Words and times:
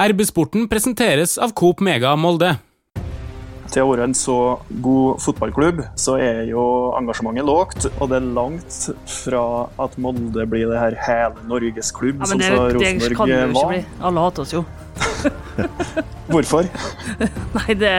RB-sporten 0.00 0.64
presenteres 0.64 1.34
av 1.36 1.50
Coop 1.52 1.82
Mega 1.84 2.14
Molde. 2.16 2.54
Til 3.70 3.84
å 3.84 3.90
være 3.90 4.06
en 4.08 4.14
så 4.16 4.36
god 4.82 5.20
fotballklubb, 5.20 5.82
så 6.00 6.14
er 6.16 6.48
jo 6.48 6.62
engasjementet 6.96 7.44
lågt. 7.44 7.86
Og 8.00 8.08
det 8.08 8.16
er 8.16 8.30
langt 8.38 8.78
fra 9.12 9.42
at 9.84 9.98
Molde 10.00 10.46
blir 10.48 10.72
det 10.72 10.80
her 10.80 10.96
hele 11.04 11.44
Norges 11.50 11.92
klubb, 11.92 12.24
Ja, 12.24 12.30
som 12.30 12.40
men 12.40 12.46
det, 12.46 12.48
så 12.48 12.56
det 12.56 12.80
kan 12.80 12.80
Rosenborg 12.80 13.28
det 13.28 13.36
jo 13.36 13.52
ikke 13.52 13.68
bli. 13.74 13.84
Alle 14.08 14.24
hater 14.24 14.46
oss 14.46 14.56
jo. 14.56 14.64
Hvorfor? 16.32 16.72
Nei, 17.58 17.68
det, 17.76 17.94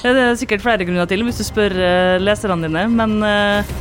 det 0.00 0.16
er 0.24 0.40
sikkert 0.40 0.64
flere 0.64 0.88
grunner 0.88 1.10
til, 1.10 1.28
hvis 1.28 1.44
du 1.44 1.46
spør 1.52 1.76
eh, 1.76 2.16
leserne 2.22 2.64
dine, 2.64 2.88
men 2.96 3.18
eh, 3.28 3.76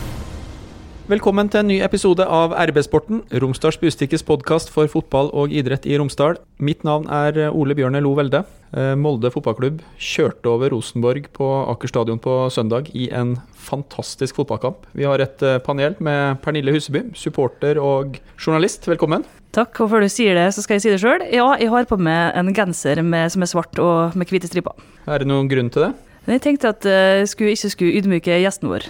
Velkommen 1.11 1.49
til 1.51 1.59
en 1.59 1.67
ny 1.67 1.75
episode 1.83 2.23
av 2.23 2.53
RB-sporten, 2.55 3.17
Romsdals 3.41 3.75
Bustikkes 3.81 4.21
podkast 4.23 4.69
for 4.71 4.87
fotball 4.87 5.27
og 5.35 5.51
idrett 5.51 5.83
i 5.83 5.97
Romsdal. 5.99 6.37
Mitt 6.63 6.85
navn 6.87 7.09
er 7.11 7.49
Ole 7.49 7.75
Bjørne 7.75 7.99
Lo 7.99 8.13
Velde. 8.15 8.45
Eh, 8.71 8.93
Molde 8.95 9.27
fotballklubb 9.33 9.81
kjørte 9.99 10.47
over 10.53 10.71
Rosenborg 10.71 11.27
på 11.35 11.49
Aker 11.73 11.91
stadion 11.91 12.21
på 12.23 12.37
søndag 12.55 12.87
i 12.95 13.09
en 13.11 13.33
fantastisk 13.51 14.39
fotballkamp. 14.39 14.87
Vi 14.95 15.03
har 15.03 15.19
et 15.19 15.43
eh, 15.43 15.59
panel 15.59 15.99
med 15.99 16.39
Pernille 16.45 16.71
Huseby, 16.77 17.03
supporter 17.11 17.81
og 17.83 18.15
journalist. 18.39 18.87
Velkommen. 18.87 19.27
takk. 19.51 19.83
Og 19.83 19.91
før 19.91 20.07
du 20.07 20.07
sier 20.07 20.39
det, 20.39 20.47
så 20.55 20.63
skal 20.63 20.79
jeg 20.79 20.85
si 20.85 20.95
det 20.95 21.03
sjøl. 21.03 21.27
Ja, 21.27 21.51
jeg 21.59 21.75
har 21.75 21.91
på 21.91 21.99
meg 21.99 22.39
en 22.39 22.55
genser 22.55 23.03
med, 23.03 23.35
som 23.35 23.43
er 23.43 23.51
svart 23.51 23.83
og 23.83 24.15
med 24.15 24.31
hvite 24.31 24.47
striper. 24.47 24.79
Er 25.11 25.19
det 25.19 25.27
noen 25.27 25.51
grunn 25.51 25.75
til 25.75 25.89
det? 25.89 25.93
Jeg 26.31 26.47
tenkte 26.47 26.71
at 26.71 26.87
eh, 26.87 27.19
jeg 27.25 27.33
skulle, 27.35 27.57
ikke 27.59 27.75
skulle 27.75 27.99
ydmyke 27.99 28.43
gjesten 28.45 28.71
vår. 28.71 28.87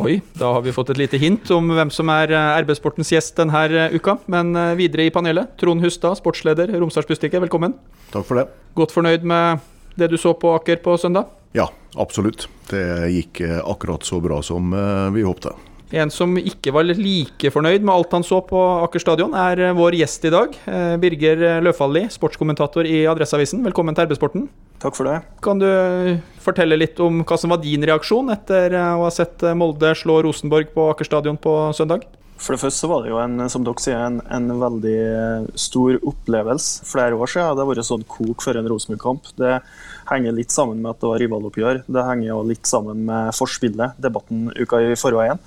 Oi, 0.00 0.22
da 0.40 0.54
har 0.54 0.62
vi 0.64 0.72
fått 0.72 0.88
et 0.94 0.96
lite 0.96 1.18
hint 1.20 1.50
om 1.52 1.66
hvem 1.76 1.90
som 1.92 2.08
er 2.08 2.30
eh, 2.32 2.60
RB-sportens 2.62 3.10
gjest 3.12 3.36
denne 3.36 3.60
eh, 3.68 3.92
uka. 3.92 4.14
Men 4.32 4.54
eh, 4.56 4.72
videre 4.78 5.04
i 5.04 5.12
panelet, 5.12 5.50
Trond 5.60 5.84
Hustad, 5.84 6.16
sportsleder, 6.16 6.72
Romsdals 6.80 7.10
Bustikke, 7.10 7.42
velkommen. 7.44 7.74
Takk 8.14 8.24
for 8.24 8.40
det. 8.40 8.46
Godt 8.78 8.94
fornøyd 8.94 9.26
med 9.28 9.60
det 10.00 10.08
du 10.08 10.16
så 10.16 10.32
på 10.32 10.54
Aker 10.56 10.80
på 10.80 10.96
søndag? 10.96 11.28
Ja, 11.52 11.68
absolutt. 12.00 12.46
Det 12.70 12.86
gikk 13.12 13.42
akkurat 13.60 14.08
så 14.08 14.22
bra 14.24 14.40
som 14.40 14.72
vi 15.12 15.26
håpte. 15.26 15.52
En 15.92 16.08
som 16.08 16.32
ikke 16.40 16.72
var 16.72 16.88
like 16.88 17.50
fornøyd 17.52 17.84
med 17.84 17.92
alt 17.92 18.14
han 18.16 18.24
så 18.24 18.38
på 18.48 18.56
Aker 18.86 19.02
stadion, 19.02 19.34
er 19.36 19.60
eh, 19.60 19.74
vår 19.76 19.98
gjest 19.98 20.24
i 20.24 20.32
dag. 20.32 20.54
eh, 20.64 20.94
Birger 21.02 21.60
Løfaldli, 21.60 22.06
sportskommentator 22.14 22.88
i 22.88 23.02
Adresseavisen. 23.10 23.60
Velkommen 23.66 23.96
til 23.96 24.08
RB-sporten. 24.08 24.46
Takk 24.80 24.96
for 24.96 25.10
det. 25.10 25.18
Kan 25.44 25.60
du 25.60 25.68
eh, 25.68 26.16
fortelle 26.40 26.80
litt 26.80 26.96
om 27.04 27.20
hva 27.28 27.36
som 27.38 27.52
var 27.52 27.60
din 27.60 27.84
reaksjon 27.84 28.32
etter 28.32 28.72
eh, 28.72 28.96
å 28.96 29.04
ha 29.04 29.12
sett 29.12 29.44
eh, 29.44 29.52
Molde 29.52 29.92
slå 30.00 30.22
Rosenborg 30.24 30.72
på 30.72 30.88
Aker 30.94 31.10
stadion 31.10 31.36
på 31.36 31.52
søndag? 31.76 32.08
For 32.42 32.56
det 32.56 32.62
første 32.64 32.82
så 32.82 32.88
var 32.90 33.04
det 33.04 33.12
jo 33.12 33.20
en, 33.22 33.36
som 33.52 33.62
dere 33.62 33.84
sier, 33.84 34.00
en, 34.02 34.16
en 34.32 34.48
veldig 34.58 35.52
stor 35.60 36.00
opplevelse. 36.00 36.88
Flere 36.88 37.14
år 37.14 37.30
siden 37.30 37.52
det 37.54 37.62
har 37.62 37.68
vært 37.68 37.86
sånn 37.86 38.08
kok 38.10 38.42
for 38.42 38.58
en 38.58 38.66
Rosenborg-kamp. 38.72 39.28
Det 39.38 39.60
henger 40.08 40.34
litt 40.34 40.50
sammen 40.50 40.80
med 40.82 40.90
at 40.96 41.04
det 41.04 41.12
var 41.12 41.22
rivaloppgjør. 41.22 41.84
Det 41.86 42.08
henger 42.08 42.32
jo 42.32 42.40
litt 42.48 42.66
sammen 42.66 43.04
med 43.06 43.30
forspillet, 43.38 43.94
debatten 44.02 44.48
uka 44.58 44.82
i 44.82 44.98
forveien. 44.98 45.38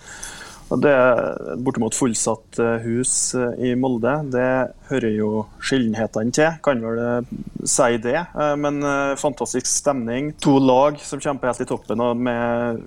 Og 0.73 0.81
Det 0.81 0.91
er 0.91 1.58
bortimot 1.61 1.95
fullsatt 1.95 2.59
eh, 2.61 2.85
hus 2.85 3.13
eh, 3.38 3.69
i 3.69 3.73
Molde. 3.77 4.16
Det 4.33 4.49
hører 4.89 5.13
jo 5.13 5.30
sjeldenhetene 5.61 6.33
til, 6.33 6.55
kan 6.66 6.81
vel 6.81 7.02
eh, 7.02 7.33
si 7.69 7.99
det. 8.02 8.17
Men 8.61 8.81
fantastisk 9.21 9.69
stemning. 9.69 10.33
To 10.43 10.58
lag 10.61 10.97
som 11.02 11.21
kjemper 11.21 11.52
helt 11.52 11.66
i 11.66 11.69
toppen 11.69 12.02
og 12.03 12.17
med 12.17 12.81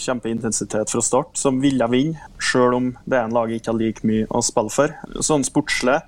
kjempeintensitet 0.00 0.90
fra 0.92 1.02
start, 1.02 1.34
som 1.38 1.58
ville 1.62 1.86
vinne, 1.90 2.30
selv 2.42 2.78
om 2.78 2.92
det 3.10 3.18
ene 3.18 3.34
laget 3.34 3.58
ikke 3.58 3.72
har 3.72 3.80
like 3.80 4.06
mye 4.06 4.28
å 4.30 4.42
spille 4.44 4.72
for. 4.74 4.94
Sånn 5.26 5.46
sportslig. 5.46 5.98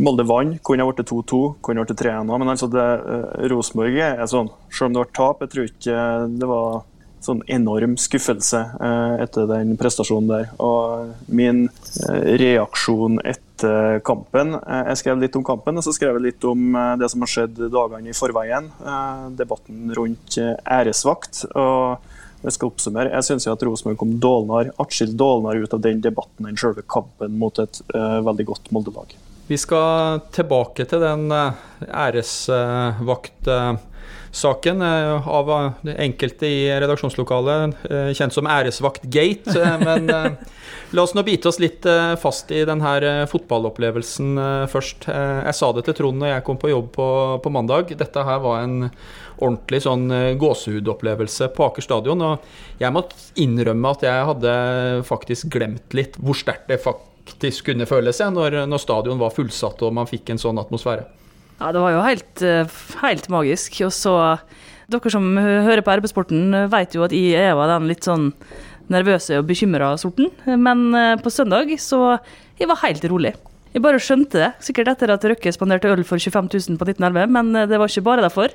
Molde 0.00 0.24
vant, 0.24 0.56
kunne 0.64 0.84
ha 0.84 0.88
blitt 0.88 1.08
2-2, 1.08 1.40
kunne 1.64 1.82
ha 1.82 1.88
blitt 1.88 2.00
3-1 2.00 2.30
òg, 2.32 2.38
men 2.40 2.52
altså 2.52 2.68
det, 2.72 2.84
Rosenborg 3.52 3.98
er 4.00 4.22
sånn, 4.28 4.48
selv 4.72 4.88
om 4.88 4.94
det 4.94 5.02
var 5.02 5.10
tap, 5.18 5.42
jeg 5.44 5.52
tror 5.52 5.68
ikke 5.68 6.04
det 6.40 6.48
var 6.48 6.78
sånn 7.24 7.42
enorm 7.50 7.96
skuffelse 8.00 8.60
eh, 8.80 9.14
etter 9.24 9.48
den 9.50 9.76
prestasjonen 9.80 10.30
der. 10.30 10.50
Og 10.62 11.32
min 11.32 11.64
eh, 11.68 12.36
reaksjon 12.40 13.20
etter 13.24 14.00
kampen 14.06 14.56
eh, 14.58 14.82
Jeg 14.90 15.00
skrev 15.02 15.20
litt 15.22 15.36
om 15.38 15.44
kampen, 15.46 15.78
og 15.78 15.86
så 15.86 15.94
skrev 15.94 16.18
jeg 16.18 16.26
litt 16.30 16.46
om 16.48 16.78
det 16.98 17.08
som 17.12 17.22
har 17.24 17.30
skjedd 17.30 17.60
dagene 17.72 18.10
i 18.10 18.16
forveien. 18.16 18.70
Debatten 19.38 19.92
rundt 19.96 20.38
æresvakt. 20.38 21.44
og 21.54 22.10
jeg 22.42 22.56
skal 22.56 22.72
oppsummere. 22.72 23.12
Jeg 23.12 23.22
syns 23.22 23.46
Rosenborg 23.46 24.00
kom 24.00 24.16
dårligere, 24.18 24.72
atskilt 24.82 25.14
dårligere 25.14 25.62
ut 25.62 25.74
av 25.76 25.82
den 25.84 26.00
debatten 26.02 26.48
enn 26.48 26.58
selve 26.58 26.82
kampen 26.90 27.36
mot 27.38 27.54
et 27.62 27.78
veldig 27.94 28.46
godt 28.48 28.72
Molde-lag. 28.74 29.14
Vi 29.46 29.58
skal 29.62 30.18
tilbake 30.34 30.88
til 30.90 31.06
den 31.06 31.30
æresvakt... 31.86 33.46
eh, 34.32 35.28
av 35.28 35.50
eh, 35.50 35.94
enkelte 36.04 36.46
i 36.46 36.80
redaksjonslokalet, 36.80 37.76
eh, 37.90 38.12
kjent 38.16 38.32
som 38.32 38.46
æresvaktgate. 38.46 39.10
Gate. 39.12 39.78
Men 39.84 40.08
la 40.92 41.02
oss 41.02 41.14
nå 41.14 41.22
bite 41.22 41.48
oss 41.48 41.58
litt 41.60 41.84
fast 42.20 42.50
i 42.50 42.62
denne 42.64 43.26
fotballopplevelsen 43.28 44.38
først. 44.72 45.08
Jeg 45.08 45.54
sa 45.56 45.72
det 45.72 45.84
til 45.84 45.96
Trond 45.98 46.20
når 46.22 46.36
jeg 46.36 46.44
kom 46.46 46.60
på 46.60 46.70
jobb 46.70 46.92
på, 46.94 47.08
på 47.44 47.52
mandag. 47.52 47.92
Dette 47.98 48.24
her 48.24 48.40
var 48.44 48.62
en 48.62 48.88
ordentlig 49.42 49.82
sånn 49.84 50.10
eh, 50.12 50.32
gåsehudopplevelse 50.40 51.50
på 51.56 51.66
Aker 51.68 51.84
stadion. 51.84 52.22
Og 52.26 52.82
jeg 52.82 52.94
må 52.94 53.04
innrømme 53.40 53.94
at 53.94 54.06
jeg 54.06 54.28
hadde 54.30 54.52
faktisk 55.08 55.50
glemt 55.54 55.96
litt 55.96 56.18
hvor 56.20 56.38
sterkt 56.38 56.70
det 56.70 56.80
faktisk 56.82 57.70
kunne 57.70 57.88
føles 57.88 58.20
jeg, 58.22 58.34
når, 58.34 58.62
når 58.70 58.82
stadion 58.82 59.20
var 59.20 59.34
fullsatt 59.34 59.82
og 59.86 59.94
man 59.98 60.10
fikk 60.10 60.32
en 60.32 60.42
sånn 60.42 60.60
atmosfære. 60.62 61.06
Ja, 61.60 61.70
det 61.72 61.82
var 61.82 61.94
jo 61.94 62.04
helt, 62.06 62.42
eh, 62.42 62.80
helt 63.02 63.28
magisk. 63.32 63.80
Og 63.86 63.92
så 63.94 64.16
Dere 64.92 65.08
som 65.08 65.24
hører 65.38 65.80
på 65.80 65.94
RB-sporten, 65.96 66.52
vet 66.68 66.92
jo 66.92 67.04
at 67.06 67.14
jeg 67.16 67.54
var 67.56 67.70
den 67.70 67.86
litt 67.88 68.04
sånn 68.04 68.32
nervøse 68.92 69.38
og 69.38 69.46
bekymra 69.48 69.94
sorten. 69.96 70.28
Men 70.44 70.90
eh, 70.94 71.16
på 71.22 71.32
søndag 71.32 71.70
så 71.80 72.18
jeg 72.58 72.68
var 72.68 72.82
helt 72.82 73.04
rolig. 73.08 73.32
Jeg 73.72 73.84
bare 73.84 74.00
skjønte 74.02 74.40
det, 74.40 74.50
sikkert 74.64 74.92
etter 74.94 75.14
at 75.14 75.24
Røkke 75.32 75.52
spanderte 75.54 75.90
øl 75.92 76.04
for 76.04 76.20
25 76.20 76.50
000 76.52 76.80
på 76.80 76.88
1911, 76.90 77.32
men 77.32 77.52
eh, 77.56 77.68
det 77.70 77.80
var 77.80 77.92
ikke 77.92 78.06
bare 78.06 78.26
derfor. 78.26 78.52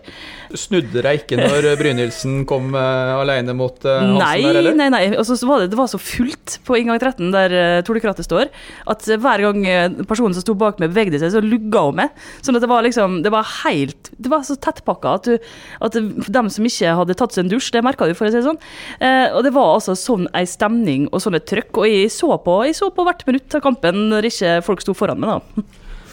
Snudde 0.53 1.03
deg 1.05 1.23
ikke 1.23 1.39
når 1.41 1.71
Brynildsen 1.79 2.43
kom 2.49 2.71
uh, 2.77 3.17
alene 3.17 3.55
mot 3.57 3.77
uh, 3.85 3.97
Hansen 3.97 4.21
Nei, 4.21 4.37
der, 4.45 4.61
eller? 4.61 4.77
nei, 4.77 4.89
nei. 4.93 5.03
nei. 5.13 5.23
så 5.25 5.37
var 5.47 5.63
det, 5.63 5.71
det 5.73 5.79
var 5.79 5.89
så 5.91 5.99
fullt 6.01 6.59
på 6.67 6.77
inngang 6.79 6.99
13, 7.01 7.31
der 7.33 7.57
uh, 7.57 7.83
Tordekratet 7.87 8.27
står, 8.27 8.51
at 8.91 9.07
eh, 9.07 9.19
hver 9.21 9.43
gang 9.45 9.65
eh, 9.67 10.03
personen 10.07 10.35
som 10.35 10.43
sto 10.43 10.55
bak 10.57 10.81
meg, 10.81 10.91
bevegde 10.93 11.19
seg, 11.21 11.33
så 11.33 11.41
lugga 11.43 11.85
hun 11.87 11.99
meg. 12.01 12.23
Sånn 12.45 12.57
at 12.57 12.63
det 12.63 12.69
var 12.71 12.85
liksom 12.85 13.21
Det 13.25 13.31
var 13.33 13.47
helt 13.63 14.09
Det 14.15 14.29
var 14.31 14.43
så 14.45 14.57
tettpakka 14.59 15.13
at, 15.17 15.27
du, 15.27 15.49
at 15.83 15.97
dem 15.97 16.51
som 16.53 16.67
ikke 16.67 16.95
hadde 16.99 17.15
tatt 17.17 17.35
seg 17.35 17.45
en 17.45 17.51
dusj, 17.51 17.71
det 17.75 17.83
merka 17.85 18.07
du, 18.07 18.13
for 18.17 18.27
å 18.27 18.31
si 18.31 18.39
det 18.39 18.45
sånn. 18.47 18.59
Uh, 19.01 19.37
og 19.37 19.43
det 19.45 19.53
var 19.55 19.73
altså 19.77 19.95
sånn 19.97 20.27
ei 20.37 20.45
stemning 20.49 21.07
og 21.11 21.23
sånn 21.23 21.37
et 21.39 21.47
trøkk. 21.49 21.81
Og 21.81 21.89
jeg 21.89 22.11
så 22.13 22.31
på, 22.43 22.59
jeg 22.67 22.77
så 22.77 22.89
på 22.93 23.05
hvert 23.07 23.25
minutt 23.29 23.57
av 23.57 23.63
kampen 23.65 24.07
når 24.11 24.29
ikke 24.31 24.57
folk 24.65 24.83
sto 24.83 24.95
foran 24.97 25.06
meg, 25.15 25.37
da. 25.37 25.63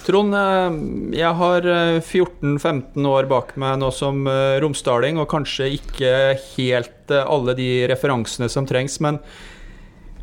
Trond, 0.04 0.36
eh, 0.36 0.76
jeg 1.16 1.32
har 1.40 1.66
eh, 1.66 1.98
14-15 1.98 3.08
år 3.08 3.28
bak 3.30 3.54
meg 3.60 3.78
nå 3.80 3.88
som 3.94 4.26
eh, 4.28 4.58
romsdaling, 4.62 5.18
og 5.18 5.30
kanskje 5.32 5.70
ikke 5.78 6.12
helt 6.54 7.10
eh, 7.10 7.24
alle 7.24 7.56
de 7.56 7.68
referansene 7.88 8.50
som 8.52 8.68
trengs, 8.68 8.98
men 9.00 9.18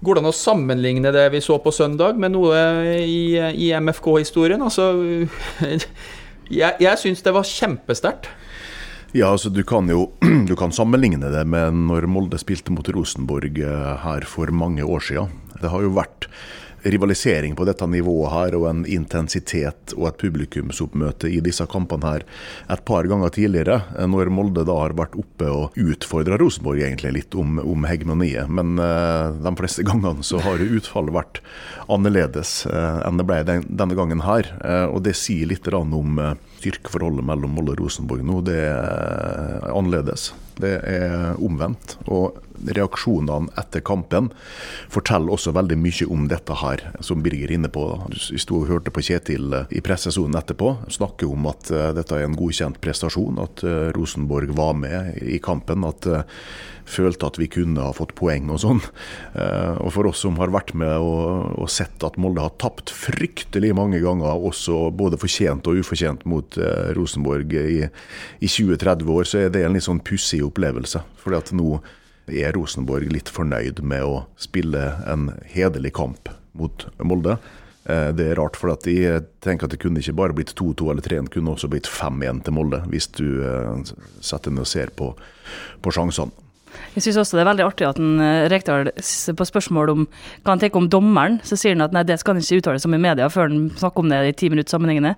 går 0.02 0.18
det 0.18 0.24
an 0.24 0.30
å 0.30 0.36
sammenligne 0.36 1.14
det 1.14 1.28
vi 1.34 1.42
så 1.42 1.58
på 1.62 1.74
søndag 1.74 2.18
med 2.22 2.36
noe 2.36 2.62
i, 3.02 3.38
i 3.38 3.72
MFK-historien? 3.82 4.62
Altså, 4.62 4.92
jeg, 6.62 6.78
jeg 6.78 7.02
syns 7.02 7.26
det 7.26 7.34
var 7.36 7.50
kjempesterkt. 7.50 8.30
Ja, 9.12 9.28
altså 9.34 9.50
Du 9.52 9.64
kan 9.68 9.90
jo 9.92 10.12
du 10.50 10.56
kan 10.56 10.72
sammenligne 10.72 11.32
det 11.34 11.44
med 11.50 11.76
når 11.90 12.08
Molde 12.08 12.40
spilte 12.40 12.72
mot 12.72 12.88
Rosenborg 12.88 13.60
eh, 13.60 13.94
her 14.06 14.28
for 14.28 14.52
mange 14.56 14.86
år 14.86 15.04
siden. 15.04 15.34
Det 15.60 15.72
har 15.74 15.84
jo 15.84 15.92
vært 15.98 16.30
rivalisering 16.84 17.56
på 17.56 17.66
dette 17.68 17.88
nivået 17.88 18.32
her, 18.34 18.58
og 18.60 18.68
en 18.70 18.84
intensitet 18.90 19.96
og 19.98 20.08
et 20.10 20.20
publikumsoppmøte 20.22 21.30
i 21.32 21.42
disse 21.44 21.66
kampene 21.72 22.14
her 22.14 22.26
et 22.72 22.84
par 22.88 23.08
ganger 23.10 23.34
tidligere, 23.34 23.82
eh, 23.98 24.08
når 24.10 24.32
Molde 24.34 24.66
da 24.68 24.78
har 24.80 24.96
vært 24.98 25.18
oppe 25.20 25.50
og 25.52 25.78
utfordra 25.80 26.40
Rosenborg 26.42 26.82
egentlig 26.82 27.14
litt 27.18 27.38
om, 27.38 27.60
om 27.62 27.88
hegemoniet. 27.90 28.50
Men 28.52 28.78
uh, 28.82 29.32
de 29.36 29.54
fleste 29.60 29.86
gangene 29.88 30.26
så 30.26 30.42
har 30.44 30.62
utfallet 30.62 31.16
vært 31.16 31.42
annerledes 31.92 32.62
uh, 32.70 33.02
enn 33.08 33.20
det 33.20 33.28
ble 33.28 33.42
den, 33.48 33.66
denne 33.70 33.98
gangen 33.98 34.24
her. 34.26 34.50
Uh, 34.64 34.88
og 34.96 35.04
det 35.06 35.16
sier 35.20 35.50
litt 35.50 35.68
om 35.72 36.18
eh, 36.20 36.34
styrkeforholdet 36.62 37.26
mellom 37.26 37.58
Molde 37.58 37.76
og 37.76 37.84
Rosenborg 37.84 38.24
nå. 38.28 38.40
Det 38.46 38.58
er 38.70 39.68
annerledes. 39.74 40.32
Det 40.62 40.78
er 40.86 41.42
omvendt. 41.42 41.98
Og 42.12 42.38
reaksjonene 42.62 43.50
etter 43.58 43.82
kampen 43.86 44.30
forteller 44.92 45.34
også 45.34 45.54
veldig 45.56 45.78
mye 45.82 46.08
om 46.14 46.28
dette 46.30 46.58
her, 46.62 46.84
som 47.02 47.24
Birger 47.26 47.50
er 47.50 47.56
inne 47.58 47.72
på. 47.74 47.86
Vi 48.14 48.42
sto 48.42 48.62
og 48.62 48.70
hørte 48.70 48.94
på 48.94 49.04
Kjetil 49.06 49.56
eh, 49.58 49.72
i 49.74 49.82
pressesonen 49.86 50.38
etterpå 50.38 50.76
snakke 50.94 51.30
om 51.30 51.48
at 51.50 51.72
eh, 51.74 51.90
dette 51.98 52.18
er 52.18 52.28
en 52.28 52.38
godkjent 52.38 52.82
prestasjon, 52.84 53.42
at 53.42 53.66
eh, 53.66 53.90
Rosenborg 53.98 54.54
var 54.58 54.78
med 54.78 55.18
i 55.22 55.42
kampen. 55.42 55.88
at 55.88 56.06
eh, 56.06 56.24
følte 56.92 57.30
at 57.30 57.40
vi 57.40 57.48
kunne 57.52 57.84
ha 57.86 57.94
fått 57.96 58.14
poeng 58.20 58.50
og 58.52 58.60
sånn. 58.64 58.82
Eh, 59.34 59.78
Og 59.82 59.94
for 59.96 60.10
oss 60.10 60.22
som 60.26 60.38
har 60.42 60.52
vært 60.54 60.74
med 60.78 60.92
og, 61.00 61.56
og 61.62 61.70
sett 61.72 62.04
at 62.06 62.20
Molde 62.22 62.44
har 62.44 62.54
tapt 62.62 62.92
fryktelig 62.94 63.72
mange 63.78 64.02
ganger, 64.04 64.36
også 64.52 64.90
både 64.96 65.20
fortjent 65.22 65.68
og 65.72 65.80
ufortjent 65.82 66.26
mot 66.30 66.58
eh, 66.60 66.92
Rosenborg 66.98 67.56
i, 67.58 67.88
i 67.88 68.52
20-30 68.52 69.10
år, 69.16 69.26
så 69.28 69.46
er 69.46 69.56
det 69.56 69.64
en 69.66 69.78
litt 69.78 69.88
sånn 69.88 70.04
pussig 70.04 70.44
opplevelse. 70.46 71.04
Fordi 71.22 71.40
at 71.40 71.56
nå 71.56 71.80
er 72.32 72.54
Rosenborg 72.56 73.10
litt 73.12 73.32
fornøyd 73.32 73.82
med 73.84 74.06
å 74.06 74.22
spille 74.40 74.92
en 75.10 75.32
hederlig 75.52 75.94
kamp 75.98 76.30
mot 76.58 76.86
Molde. 77.04 77.38
Eh, 77.90 78.12
det 78.14 78.28
er 78.30 78.38
rart, 78.40 78.60
for 78.60 78.74
at 78.76 78.86
jeg 78.88 79.24
tenker 79.44 79.66
at 79.66 79.74
det 79.74 79.82
kunne 79.82 80.04
ikke 80.04 80.18
bare 80.20 80.36
blitt 80.38 80.54
2-2 80.60 80.92
eller 80.94 81.06
3-1, 81.06 81.32
kunne 81.34 81.56
også 81.56 81.72
blitt 81.72 81.90
5-1 81.90 82.44
til 82.46 82.56
Molde, 82.60 82.84
hvis 82.92 83.10
du 83.18 83.26
setter 83.42 84.08
setter 84.22 84.54
ned 84.54 84.64
og 84.68 84.70
ser 84.70 84.92
på, 84.96 85.12
på 85.82 85.94
sjansene. 85.96 86.32
Jeg 86.96 87.06
syns 87.06 87.20
også 87.22 87.38
det 87.38 87.44
er 87.44 87.50
veldig 87.52 87.66
artig 87.66 87.88
at 87.88 88.00
en, 88.02 88.20
eh, 88.20 88.48
Rekdal 88.52 88.92
på 88.92 89.48
spørsmål 89.48 89.94
om 89.94 90.06
hva 90.08 90.54
han 90.54 90.62
tenker 90.62 90.82
om 90.82 90.90
dommeren, 90.92 91.40
så 91.48 91.58
sier 91.60 91.76
han 91.76 91.86
at 91.86 91.96
nei, 91.96 92.04
det 92.08 92.20
skal 92.20 92.36
han 92.36 92.44
ikke 92.44 92.62
uttale 92.62 92.82
seg 92.82 92.92
om 92.92 92.98
i 92.98 93.04
media 93.08 93.30
før 93.32 93.50
han 93.50 93.70
snakker 93.80 94.06
om 94.06 94.12
det 94.12 94.22
i 94.28 94.36
ti 94.44 94.52
minutter 94.52 94.76
sammenhengende. 94.76 95.16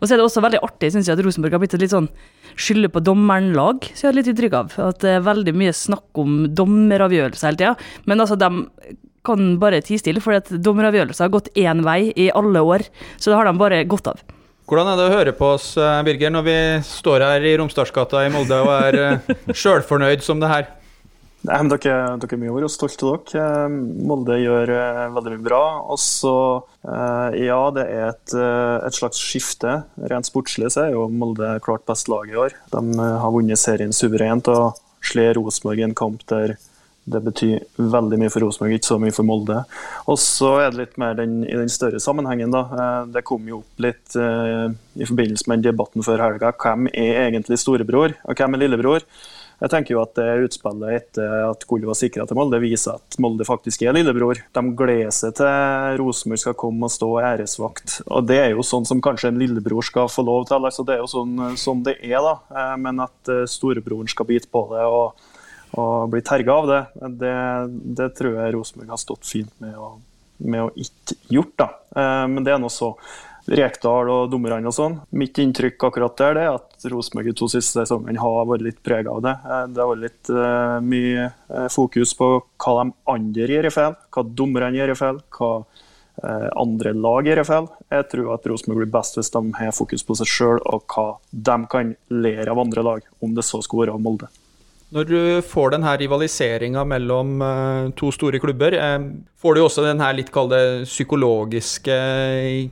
Og 0.00 0.06
så 0.06 0.14
er 0.14 0.20
det 0.20 0.26
også 0.26 0.44
veldig 0.44 0.62
artig, 0.64 0.92
syns 0.94 1.10
jeg, 1.10 1.18
at 1.18 1.24
Rosenborg 1.24 1.56
har 1.56 1.62
blitt 1.62 1.76
et 1.76 1.84
litt 1.84 1.94
sånn 1.94 2.10
skylde 2.58 2.90
på 2.92 3.00
dommeren-lag, 3.04 3.86
så 3.92 4.06
jeg 4.06 4.10
har 4.10 4.18
litt 4.18 4.28
inntrykk 4.32 4.58
av. 4.58 4.76
At 4.90 5.00
det 5.04 5.16
er 5.16 5.24
veldig 5.24 5.54
mye 5.56 5.72
snakk 5.76 6.20
om 6.20 6.42
dommeravgjørelser 6.52 7.48
hele 7.48 7.60
tida. 7.60 7.72
Men 8.10 8.24
altså, 8.24 8.36
de 8.40 8.98
kan 9.26 9.56
bare 9.62 9.80
tie 9.86 10.00
stille, 10.00 10.22
for 10.22 10.36
dommeravgjørelser 10.36 11.28
har 11.28 11.32
gått 11.32 11.52
én 11.58 11.84
vei 11.86 12.12
i 12.18 12.28
alle 12.34 12.62
år. 12.66 12.84
Så 13.16 13.30
det 13.30 13.38
har 13.38 13.48
de 13.48 13.58
bare 13.60 13.84
godt 13.88 14.12
av. 14.12 14.22
Hvordan 14.68 14.88
er 14.92 14.98
det 14.98 15.06
å 15.08 15.16
høre 15.16 15.32
på 15.36 15.48
oss, 15.56 15.72
eh, 15.76 16.02
Birger, 16.06 16.30
når 16.32 16.44
vi 16.46 16.58
står 16.86 17.24
her 17.26 17.44
i 17.44 17.56
Romsdalsgata 17.60 18.22
i 18.24 18.30
Molde 18.32 18.60
og 18.62 18.70
er 18.72 18.98
eh, 19.00 19.34
sjølfornøyd 19.60 20.22
som 20.24 20.40
det 20.40 20.48
her? 20.48 20.70
Nei, 21.42 21.56
men 21.58 21.70
dere, 21.72 21.94
dere 22.22 22.50
over 22.52 22.66
oss, 22.68 22.76
stolte 22.78 23.08
av 23.08 23.24
dere. 23.32 23.46
Eh, 23.66 23.76
Molde 24.06 24.38
gjør 24.38 24.72
veldig 25.16 25.34
mye 25.34 25.46
bra. 25.48 25.62
Og 25.90 25.98
så, 25.98 26.34
ja, 27.38 27.60
det 27.74 27.86
er 27.90 28.12
et, 28.12 28.34
et, 28.36 28.94
slags 28.94 29.18
skifte. 29.18 29.80
Rent 30.12 30.28
sportslig 30.28 30.70
så 30.74 30.86
er 30.86 30.94
jo 30.94 31.08
Molde 31.10 31.56
klart 31.64 31.86
best 31.88 32.10
lag 32.12 32.30
i 32.30 32.38
år. 32.38 32.54
De 32.70 32.84
har 32.98 33.34
vunnet 33.34 33.60
serien 33.60 33.94
suverent 33.96 34.50
og 34.52 34.78
slår 35.02 35.34
Rosenborg 35.38 35.82
i 35.82 35.88
en 35.88 35.98
kamp 35.98 36.22
der 36.30 36.54
det 37.04 37.18
betyr 37.24 37.62
veldig 37.76 38.18
mye 38.20 38.30
for 38.30 38.44
Rosenborg, 38.44 38.76
ikke 38.76 38.90
så 38.92 38.98
mye 39.02 39.14
for 39.14 39.26
Molde. 39.26 39.58
Og 40.10 40.18
så 40.22 40.52
er 40.62 40.70
det 40.70 40.78
litt 40.78 40.98
mer 41.02 41.16
den, 41.18 41.40
i 41.42 41.56
den 41.58 41.70
større 41.72 41.98
sammenhengen. 42.02 42.52
da. 42.54 42.62
Eh, 42.70 42.98
det 43.16 43.24
kom 43.26 43.48
jo 43.48 43.62
opp 43.62 43.82
litt 43.82 44.14
eh, 44.14 44.68
i 45.02 45.08
forbindelse 45.08 45.50
med 45.50 45.64
debatten 45.66 46.06
før 46.06 46.22
helga. 46.28 46.52
Hvem 46.54 46.86
er 46.92 47.24
egentlig 47.26 47.58
storebror, 47.58 48.14
og 48.22 48.38
hvem 48.38 48.54
er 48.54 48.62
lillebror? 48.62 49.06
Jeg 49.62 49.70
tenker 49.70 49.94
jo 49.94 50.00
at 50.02 50.16
det 50.18 50.26
utspillet 50.42 50.94
etter 50.96 51.44
at 51.46 51.64
gullet 51.70 51.86
var 51.86 51.94
sikra 51.94 52.24
til 52.26 52.38
Molde, 52.38 52.58
viser 52.62 52.96
at 52.98 53.18
Molde 53.22 53.46
faktisk 53.46 53.84
er 53.86 53.94
lillebror. 53.94 54.40
De 54.56 54.62
gleder 54.78 55.12
seg 55.14 55.36
til 55.38 55.98
Rosenborg 56.00 56.42
skal 56.42 56.56
komme 56.58 56.88
og 56.88 56.94
stå 56.94 57.10
æresvakt. 57.22 58.00
Og 58.08 58.26
Det 58.26 58.40
er 58.42 58.50
jo 58.56 58.66
sånn 58.66 58.88
som 58.88 59.02
kanskje 59.04 59.30
en 59.30 59.38
lillebror 59.38 59.86
skal 59.86 60.10
få 60.10 60.26
lov 60.26 60.48
til. 60.50 60.66
altså 60.66 60.82
Det 60.86 60.96
er 60.96 61.04
jo 61.04 61.12
sånn, 61.12 61.36
sånn 61.54 61.84
det 61.86 61.94
er, 62.02 62.18
da. 62.18 62.34
Eh, 62.50 62.74
men 62.82 63.04
at 63.06 63.30
eh, 63.30 63.46
storebroren 63.46 64.10
skal 64.10 64.26
bite 64.26 64.50
på 64.50 64.66
det. 64.74 64.86
og 64.86 65.28
og 65.72 66.10
bli 66.12 66.20
terga 66.20 66.52
av 66.52 66.66
det, 66.68 66.80
det, 67.16 67.36
det, 67.96 68.08
tror 68.18 68.34
jeg 68.36 68.52
Rosenborg 68.52 68.90
har 68.92 68.98
stått 69.00 69.24
fint 69.24 69.52
med 69.62 69.72
å, 69.72 69.94
med 70.44 70.66
å 70.66 70.72
ikke 70.76 71.16
gjort. 71.32 71.54
da. 71.62 71.68
Eh, 71.96 72.24
men 72.28 72.44
det 72.44 72.52
er 72.52 72.60
nå 72.60 72.68
så. 72.68 72.90
Rekdal 73.50 74.10
og 74.12 74.28
dommerne 74.30 74.70
og 74.70 74.74
sånn. 74.76 74.98
Mitt 75.18 75.38
inntrykk 75.42 75.88
akkurat 75.88 76.14
der 76.20 76.38
er 76.44 76.50
at 76.54 76.86
Rosenborg 76.92 77.32
de 77.32 77.34
to 77.38 77.48
siste 77.50 77.80
sesongene 77.80 78.22
har 78.22 78.44
vært 78.46 78.66
litt 78.68 78.82
prega 78.86 79.10
av 79.10 79.22
det. 79.24 79.32
Eh, 79.42 79.64
det 79.72 79.82
har 79.82 79.90
vært 79.90 80.04
litt 80.04 80.30
uh, 80.30 80.78
mye 80.84 81.28
fokus 81.74 82.14
på 82.18 82.28
hva 82.38 82.76
de 82.78 82.92
andre 83.10 83.48
gjør 83.56 83.68
i 83.68 83.74
feil, 83.74 83.96
hva 84.14 84.26
dommerne 84.42 84.78
gjør 84.78 84.94
i 84.94 84.98
feil, 85.00 85.18
hva 85.38 85.50
uh, 85.62 86.48
andre 86.62 86.94
lag 86.94 87.30
gjør 87.30 87.42
i 87.42 87.48
feil. 87.50 87.66
Jeg 87.96 88.08
tror 88.14 88.30
at 88.36 88.46
Rosenborg 88.52 88.84
blir 88.84 88.94
best 88.94 89.18
hvis 89.18 89.34
de 89.34 89.42
har 89.58 89.74
fokus 89.74 90.06
på 90.06 90.18
seg 90.22 90.30
sjøl 90.30 90.62
og 90.62 90.86
hva 90.94 91.08
de 91.32 91.58
kan 91.74 91.96
lære 92.14 92.54
av 92.54 92.62
andre 92.62 92.86
lag, 92.86 93.10
om 93.22 93.34
det 93.34 93.46
så 93.48 93.62
skulle 93.64 93.88
være 93.88 93.98
Molde. 94.02 94.30
Når 94.92 95.06
du 95.08 95.20
får 95.48 95.70
denne 95.72 95.92
rivaliseringa 95.96 96.82
mellom 96.84 97.38
uh, 97.40 97.90
to 97.96 98.10
store 98.12 98.36
klubber, 98.42 98.74
uh, 98.76 99.06
får 99.40 99.54
du 99.56 99.60
også 99.62 99.86
den 99.86 100.02
her 100.04 100.12
litt 100.18 100.28
kalde 100.34 100.58
psykologiske 100.84 101.94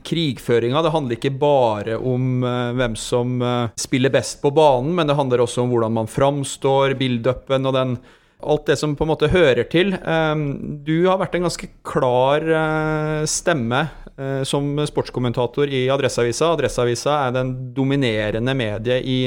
krigføringa. 0.05 0.83
Det 0.85 0.91
handler 0.93 1.17
ikke 1.17 1.31
bare 1.41 1.95
om 1.97 2.45
hvem 2.77 2.93
som 2.99 3.41
spiller 3.79 4.13
best 4.13 4.37
på 4.43 4.51
banen, 4.53 4.93
men 4.95 5.09
det 5.09 5.17
handler 5.17 5.41
også 5.43 5.63
om 5.63 5.73
hvordan 5.73 5.95
man 5.97 6.09
framstår, 6.09 6.93
build-upen 6.99 7.67
og 7.67 7.75
den, 7.75 7.95
alt 8.39 8.69
det 8.69 8.77
som 8.79 8.93
på 8.95 9.03
en 9.03 9.11
måte 9.11 9.31
hører 9.33 9.65
til. 9.71 9.91
du 9.91 10.95
har 11.09 11.19
vært 11.19 11.35
en 11.35 11.49
ganske 11.49 11.67
klar 11.83 12.45
stemme 13.27 13.81
som 14.47 14.71
sportskommentator 14.87 15.67
i 15.67 15.89
Adresseavisa. 15.91 16.53
Adresseavisa 16.55 17.17
er 17.25 17.35
den 17.41 17.51
dominerende 17.75 18.55
mediet 18.55 19.03
i 19.03 19.19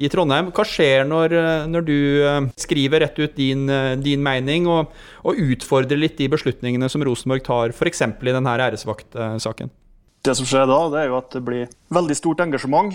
i 0.00 0.08
Trondheim. 0.12 0.48
Hva 0.56 0.64
skjer 0.66 1.04
når, 1.08 1.34
eh, 1.36 1.66
når 1.70 1.86
du 1.86 1.98
eh, 2.24 2.38
skriver 2.60 3.04
rett 3.04 3.18
ut 3.20 3.36
din, 3.36 3.68
eh, 3.68 3.96
din 4.00 4.22
mening, 4.24 4.68
og, 4.70 4.94
og, 5.24 5.40
utfordrer 5.50 6.00
litt 6.00 6.16
de 6.20 6.30
beslutningene 6.32 6.88
som 6.92 7.04
Rosenborg 7.04 7.44
tar, 7.46 7.76
f.eks. 7.76 8.06
i 8.08 8.34
denne 8.34 8.56
æresvaktsaken? 8.56 9.72
Det 10.20 10.34
som 10.36 10.44
skjer 10.44 10.66
da, 10.68 10.78
det 10.92 10.98
er 11.00 11.06
jo 11.08 11.16
at 11.16 11.32
det 11.32 11.40
blir 11.46 11.70
veldig 11.96 12.14
stort 12.18 12.42
engasjement. 12.44 12.92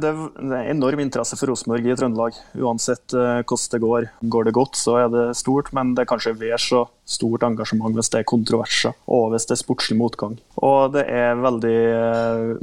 Det 0.00 0.08
er 0.08 0.70
enorm 0.72 1.02
interesse 1.04 1.36
for 1.36 1.52
Rosenborg 1.52 1.84
i 1.84 1.96
Trøndelag. 1.98 2.38
Uansett 2.56 3.12
hvordan 3.12 3.74
det 3.74 3.80
går. 3.82 4.06
Går 4.32 4.48
det 4.48 4.54
godt, 4.56 4.78
så 4.80 4.96
er 5.02 5.12
det 5.12 5.26
stort, 5.36 5.68
men 5.76 5.92
det 5.92 6.06
er 6.06 6.10
kanskje 6.14 6.32
vel 6.40 6.56
så 6.56 6.86
stort 7.04 7.44
engasjement 7.44 7.92
hvis 7.92 8.08
det 8.14 8.22
er 8.22 8.30
kontroverser 8.30 8.96
og 9.10 9.32
hvis 9.34 9.44
det 9.50 9.56
er 9.56 9.60
sportslig 9.60 9.98
motgang. 10.00 10.38
Og 10.64 10.94
det 10.96 11.04
er 11.12 11.36
veldig 11.44 11.76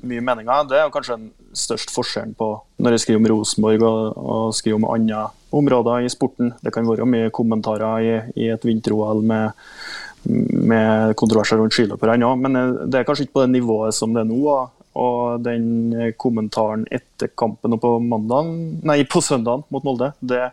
mye 0.01 0.25
meninger. 0.31 0.65
Det 0.71 0.81
er 0.81 0.94
kanskje 0.94 1.19
den 1.19 1.29
største 1.53 1.94
forskjellen 1.94 2.33
på 2.39 2.56
når 2.79 2.95
jeg 2.95 3.03
skriver 3.03 3.21
om 3.21 3.29
Rosenborg 3.33 3.85
og, 3.85 4.19
og 4.33 4.57
skriver 4.57 4.79
om 4.79 4.89
andre 4.89 5.27
områder 5.53 6.06
i 6.06 6.11
sporten. 6.11 6.53
Det 6.63 6.73
kan 6.73 6.88
være 6.88 7.07
mye 7.09 7.31
kommentarer 7.35 8.06
i, 8.06 8.13
i 8.39 8.50
et 8.53 8.65
vinter-OL 8.65 9.21
med, 9.25 9.51
med 10.24 11.16
kontroverser 11.19 11.60
rundt 11.60 11.75
skiløperne 11.75 12.27
òg, 12.27 12.42
men 12.44 12.60
eh, 12.60 12.75
det 12.92 13.01
er 13.01 13.07
kanskje 13.07 13.27
ikke 13.27 13.39
på 13.39 13.45
det 13.45 13.56
nivået 13.56 13.95
som 13.95 14.13
det 14.16 14.25
er 14.25 14.30
nå. 14.30 14.57
Og 15.00 15.44
den 15.45 15.94
kommentaren 16.19 16.88
etter 16.92 17.30
kampen 17.38 17.77
på, 17.80 17.92
mandagen, 18.04 18.80
nei, 18.83 19.04
på 19.07 19.21
søndagen 19.24 19.63
mot 19.71 19.86
Molde, 19.86 20.12
det, 20.19 20.50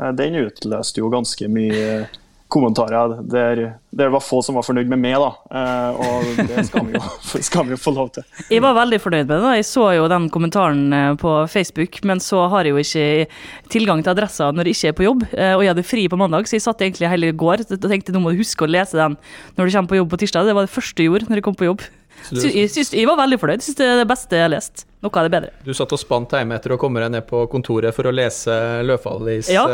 eh, 0.00 0.12
den 0.16 0.40
utløste 0.46 1.02
jo 1.02 1.12
ganske 1.12 1.50
mye 1.52 2.06
kommentarer 2.48 3.08
der, 3.10 3.22
der, 3.26 3.60
det 3.90 4.06
var 4.12 4.22
få 4.22 4.38
som 4.44 4.54
var 4.58 4.64
fornøyd 4.66 4.90
med 4.90 5.00
meg, 5.02 5.16
da. 5.18 5.30
Eh, 5.50 5.98
og 6.06 6.46
det 6.46 6.66
skal 6.68 6.86
vi, 6.86 6.94
jo, 6.94 7.40
skal 7.48 7.66
vi, 7.66 7.74
jo, 7.74 7.80
få 7.80 7.92
lov 7.96 8.12
til. 8.14 8.26
Jeg 8.52 8.62
var 8.62 8.76
veldig 8.78 9.00
fornøyd 9.02 9.26
med 9.26 9.42
det. 9.42 9.54
Jeg 9.58 9.68
så 9.68 9.88
jo 9.96 10.06
den 10.12 10.28
kommentaren 10.32 10.84
eh, 10.94 11.10
på 11.18 11.34
Facebook, 11.50 11.98
men 12.06 12.22
så 12.22 12.44
har 12.52 12.68
jeg 12.68 12.76
jo 12.76 12.84
ikke 12.84 13.68
tilgang 13.74 14.04
til 14.04 14.14
adressa 14.14 14.52
når 14.54 14.70
jeg 14.70 14.78
ikke 14.78 14.92
er 14.92 14.98
på 15.00 15.08
jobb. 15.08 15.26
Eh, 15.32 15.52
og 15.56 15.66
jeg 15.66 15.74
hadde 15.74 15.86
fri 15.90 16.06
på 16.12 16.20
mandag, 16.22 16.46
så 16.46 16.58
jeg 16.58 16.66
satt 16.68 16.86
egentlig 16.86 17.10
hele 17.10 17.34
går 17.34 17.66
og 17.66 17.86
tenkte 17.90 18.14
nå 18.14 18.22
må 18.22 18.34
du 18.34 18.42
huske 18.44 18.66
å 18.66 18.70
lese 18.70 18.98
den 18.98 19.18
når 19.58 19.66
du 19.66 19.76
kommer 19.76 19.94
på 19.94 20.00
jobb 20.02 20.14
på 20.14 20.22
tirsdag. 20.22 20.46
Det 20.46 20.58
var 20.58 20.68
det 20.68 20.74
første 20.76 21.02
jeg 21.02 21.10
gjorde 21.10 21.30
når 21.30 21.42
jeg 21.42 21.48
kom 21.50 21.58
på 21.58 21.70
jobb. 21.70 21.86
Så 22.26 22.48
jeg, 22.48 22.70
synes, 22.72 22.94
jeg 22.96 23.06
var 23.10 23.18
veldig 23.18 23.36
fornøyd. 23.42 23.62
Synes 23.62 23.76
det 23.78 23.86
er 23.90 23.98
det 24.00 24.08
beste 24.08 24.38
jeg 24.38 24.46
har 24.46 24.54
lest. 24.54 24.86
Noe 25.04 25.20
av 25.20 25.26
det 25.26 25.34
bedre. 25.34 25.50
Du 25.66 25.74
satt 25.76 25.92
og 25.92 26.00
spant 26.00 26.32
hjemme 26.32 26.56
etter 26.56 26.74
å 26.74 26.78
komme 26.80 27.02
deg 27.02 27.12
ned 27.12 27.26
på 27.28 27.44
kontoret 27.52 27.94
for 27.94 28.08
å 28.08 28.14
lese 28.14 28.54
Løfaldis 28.86 29.50
ja. 29.52 29.66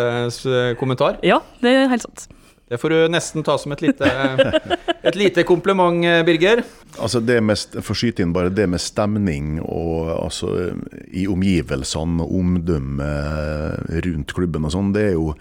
kommentar? 0.81 1.21
Ja, 1.25 1.41
det 1.62 1.76
er 1.85 1.93
helt 1.93 2.09
sant. 2.09 2.31
Det 2.73 2.79
får 2.81 2.95
du 2.95 2.99
nesten 3.12 3.45
ta 3.45 3.59
som 3.61 3.75
et 3.75 3.83
lite, 3.85 4.09
et 5.09 5.17
lite 5.21 5.43
kompliment, 5.45 5.99
Birger. 6.25 6.62
Altså 6.97 7.21
det 7.21 7.37
med, 7.45 7.61
For 7.85 7.93
skyte 7.93 8.25
inn 8.25 8.33
bare 8.33 8.49
det 8.49 8.64
med 8.73 8.81
stemning 8.81 9.59
og 9.61 10.09
altså, 10.14 10.71
i 11.12 11.26
omgivelsene 11.29 12.25
og 12.25 12.38
omdømmet 12.38 13.99
rundt 14.07 14.33
klubben 14.33 14.64
og 14.64 14.73
sånn, 14.73 14.95
det 14.97 15.11
er 15.11 15.19
jo 15.19 15.35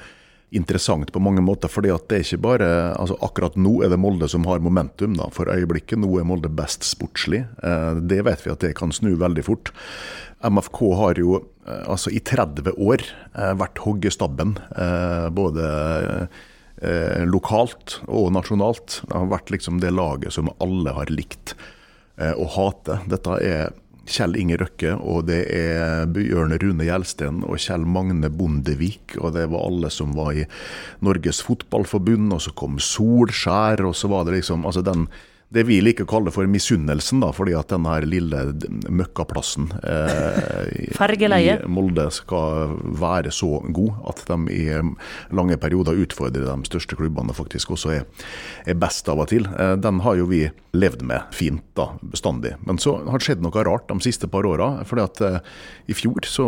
interessant 0.52 1.12
på 1.12 1.20
mange 1.24 1.42
måter. 1.42 1.72
fordi 1.72 1.92
at 1.94 2.08
det 2.10 2.18
er 2.18 2.26
ikke 2.26 2.44
bare, 2.44 2.70
altså 3.00 3.18
Akkurat 3.24 3.56
nå 3.56 3.78
er 3.84 3.92
det 3.92 4.00
Molde 4.00 4.28
som 4.30 4.46
har 4.46 4.60
momentum. 4.60 5.16
da, 5.16 5.30
For 5.32 5.48
øyeblikket 5.48 6.00
nå 6.00 6.12
er 6.20 6.28
Molde 6.28 6.50
best 6.50 6.84
sportslig. 6.84 7.46
Eh, 7.64 7.94
det 7.96 8.22
vet 8.28 8.46
vi 8.46 8.52
at 8.52 8.60
det 8.60 8.76
kan 8.76 8.92
snu 8.92 9.16
veldig 9.16 9.44
fort. 9.48 9.72
MFK 10.44 10.80
har 11.00 11.20
jo 11.22 11.40
eh, 11.68 11.84
altså 11.88 12.12
i 12.12 12.20
30 12.20 12.76
år 12.78 13.06
eh, 13.36 13.54
vært 13.56 13.80
hoggestabben. 13.86 14.58
Både 15.32 16.28
eh, 16.82 17.22
lokalt 17.30 18.00
og 18.08 18.32
nasjonalt. 18.36 19.02
Det 19.08 19.16
har 19.16 19.30
vært 19.32 19.54
liksom 19.54 19.80
det 19.82 19.94
laget 19.96 20.36
som 20.36 20.52
alle 20.64 20.96
har 20.98 21.14
likt 21.14 21.56
eh, 22.18 22.34
og 22.34 22.52
hater. 22.58 23.06
Dette 23.12 23.38
er 23.46 23.72
Kjell 24.12 24.36
Inge 24.40 24.58
Røkke, 24.58 24.96
og 24.98 25.28
det 25.30 25.44
er 25.54 26.08
Bjørn 26.12 26.56
Rune 26.60 26.88
Gjelsten 26.88 27.44
og 27.46 27.60
Kjell 27.62 27.86
Magne 27.86 28.32
Bondevik. 28.34 29.16
Og 29.22 29.36
det 29.38 29.46
var 29.54 29.68
alle 29.68 29.92
som 29.94 30.16
var 30.18 30.34
i 30.36 30.48
Norges 31.06 31.44
Fotballforbund, 31.46 32.34
og 32.34 32.42
så 32.44 32.54
kom 32.58 32.80
Solskjær, 32.82 33.86
og 33.86 33.96
så 33.98 34.10
var 34.12 34.26
det 34.28 34.40
liksom 34.40 34.66
altså 34.66 34.84
den 34.86 35.06
det 35.52 35.66
vi 35.68 35.82
liker 35.84 36.06
å 36.08 36.10
kalle 36.10 36.32
for 36.32 36.48
misunnelsen, 36.48 37.20
da, 37.24 37.32
fordi 37.36 37.54
at 37.60 37.72
denne 37.74 37.92
her 37.92 38.06
lille 38.08 38.40
møkkaplassen 38.88 39.68
eh, 39.84 40.70
i 40.86 40.88
Molde 41.68 42.06
skal 42.16 42.78
være 43.02 43.34
så 43.36 43.60
god 43.68 43.98
at 44.14 44.24
de 44.30 44.38
i 44.56 44.62
lange 45.36 45.58
perioder 45.60 46.00
utfordrer 46.06 46.48
de 46.48 46.70
største 46.70 46.96
klubbene 46.96 47.36
faktisk 47.36 47.74
også 47.76 47.92
er, 47.98 48.06
er 48.64 48.80
best 48.80 49.12
av 49.12 49.20
og 49.20 49.28
til. 49.34 49.50
Eh, 49.52 49.74
den 49.84 50.00
har 50.06 50.22
jo 50.22 50.30
vi 50.32 50.46
levd 50.72 51.04
med 51.04 51.36
fint 51.36 51.66
da, 51.76 51.90
bestandig. 52.14 52.54
Men 52.64 52.80
så 52.80 52.96
har 53.04 53.20
det 53.20 53.28
skjedd 53.28 53.44
noe 53.44 53.66
rart 53.68 53.92
de 53.92 54.00
siste 54.08 54.32
par 54.32 54.48
åra. 54.48 54.86
fordi 54.88 55.04
at 55.04 55.26
eh, 55.28 55.42
i 55.92 55.98
fjor 55.98 56.24
så 56.32 56.48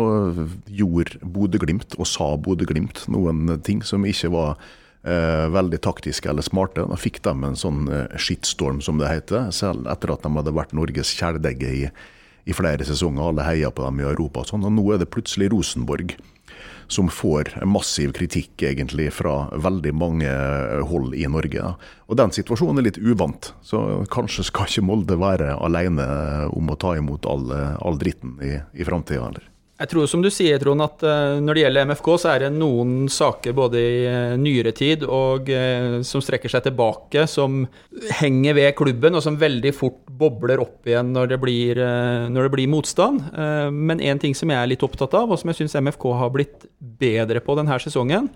gjorde 0.64 1.20
Bodø-Glimt, 1.20 1.98
og 2.00 2.08
sa 2.08 2.32
Bodø-Glimt, 2.40 3.04
noen 3.12 3.58
ting 3.68 3.84
som 3.84 4.08
ikke 4.08 4.32
var 4.32 4.56
eh, 5.04 5.46
veldig 5.52 5.80
taktiske 5.84 6.30
eller 6.30 6.44
smarte. 6.46 6.86
Da 6.90 6.98
fikk 6.98 7.22
de 7.24 7.34
en 7.48 7.58
sånn 7.58 7.86
eh, 7.92 8.18
shitstorm, 8.20 8.82
som 8.84 9.00
det 9.00 9.12
heter, 9.12 9.50
selv 9.54 9.88
etter 9.90 10.14
at 10.14 10.24
de 10.24 10.34
hadde 10.36 10.56
vært 10.56 10.76
Norges 10.76 11.14
kjæledegge 11.16 11.72
i, 11.72 11.88
i 12.44 12.56
flere 12.56 12.86
sesonger. 12.86 13.30
Alle 13.30 13.48
heia 13.48 13.72
på 13.74 13.86
dem 13.86 14.02
i 14.02 14.08
Europa 14.08 14.44
og 14.44 14.52
sånn. 14.52 14.66
Og 14.66 14.76
nå 14.76 14.86
er 14.94 15.02
det 15.02 15.12
plutselig 15.12 15.52
Rosenborg 15.54 16.16
som 16.92 17.08
får 17.08 17.54
massiv 17.64 18.12
kritikk 18.12 18.60
egentlig 18.68 19.06
fra 19.16 19.46
veldig 19.56 19.94
mange 19.96 20.32
hold 20.90 21.14
i 21.16 21.24
Norge. 21.32 21.56
Da. 21.56 21.94
Og 22.12 22.18
Den 22.20 22.34
situasjonen 22.36 22.82
er 22.82 22.90
litt 22.90 23.00
uvant, 23.00 23.54
så 23.64 24.04
kanskje 24.12 24.44
skal 24.50 24.68
ikke 24.68 24.84
Molde 24.84 25.16
være 25.18 25.54
alene 25.64 26.04
om 26.52 26.68
å 26.68 26.76
ta 26.76 26.92
imot 27.00 27.24
all, 27.24 27.48
all 27.80 27.96
dritten 27.98 28.36
i, 28.44 28.58
i 28.76 28.84
framtida. 28.84 29.32
Jeg 29.74 29.90
tror 29.90 30.06
som 30.06 30.22
du 30.22 30.28
sier, 30.30 30.60
Trond, 30.62 30.84
at 30.84 31.02
uh, 31.02 31.40
når 31.42 31.56
det 31.56 31.62
gjelder 31.64 31.88
MFK, 31.90 32.08
så 32.22 32.28
er 32.30 32.44
det 32.44 32.50
noen 32.54 33.08
saker 33.10 33.56
både 33.58 33.80
i 33.82 33.96
uh, 34.06 34.34
nyere 34.38 34.70
tid 34.76 35.02
og 35.02 35.50
uh, 35.50 35.96
som 36.06 36.22
strekker 36.22 36.52
seg 36.52 36.68
tilbake, 36.68 37.24
som 37.30 37.64
henger 38.20 38.54
ved 38.54 38.70
klubben, 38.78 39.18
og 39.18 39.24
som 39.24 39.40
veldig 39.40 39.74
fort 39.74 39.98
bobler 40.14 40.62
opp 40.62 40.86
igjen 40.86 41.10
når 41.16 41.32
det 41.32 41.40
blir, 41.42 41.80
når 42.30 42.46
det 42.46 42.52
blir 42.54 42.70
motstand. 42.70 43.24
men 43.74 43.98
en 43.98 44.20
ting 44.22 44.34
som 44.38 44.50
jeg 44.52 44.60
er 44.60 44.68
litt 44.70 44.84
opptatt 44.86 45.16
av, 45.18 45.32
og 45.32 45.40
som 45.40 45.50
jeg 45.50 45.58
syns 45.58 45.74
MFK 45.82 46.06
har 46.20 46.30
blitt 46.30 46.68
bedre 46.78 47.42
på 47.42 47.56
denne 47.58 47.78
sesongen, 47.82 48.28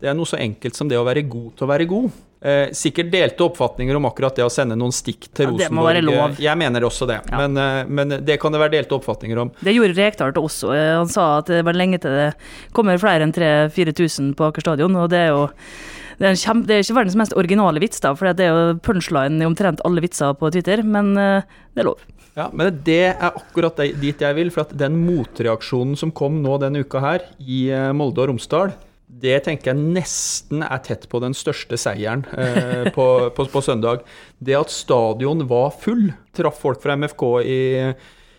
det 0.00 0.08
er 0.10 0.14
noe 0.14 0.28
så 0.28 0.38
enkelt 0.38 0.76
som 0.78 0.88
det 0.90 0.98
å 0.98 1.04
være 1.06 1.24
god 1.28 1.52
til 1.58 1.66
å 1.66 1.70
være 1.70 1.86
god. 1.90 2.10
Eh, 2.38 2.68
sikkert 2.70 3.08
delte 3.10 3.42
oppfatninger 3.48 3.96
om 3.98 4.04
akkurat 4.06 4.36
det 4.38 4.44
å 4.46 4.50
sende 4.52 4.76
noen 4.78 4.92
stikk 4.94 5.26
til 5.34 5.48
Rosenborg. 5.50 5.58
Ja, 5.64 5.68
det 5.68 5.74
må 5.74 5.86
være 5.88 6.02
lov. 6.06 6.36
Jeg 6.38 6.56
mener 6.60 6.86
også 6.86 7.08
det, 7.10 7.16
Ja. 7.28 7.36
men, 7.48 7.56
eh, 7.58 7.84
men 7.88 8.08
det 8.24 8.38
kan 8.40 8.52
det 8.52 8.60
være 8.60 8.76
delte 8.76 8.94
oppfatninger 8.94 9.38
om. 9.42 9.50
Det 9.60 9.74
gjorde 9.74 9.96
Rekdal 9.98 10.32
også. 10.32 10.72
Eh, 10.72 10.96
Han 10.98 11.08
sa 11.08 11.38
at 11.38 11.46
det 11.46 11.64
var 11.64 11.72
lenge 11.74 11.98
til 12.00 12.10
det 12.10 12.34
kommer 12.72 12.96
flere 12.98 13.22
enn 13.26 13.32
3000-4000 13.32 14.36
på 14.36 14.46
Aker 14.52 14.60
stadion. 14.60 14.94
Og 14.94 15.10
det 15.10 15.18
er 15.18 15.28
jo 15.34 15.48
det 16.18 16.26
er, 16.26 16.30
en 16.30 16.36
kjempe, 16.36 16.66
det 16.66 16.74
er 16.74 16.82
ikke 16.82 16.96
verdens 16.98 17.16
mest 17.16 17.32
originale 17.38 17.78
vits, 17.80 18.00
da, 18.00 18.12
for 18.14 18.32
det 18.34 18.40
er 18.46 18.50
jo 18.50 18.78
punchline 18.82 19.40
i 19.40 19.46
omtrent 19.46 19.80
alle 19.84 20.00
vitser 20.02 20.34
på 20.34 20.50
Twitter, 20.50 20.82
men 20.82 21.16
eh, 21.16 21.42
det 21.74 21.82
er 21.82 21.90
lov. 21.90 21.98
Ja, 22.36 22.48
Men 22.52 22.80
det 22.84 23.16
er 23.18 23.32
akkurat 23.34 23.76
dit 24.00 24.18
jeg 24.20 24.34
vil. 24.36 24.50
For 24.54 24.60
at 24.60 24.76
den 24.78 24.94
motreaksjonen 25.06 25.96
som 25.98 26.12
kom 26.14 26.40
nå 26.42 26.58
denne 26.62 26.84
uka 26.84 27.00
her, 27.02 27.20
i 27.42 27.68
eh, 27.70 27.90
Molde 27.92 28.22
og 28.22 28.28
Romsdal, 28.30 28.72
det 29.08 29.38
tenker 29.46 29.72
jeg 29.72 29.86
nesten 29.96 30.62
er 30.62 30.82
tett 30.84 31.06
på 31.10 31.20
den 31.22 31.34
største 31.36 31.78
seieren 31.80 32.26
eh, 32.36 32.90
på, 32.94 33.06
på, 33.36 33.48
på 33.48 33.62
søndag. 33.64 34.04
Det 34.38 34.56
at 34.58 34.72
stadion 34.72 35.46
var 35.48 35.72
full, 35.80 36.10
traff 36.36 36.60
folk 36.62 36.82
fra 36.84 36.96
MFK 37.00 37.24
i, 37.40 37.58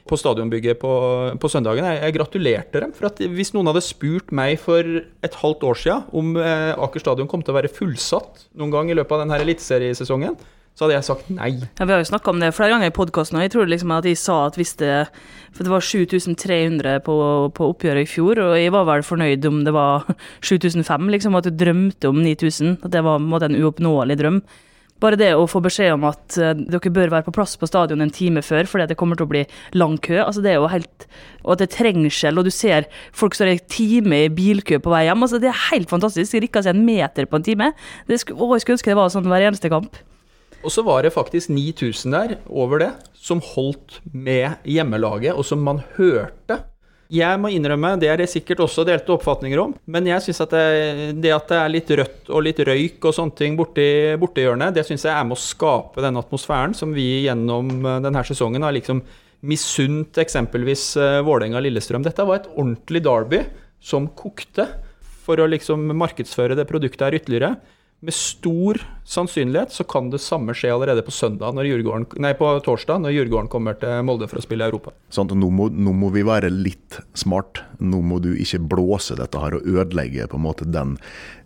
på 0.10 0.20
stadionbygget 0.20 0.80
på, 0.82 0.94
på 1.42 1.52
søndagen. 1.52 1.88
Jeg, 1.90 2.04
jeg 2.06 2.18
gratulerte 2.20 2.84
dem. 2.86 2.94
for 2.96 3.10
at 3.10 3.22
Hvis 3.34 3.54
noen 3.56 3.72
hadde 3.72 3.84
spurt 3.86 4.32
meg 4.36 4.60
for 4.62 4.86
et 4.86 5.42
halvt 5.42 5.66
år 5.72 5.82
siden 5.82 6.08
om 6.22 6.38
eh, 6.38 6.72
Aker 6.78 7.04
stadion 7.04 7.30
kom 7.30 7.44
til 7.44 7.56
å 7.56 7.60
være 7.60 7.74
fullsatt 7.74 8.48
noen 8.60 8.74
gang 8.74 8.94
i 8.94 8.98
løpet 8.98 9.18
av 9.18 9.26
denne 9.26 9.42
eliteseriesesongen, 9.42 10.38
så 10.80 10.86
hadde 10.86 10.96
jeg 10.96 11.08
sagt 11.10 11.32
nei. 11.36 11.50
Ja, 11.76 11.84
vi 11.84 11.92
har 11.92 12.00
jo 12.00 12.08
snakka 12.08 12.32
om 12.32 12.38
det 12.40 12.54
flere 12.56 12.72
ganger 12.72 12.88
i 12.88 12.94
podkasten, 12.96 13.36
og 13.36 13.44
jeg 13.44 13.52
tror 13.52 13.68
liksom 13.68 13.92
at 13.92 14.06
jeg 14.08 14.16
sa 14.16 14.38
at 14.48 14.56
hvis 14.56 14.78
det 14.80 15.10
For 15.52 15.66
det 15.68 15.74
var 15.74 15.84
7300 15.84 17.02
på, 17.04 17.16
på 17.58 17.68
oppgjøret 17.74 18.06
i 18.06 18.08
fjor, 18.08 18.40
og 18.46 18.54
jeg 18.56 18.72
var 18.72 18.86
vel 18.88 19.04
fornøyd 19.04 19.48
om 19.50 19.64
det 19.66 19.74
var 19.76 20.08
7005, 20.48 21.10
liksom, 21.12 21.36
at 21.36 21.50
du 21.50 21.52
drømte 21.52 22.08
om 22.08 22.22
9000. 22.24 22.78
At 22.86 22.94
det 22.94 23.04
var 23.04 23.20
en 23.20 23.28
måte 23.28 23.50
en 23.50 23.58
uoppnåelig 23.60 24.20
drøm. 24.22 24.40
Bare 25.04 25.20
det 25.20 25.34
å 25.36 25.48
få 25.48 25.60
beskjed 25.64 25.94
om 25.98 26.06
at 26.08 26.38
eh, 26.40 26.54
dere 26.56 26.92
bør 26.96 27.12
være 27.12 27.28
på 27.28 27.34
plass 27.36 27.58
på 27.60 27.68
stadion 27.68 28.04
en 28.04 28.12
time 28.16 28.44
før, 28.44 28.68
fordi 28.68 28.88
det 28.88 28.98
kommer 29.00 29.20
til 29.20 29.28
å 29.28 29.32
bli 29.32 29.44
lang 29.76 29.98
kø. 30.00 30.22
altså 30.24 30.44
det 30.46 30.54
er 30.54 30.60
jo 30.62 30.70
helt, 30.72 31.08
Og 31.44 31.56
at 31.56 31.64
det 31.64 31.70
er 31.70 31.76
trengsel, 31.76 32.40
og 32.40 32.48
du 32.48 32.52
ser 32.56 32.88
folk 33.12 33.36
står 33.36 33.52
i 33.52 33.60
time 33.68 34.24
i 34.28 34.32
bilkø 34.32 34.80
på 34.80 34.96
vei 34.96 35.06
hjem. 35.08 35.28
altså 35.28 35.40
Det 35.44 35.52
er 35.52 35.66
helt 35.74 35.92
fantastisk. 35.92 36.36
Jeg 36.36 36.48
rikka 36.48 36.64
seg 36.64 36.76
en 36.76 36.86
meter 36.88 37.28
på 37.28 37.40
en 37.40 37.48
time. 37.48 37.74
Det 38.08 38.22
å, 38.32 38.54
jeg 38.56 38.64
skulle 38.64 38.80
ønske 38.80 38.92
det 38.92 39.00
var 39.00 39.12
sånn 39.12 39.28
hver 39.28 39.48
eneste 39.50 39.72
kamp. 39.72 40.00
Og 40.64 40.74
så 40.74 40.84
var 40.84 41.06
det 41.06 41.14
faktisk 41.16 41.52
9000 41.54 42.16
der, 42.16 42.36
over 42.50 42.82
det, 42.84 42.90
som 43.16 43.40
holdt 43.44 44.02
med 44.12 44.60
hjemmelaget, 44.68 45.34
og 45.34 45.46
som 45.48 45.62
man 45.64 45.82
hørte. 45.96 46.60
Jeg 47.10 47.40
må 47.42 47.50
innrømme, 47.50 47.96
det 47.98 48.10
er 48.12 48.20
det 48.22 48.28
sikkert 48.30 48.60
også 48.62 48.84
delte 48.86 49.16
oppfatninger 49.16 49.58
om, 49.58 49.72
men 49.90 50.06
jeg 50.12 50.22
syns 50.22 50.44
at 50.46 50.52
det, 50.54 50.66
det 51.24 51.32
at 51.34 51.48
det 51.50 51.58
er 51.58 51.72
litt 51.74 51.94
rødt 51.98 52.30
og 52.30 52.44
litt 52.46 52.60
røyk 52.68 53.08
og 53.10 53.16
sånne 53.18 53.34
ting 53.40 53.56
borti, 53.58 53.88
borti 54.22 54.44
hjørnet, 54.46 54.76
det 54.76 54.84
syns 54.86 55.08
jeg 55.08 55.16
er 55.16 55.26
med 55.26 55.34
å 55.34 55.42
skape 55.42 56.04
den 56.06 56.22
atmosfæren 56.22 56.78
som 56.78 56.94
vi 56.94 57.24
gjennom 57.24 57.72
eh, 57.82 57.98
denne 58.06 58.22
sesongen 58.28 58.68
har 58.68 58.76
liksom 58.78 59.02
misunt 59.50 60.20
eksempelvis 60.22 60.84
uh, 61.00 61.22
Vålerenga-Lillestrøm. 61.26 62.04
Dette 62.06 62.26
var 62.28 62.42
et 62.42 62.50
ordentlig 62.52 63.02
derby 63.06 63.42
som 63.82 64.10
kokte 64.14 64.68
for 65.24 65.40
å 65.40 65.48
liksom 65.50 65.90
markedsføre 65.98 66.58
det 66.60 66.68
produktet 66.70 67.08
her 67.08 67.18
ytterligere. 67.18 67.54
Med 68.06 68.16
stor 68.16 68.82
sannsynlighet 69.10 69.74
så 69.74 69.86
kan 69.90 70.12
det 70.14 70.22
samme 70.22 70.54
skje 70.58 70.72
allerede 70.74 71.04
på, 71.06 71.14
søndag 71.14 71.58
nei, 71.58 72.34
på 72.38 72.50
torsdag, 72.66 73.02
når 73.04 73.16
Djurgården 73.16 73.50
kommer 73.52 73.78
til 73.80 74.04
Molde 74.06 74.30
for 74.30 74.40
å 74.40 74.44
spille 74.46 74.66
i 74.66 74.70
Europa. 74.70 74.94
Sant? 75.14 75.34
Nå, 75.34 75.50
må, 75.54 75.70
nå 75.74 75.94
må 75.98 76.12
vi 76.14 76.24
være 76.28 76.52
litt 76.54 77.00
smart. 77.18 77.64
Nå 77.80 78.02
må 78.06 78.20
du 78.22 78.32
ikke 78.36 78.62
blåse 78.76 79.18
dette 79.18 79.42
her 79.42 79.58
og 79.58 79.66
ødelegge 79.68 80.28
på 80.30 80.38
en 80.38 80.46
måte 80.46 80.68
den, 80.70 80.96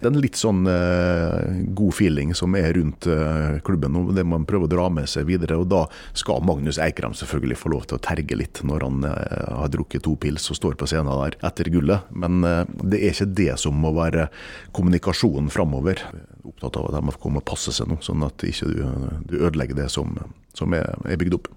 den 0.04 0.20
litt 0.20 0.40
sånn 0.40 0.68
eh, 0.70 1.64
god 1.78 1.96
feeling 1.96 2.34
som 2.38 2.58
er 2.60 2.74
rundt 2.78 3.08
eh, 3.08 3.60
klubben. 3.66 3.96
Og 4.00 4.14
det 4.18 4.26
må 4.28 4.38
man 4.38 4.48
prøve 4.50 4.68
å 4.68 4.72
dra 4.72 4.90
med 4.92 5.08
seg 5.12 5.28
videre. 5.30 5.60
og 5.62 5.70
Da 5.72 5.86
skal 6.18 6.44
Magnus 6.46 6.82
Eikrem 6.82 7.16
selvfølgelig 7.18 7.60
få 7.62 7.74
lov 7.76 7.88
til 7.88 8.00
å 8.00 8.04
terge 8.04 8.38
litt 8.40 8.64
når 8.66 8.88
han 8.88 9.08
eh, 9.08 9.48
har 9.62 9.72
drukket 9.74 10.06
to 10.08 10.18
pils 10.20 10.50
og 10.52 10.60
står 10.60 10.78
på 10.80 10.90
scenen 10.90 11.14
der 11.14 11.40
etter 11.48 11.72
gullet. 11.74 12.12
Men 12.12 12.44
eh, 12.48 12.64
det 12.84 13.00
er 13.00 13.16
ikke 13.16 13.32
det 13.40 13.52
som 13.62 13.78
må 13.80 13.94
være 13.96 14.28
kommunikasjonen 14.76 15.52
framover. 15.54 16.04
Opptatt 16.44 16.82
av 16.82 16.90
at 16.90 17.00
MFK 17.06 17.30
må 17.32 17.44
passe 17.54 17.74
seg 17.76 17.90
nå, 17.92 18.00
sånn 18.02 18.26
at 18.26 18.44
ikke 18.48 18.70
du, 18.72 18.84
du 19.30 19.38
ødelegger 19.40 19.84
det 19.84 19.90
som, 19.94 20.16
som 20.58 20.74
er, 20.74 20.96
er 21.06 21.20
bygd 21.22 21.38
opp. 21.38 21.52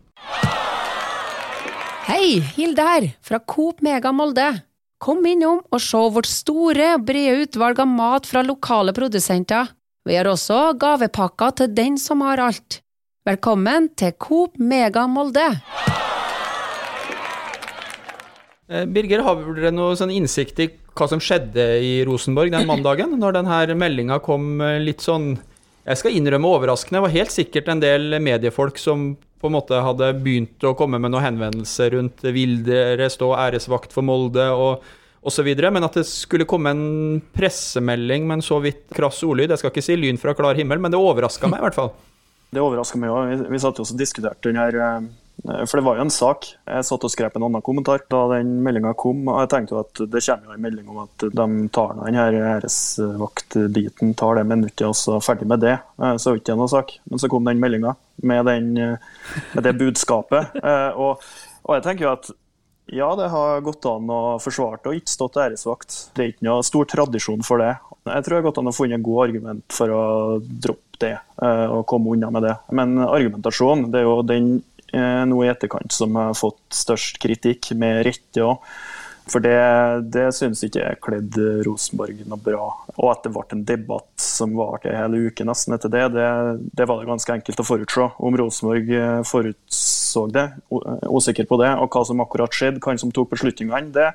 Hei, 2.07 2.39
Hilde 2.55 2.85
her, 2.87 3.09
fra 3.25 3.41
Coop 3.43 3.83
Mega 3.83 4.13
Molde. 4.15 4.51
Kom 5.03 5.27
innom 5.29 5.59
og 5.75 5.83
se 5.83 5.99
vårt 6.15 6.29
store 6.31 6.95
og 6.97 7.05
brede 7.09 7.43
utvalg 7.45 7.83
av 7.83 7.91
mat 7.91 8.29
fra 8.29 8.45
lokale 8.47 8.95
produsenter. 8.97 9.73
Vi 10.07 10.15
har 10.17 10.29
også 10.31 10.77
gavepakker 10.79 11.57
til 11.61 11.73
den 11.75 11.99
som 12.01 12.23
har 12.25 12.41
alt. 12.41 12.81
Velkommen 13.27 13.91
til 13.99 14.15
Coop 14.23 14.55
Mega 14.63 15.03
Molde. 15.11 15.49
Eh, 18.71 18.87
Birger, 18.87 19.25
har 19.27 19.43
dere 19.59 19.75
noe 19.75 19.99
sånn 19.99 20.15
innsikt 20.15 20.63
i 20.63 20.71
hva 20.97 21.11
som 21.11 21.21
skjedde 21.21 21.67
i 21.83 21.93
Rosenborg 22.07 22.55
den 22.55 22.69
mandagen? 22.71 23.19
Når 23.19 23.41
denne 23.41 23.79
meldinga 23.83 24.21
kom 24.25 24.63
eh, 24.63 24.79
litt 24.83 25.03
sånn 25.05 25.35
Jeg 25.87 26.01
skal 26.01 26.17
innrømme 26.19 26.51
overraskende. 26.51 26.99
Det 26.99 27.05
var 27.05 27.15
helt 27.15 27.35
sikkert 27.35 27.69
en 27.71 27.83
del 27.83 28.19
mediefolk 28.23 28.79
som 28.83 29.13
på 29.41 29.51
en 29.51 29.55
måte 29.55 29.79
hadde 29.85 30.09
begynt 30.19 30.65
å 30.67 30.75
komme 30.79 30.99
med 30.99 31.13
noen 31.13 31.29
henvendelser 31.29 31.93
rundt 31.95 32.25
vil 32.35 32.59
dere 32.67 33.07
stå 33.13 33.29
æresvakt 33.39 33.95
for 33.95 34.07
Molde 34.07 34.49
og 34.51 34.83
osv. 35.27 35.51
Men 35.63 35.87
at 35.87 35.99
det 35.99 36.07
skulle 36.09 36.49
komme 36.49 36.73
en 36.75 37.21
pressemelding 37.37 38.27
med 38.27 38.41
en 38.41 38.47
så 38.47 38.59
vidt 38.65 38.87
krass 38.97 39.23
ordlyd, 39.27 39.53
jeg 39.53 39.63
skal 39.63 39.75
ikke 39.75 39.85
si 39.85 39.99
lyn 39.99 40.19
fra 40.21 40.35
klar 40.39 40.59
himmel, 40.59 40.83
men 40.83 40.95
det 40.95 41.01
overraska 41.01 41.51
meg 41.51 41.63
i 41.63 41.69
hvert 41.69 41.79
fall. 41.79 41.95
Det 42.47 42.63
overraska 42.63 42.97
meg 43.03 43.11
òg. 43.11 43.41
Vi, 43.51 43.59
satt 43.59 43.81
jo 43.81 43.85
og 43.85 43.99
diskuterte 43.99 44.53
den 44.55 45.09
For 45.45 45.77
det 45.79 45.85
var 45.85 45.99
jo 45.99 46.05
en 46.07 46.11
sak. 46.11 46.47
Jeg 46.67 46.87
satt 46.89 47.05
og 47.07 47.11
skrev 47.13 47.35
en 47.37 47.45
annen 47.47 47.63
kommentar 47.63 48.01
da 48.11 48.23
den 48.33 48.55
meldinga 48.65 48.95
kom. 48.99 49.21
og 49.29 49.43
Jeg 49.45 49.51
tenkte 49.53 49.75
jo 49.77 49.81
at 49.83 50.01
det 50.11 50.23
kommer 50.25 50.49
jo 50.49 50.55
en 50.57 50.65
melding 50.65 50.89
om 50.91 51.03
at 51.05 51.27
de 51.29 51.69
tar 51.77 51.93
den 52.01 52.17
her 52.19 52.39
æresvaktbiten, 52.55 54.15
tar 54.19 54.39
det 54.41 54.47
minuttet 54.49 54.87
og 54.89 54.97
så 54.99 55.19
ferdig 55.23 55.47
med 55.51 55.61
det. 55.63 55.77
Eh, 56.01 56.17
Så 56.17 56.31
er 56.31 56.35
det 56.39 56.43
ikke 56.43 56.57
noe 56.59 56.69
sak. 56.73 56.97
Men 57.11 57.19
så 57.23 57.29
kom 57.31 57.45
den 57.45 57.61
meldinga 57.61 57.95
med, 58.23 58.49
eh, 58.49 58.97
med 59.55 59.63
det 59.65 59.77
budskapet. 59.79 60.51
Eh, 60.67 60.91
Og, 60.97 61.21
og 61.65 61.75
jeg 61.77 61.83
tenker 61.85 62.05
jo 62.07 62.13
at 62.17 62.31
ja, 62.93 63.09
det 63.19 63.29
har 63.31 63.61
gått 63.67 63.85
an 63.87 64.07
å 64.11 64.39
forsvare 64.39 64.79
det 64.83 64.87
og 64.91 64.95
ikke 65.01 65.11
stått 65.11 65.37
æresvakt. 65.43 65.97
Det 66.15 66.23
er 66.25 66.29
ikke 66.33 66.47
noe 66.47 66.63
stor 66.63 66.85
tradisjon 66.87 67.43
for 67.43 67.59
det. 67.59 67.73
Jeg 68.07 68.23
tror 68.25 68.35
det 68.37 68.39
har 68.41 68.47
gått 68.51 68.59
an 68.63 68.71
å 68.71 68.75
finne 68.75 68.95
en 68.95 69.03
god 69.07 69.25
argument 69.29 69.65
for 69.75 69.91
å 69.91 70.03
droppe 70.41 71.01
det 71.03 71.13
eh, 71.43 71.67
og 71.67 71.85
komme 71.87 72.15
unna 72.15 72.31
med 72.31 72.43
det. 72.47 72.55
Men 72.73 72.97
argumentasjonen 73.03 73.91
det 73.93 74.01
er 74.01 74.07
jo 74.07 74.23
den 74.27 74.47
eh, 74.57 74.76
nå 74.95 75.41
i 75.43 75.49
etterkant 75.51 75.93
som 75.93 76.15
har 76.19 76.37
fått 76.39 76.61
størst 76.75 77.19
kritikk, 77.23 77.73
med 77.79 78.05
rette 78.07 78.45
òg. 78.45 78.63
For 79.27 79.43
det, 79.43 79.59
det 80.15 80.29
syns 80.37 80.63
ikke 80.63 80.85
jeg 80.85 80.99
kledde 81.03 81.47
Rosenborg 81.67 82.21
noe 82.31 82.39
bra. 82.39 82.69
Og 82.95 83.09
at 83.11 83.25
det 83.25 83.33
ble 83.35 83.43
en 83.57 83.65
debatt 83.67 84.23
som 84.23 84.55
varte 84.55 84.93
hele 84.95 85.19
uken 85.27 85.33
uke 85.35 85.47
nesten 85.49 85.75
etter 85.75 85.91
det, 85.91 86.05
det, 86.15 86.29
det 86.79 86.87
var 86.87 87.03
det 87.03 87.11
ganske 87.11 87.35
enkelt 87.35 87.63
å 87.63 87.67
forutse. 87.67 88.07
Om 88.23 88.39
Rosenborg 88.39 88.93
eh, 88.95 89.23
forutså 89.27 90.29
det, 90.31 90.47
usikker 90.71 91.49
på 91.51 91.59
det, 91.59 91.73
og 91.75 91.91
hva 91.91 92.05
som 92.07 92.23
akkurat 92.23 92.55
skjedde, 92.55 92.83
hvem 92.85 93.01
som 93.03 93.11
tok 93.15 93.35
beslutningene, 93.35 93.91
det 93.97 94.13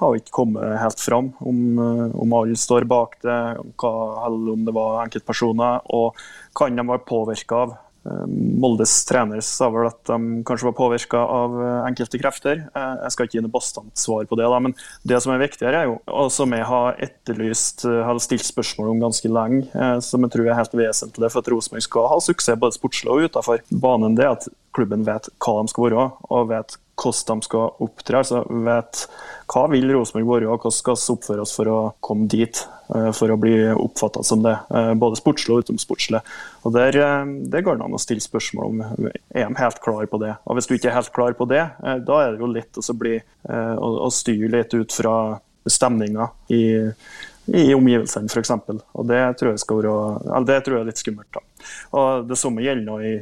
har 0.00 0.16
ikke 0.16 0.36
kommet 0.42 0.76
helt 0.82 1.00
fram. 1.00 1.32
Om, 1.40 1.62
eh, 1.80 2.06
om 2.20 2.36
alle 2.36 2.60
står 2.60 2.84
bak 2.90 3.16
det, 3.24 3.40
hva, 3.80 3.94
eller 4.28 4.58
om 4.58 4.68
det 4.68 4.76
var 4.76 5.00
enkeltpersoner, 5.06 5.88
og 5.96 6.20
kan 6.56 6.76
de 6.76 6.84
være 6.92 7.08
påvirka 7.08 7.64
av. 7.64 7.78
Eh, 8.06 8.26
Moldes 8.60 8.92
trener 9.08 9.42
sa 9.44 9.68
vel 9.72 9.90
at 9.90 10.00
de 10.08 10.40
kanskje 10.48 10.68
var 10.70 10.76
påvirka 10.78 11.20
av 11.20 11.56
eh, 11.60 11.78
enkelte 11.90 12.20
krefter. 12.22 12.62
Jeg 12.74 13.14
skal 13.14 13.28
ikke 13.28 13.38
gi 13.38 13.44
noe 13.44 13.52
bastant 13.52 13.92
svar 14.00 14.28
på 14.28 14.38
det, 14.40 14.48
da, 14.48 14.60
men 14.62 14.76
det 15.06 15.20
som 15.22 15.34
er 15.34 15.42
viktigere, 15.42 15.82
er 15.82 15.90
jo, 15.90 15.98
og 16.08 16.30
som 16.32 16.54
jeg 16.56 16.66
har 16.68 17.00
etterlyst, 17.08 17.84
har 17.86 18.20
stilt 18.22 18.46
spørsmål 18.46 18.94
om 18.94 19.02
ganske 19.04 19.30
lenge, 19.30 19.68
som 20.04 20.24
jeg 20.24 20.34
tror 20.34 20.48
er 20.48 20.58
helt 20.58 20.76
vesentlig 20.76 21.30
for 21.32 21.42
at 21.42 21.50
Rosenborg 21.52 21.84
skal 21.84 22.08
ha 22.12 22.20
suksess 22.24 22.60
både 22.60 22.76
sportslig 22.76 23.12
og 23.12 23.28
utenfor 23.28 23.64
banen, 23.70 24.16
det 24.18 24.26
er 24.26 24.36
at 24.36 24.48
klubben 24.76 25.04
vet 25.06 25.28
hva 25.42 25.58
de 25.60 25.72
skal 25.72 25.88
være, 25.88 26.06
og 26.30 26.50
vet 26.52 26.76
hvordan 27.00 27.40
de 27.40 27.48
skal 27.48 27.84
opptre. 27.86 28.18
altså 28.18 28.42
vet 28.48 29.04
hva 29.50 29.64
vil 29.72 29.90
Rosenborg 29.94 30.28
være, 30.28 30.50
og 30.50 30.60
hvordan 30.60 30.76
skal 30.76 30.98
vi 30.98 31.14
oppføre 31.16 31.44
oss 31.44 31.54
for 31.56 31.70
å 31.70 31.78
komme 32.04 32.28
dit, 32.30 32.60
eh, 32.94 33.10
for 33.16 33.32
å 33.32 33.38
bli 33.40 33.54
oppfatta 33.72 34.22
som 34.24 34.42
det, 34.42 34.56
eh, 34.70 34.92
både 34.94 35.18
sportslig 35.18 35.56
og 35.56 35.64
utenomsportslig. 35.64 36.20
Og 36.64 36.72
der, 36.72 36.96
eh, 36.96 37.24
Det 37.50 37.64
går 37.64 37.78
det 37.78 37.84
an 37.84 37.98
å 37.98 38.00
stille 38.00 38.20
spørsmål 38.20 38.64
om 38.66 38.80
er 39.34 39.48
de 39.48 39.54
helt 39.54 39.80
klar 39.80 40.06
på 40.06 40.20
det. 40.20 40.36
Og 40.46 40.56
Hvis 40.56 40.66
du 40.66 40.74
ikke 40.74 40.90
er 40.90 41.00
helt 41.00 41.12
klar 41.12 41.32
på 41.34 41.48
det, 41.48 41.72
da 41.82 42.20
er 42.20 42.32
det 42.32 42.40
jo 42.40 42.46
lett 42.46 42.72
å, 42.72 42.98
bli, 42.98 43.20
å, 43.48 44.06
å 44.06 44.10
styre 44.10 44.50
litt 44.50 44.74
ut 44.74 44.92
fra 44.92 45.40
stemninga 45.66 46.30
i 46.50 46.94
i 47.50 47.74
omgivelsene 47.74 48.30
f.eks. 48.30 48.52
Og 48.94 49.06
det 49.08 49.20
tror, 49.38 49.54
jeg 49.56 50.46
det 50.46 50.58
tror 50.64 50.76
jeg 50.76 50.80
er 50.80 50.90
litt 50.90 51.02
skummelt. 51.02 51.32
da. 51.34 51.40
Og 51.98 52.28
Det 52.28 52.38
samme 52.38 52.62
gjelder 52.62 52.86
nå 52.86 52.98
i, 53.02 53.14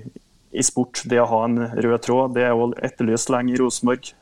i 0.53 0.65
sport. 0.65 1.03
Det 1.09 1.21
å 1.23 1.29
ha 1.29 1.43
en 1.47 1.61
rød 1.77 2.01
tråd 2.07 2.35
det 2.39 2.47
er 2.49 2.57
jo 2.57 2.73
etterlyst 2.85 3.33
lenge 3.35 3.55
i 3.55 3.61
Rosenborg. 3.61 4.13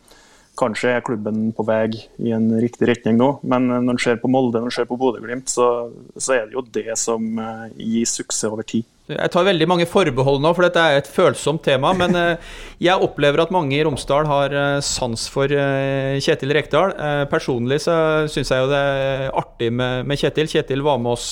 Kanskje 0.56 0.94
er 0.96 1.04
klubben 1.04 1.50
på 1.52 1.64
vei 1.68 1.90
i 1.92 2.30
en 2.32 2.48
riktig 2.62 2.88
retning 2.88 3.18
nå, 3.20 3.28
men 3.44 3.66
når 3.68 3.92
en 3.92 4.00
ser 4.00 4.20
på 4.22 4.30
Molde 4.32 4.62
når 4.62 4.70
en 4.70 4.74
ser 4.78 4.86
på 4.88 4.96
Bodø-Glimt, 4.96 5.50
så, 5.52 5.90
så, 6.16 6.32
er 6.32 6.46
det 6.46 6.56
jo 6.56 6.62
det 6.72 6.96
som 6.96 7.26
eh, 7.42 7.66
gir 7.76 8.08
suksess 8.08 8.48
over 8.48 8.64
tid. 8.64 8.86
Jeg 9.12 9.30
tar 9.30 9.44
veldig 9.46 9.68
mange 9.68 9.86
forbehold 9.86 10.40
nå, 10.42 10.54
for 10.56 10.64
dette 10.64 10.80
er 10.80 11.02
et 11.02 11.10
følsomt 11.12 11.60
tema. 11.66 11.92
Men 11.98 12.16
eh, 12.16 12.54
jeg 12.82 13.04
opplever 13.04 13.44
at 13.44 13.52
mange 13.54 13.76
i 13.76 13.82
Romsdal 13.84 14.26
har 14.30 14.56
eh, 14.56 14.78
sans 14.80 15.28
for 15.30 15.52
Kjetil 15.52 16.56
Rekdal. 16.56 16.96
Personlig 17.30 17.82
så 17.84 17.98
syns 18.32 18.54
jeg 18.54 18.64
jo 18.64 18.72
det 18.72 18.80
er 18.80 19.28
artig 19.36 19.70
med 19.76 20.16
Kjetil. 20.16 20.48
Kjetil 20.56 20.86
var 20.88 21.04
med 21.04 21.18
oss 21.18 21.28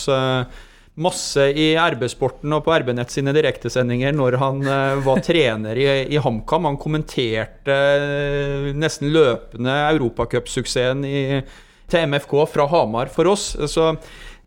masse 1.00 1.48
i 1.58 1.72
RB-sporten 1.74 2.52
og 2.54 2.64
på 2.66 2.74
RB-nett 2.78 3.10
sine 3.10 3.34
direktesendinger 3.34 4.14
når 4.14 4.36
han 4.38 4.60
uh, 4.66 5.00
var 5.04 5.22
trener 5.28 5.78
i, 5.78 5.88
i 6.14 6.20
HamKam. 6.22 6.68
Han 6.70 6.80
kommenterte 6.80 7.78
uh, 7.78 8.70
nesten 8.78 9.10
løpende 9.14 9.74
europacupsuksessen 9.94 11.02
til 11.04 12.06
MFK 12.12 12.36
fra 12.50 12.68
Hamar 12.70 13.10
for 13.12 13.32
oss. 13.32 13.50
Så 13.70 13.90
uh, 13.90 14.04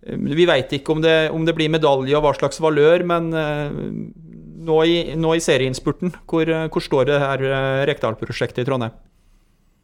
vi 0.08 0.48
veit 0.48 0.72
ikke 0.77 0.96
om 0.96 1.04
det, 1.04 1.18
om 1.36 1.44
det, 1.48 1.58
blir 1.58 1.74
medalje 1.74 2.16
og 2.16 2.24
hva 2.24 2.32
slags 2.38 2.62
valør, 2.63 3.04
men 3.08 3.27
nå 4.68 4.77
i, 4.88 4.96
nå 5.20 5.34
i 5.36 5.44
serieinnspurten, 5.44 6.13
hvor, 6.30 6.48
hvor, 6.72 6.84
står 6.84 7.10
det 7.10 7.20
her 7.20 7.44
Rekdal-prosjektet 7.89 8.63
i 8.63 8.68
Trondheim? 8.70 8.96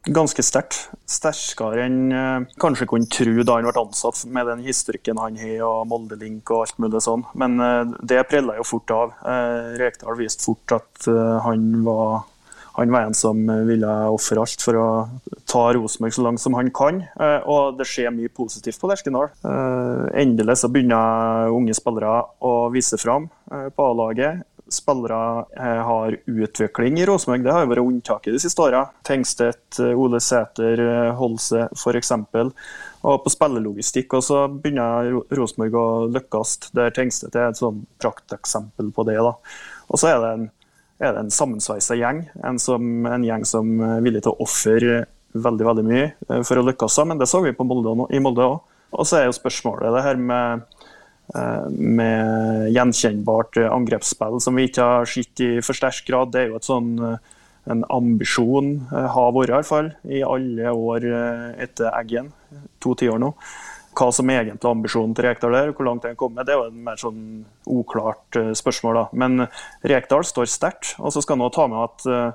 Ganske 0.04 0.44
sterkt. 0.44 0.76
Sterkere 1.08 1.84
enn 1.86 2.12
uh, 2.12 2.44
kanskje 2.60 2.88
kunne 2.90 3.08
tro 3.10 3.44
da 3.44 3.58
han 3.58 3.68
ble 3.68 3.84
ansatt, 3.84 4.24
med 4.28 4.48
den 4.50 4.64
historikken 4.66 5.20
han 5.20 5.38
har 5.40 5.64
og 5.66 5.88
Molde-link 5.90 6.50
og 6.52 6.66
alt 6.66 6.78
mulig 6.82 7.02
sånn. 7.04 7.24
Men 7.38 7.56
uh, 7.60 7.96
det 8.04 8.24
prella 8.30 8.58
jo 8.58 8.68
fort 8.68 8.94
av. 8.94 9.16
Uh, 9.24 9.74
Rekdal 9.80 10.18
viste 10.20 10.44
fort 10.44 10.78
at 10.80 11.10
han 11.44 11.82
var 11.86 12.24
han 12.74 12.90
var 12.90 13.04
en 13.06 13.14
som 13.14 13.38
ville 13.68 13.90
ofre 14.10 14.40
alt 14.42 14.62
for 14.64 14.74
å 14.74 14.86
ta 15.46 15.60
Rosenborg 15.76 16.16
så 16.16 16.24
langt 16.26 16.42
som 16.42 16.56
han 16.58 16.72
kan. 16.74 17.04
Og 17.46 17.76
det 17.78 17.86
skjer 17.86 18.10
mye 18.10 18.32
positivt 18.34 18.80
på 18.82 18.90
Lerkendal. 18.90 19.28
Endelig 20.10 20.56
så 20.58 20.72
begynner 20.74 21.54
unge 21.54 21.76
spillere 21.78 22.16
å 22.42 22.66
vise 22.74 22.98
fram 22.98 23.28
på 23.46 23.86
A-laget 23.92 24.42
spillere 24.74 25.44
eh, 25.56 25.80
har 25.88 26.16
utvikling 26.26 26.98
i 27.00 27.06
Rosenborg. 27.06 27.44
Det 27.44 27.52
har 27.54 27.64
jo 27.64 27.70
vært 27.70 27.84
unntaket 27.84 28.34
de 28.34 28.40
siste 28.42 28.62
åra. 28.62 28.82
Tengstedt, 29.06 29.78
eh, 29.80 29.94
Ole 29.98 30.20
Sæter, 30.22 30.82
eh, 30.82 31.12
Holse 31.18 31.68
f.eks. 31.72 32.12
Og 33.04 33.22
på 33.24 33.32
spillelogistikk 33.32 34.16
også 34.18 34.42
begynner 34.56 35.12
Rosenborg 35.36 35.78
å 35.78 35.86
lykkes. 36.14 36.56
Der 36.76 36.92
Tengstedt 36.96 37.38
er 37.38 37.50
et 37.50 37.60
sånn 37.60 37.84
prakteksempel 38.02 38.92
på 38.96 39.06
det. 39.08 39.16
da. 39.20 39.34
Og 39.88 40.00
så 40.00 40.12
er 40.12 40.20
det 40.22 40.34
en, 40.38 40.46
er 41.00 41.16
det 41.16 41.24
en 41.24 41.34
sammensveisa 41.38 41.98
gjeng. 42.00 42.24
En, 42.42 42.60
som, 42.62 42.84
en, 43.06 43.26
gjeng 43.26 43.48
som 43.48 43.74
er 43.84 44.04
villig 44.04 44.24
til 44.24 44.34
å 44.34 44.46
ofre 44.46 45.04
veldig 45.34 45.66
veldig 45.66 45.84
mye 45.88 46.42
for 46.46 46.60
å 46.60 46.68
lykkes. 46.68 47.00
Men 47.08 47.20
det 47.20 47.28
så 47.30 47.42
vi 47.44 47.54
på 47.56 47.66
Molde, 47.66 47.96
i 48.14 48.22
Molde 48.22 48.46
òg. 48.46 48.62
Og 48.94 49.08
så 49.08 49.18
er 49.18 49.28
jo 49.28 49.34
spørsmålet 49.34 49.90
det 49.96 50.04
her 50.06 50.20
med 50.20 50.62
med 51.70 52.70
gjenkjennbart 52.70 53.58
angrepsspill 53.66 54.40
som 54.42 54.58
vi 54.58 54.68
ikke 54.68 54.86
har 54.86 55.08
sett 55.10 55.42
i 55.42 55.50
for 55.64 55.76
sterk 55.76 56.06
grad. 56.06 56.32
Det 56.34 56.42
er 56.42 56.52
jo 56.52 56.58
et 56.60 56.68
sånn, 56.68 56.90
eh, 57.02 57.18
en 57.72 57.84
ambisjon, 57.90 58.74
eh, 58.92 59.08
har 59.14 59.32
vært 59.32 59.50
i 59.50 59.56
hvert 59.56 59.70
fall, 59.70 59.92
i 60.04 60.22
alle 60.22 60.74
år 60.74 61.06
etter 61.58 61.90
Eggen, 61.98 62.32
to 62.80 62.94
tiår 62.94 63.18
nå. 63.18 63.34
Hva 63.94 64.12
som 64.12 64.30
er 64.30 64.44
egentlig 64.44 64.70
ambisjonen 64.70 65.14
til 65.14 65.24
Rekdal 65.24 65.52
der, 65.52 65.72
hvor 65.72 65.86
langt 65.86 66.02
den 66.02 66.16
kommer, 66.16 66.44
det 66.44 66.54
er 66.54 66.58
jo 66.58 66.66
et 66.66 66.74
mer 66.74 66.96
sånn 66.96 67.44
uklart 67.66 68.30
spørsmål. 68.58 68.94
da. 68.94 69.08
Men 69.12 69.48
Rekdal 69.84 70.24
står 70.24 70.50
sterkt. 70.50 70.94
Og 70.98 71.12
så 71.12 71.22
skal 71.22 71.38
han 71.38 71.50
ta 71.50 71.66
med 71.68 71.78
at 71.78 72.34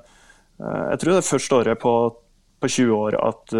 jeg 0.90 0.98
tror 1.00 1.12
det 1.12 1.20
er 1.20 1.28
første 1.36 1.52
året 1.52 1.78
på, 1.78 2.14
på 2.60 2.66
20 2.66 2.96
år 2.96 3.14
at 3.20 3.52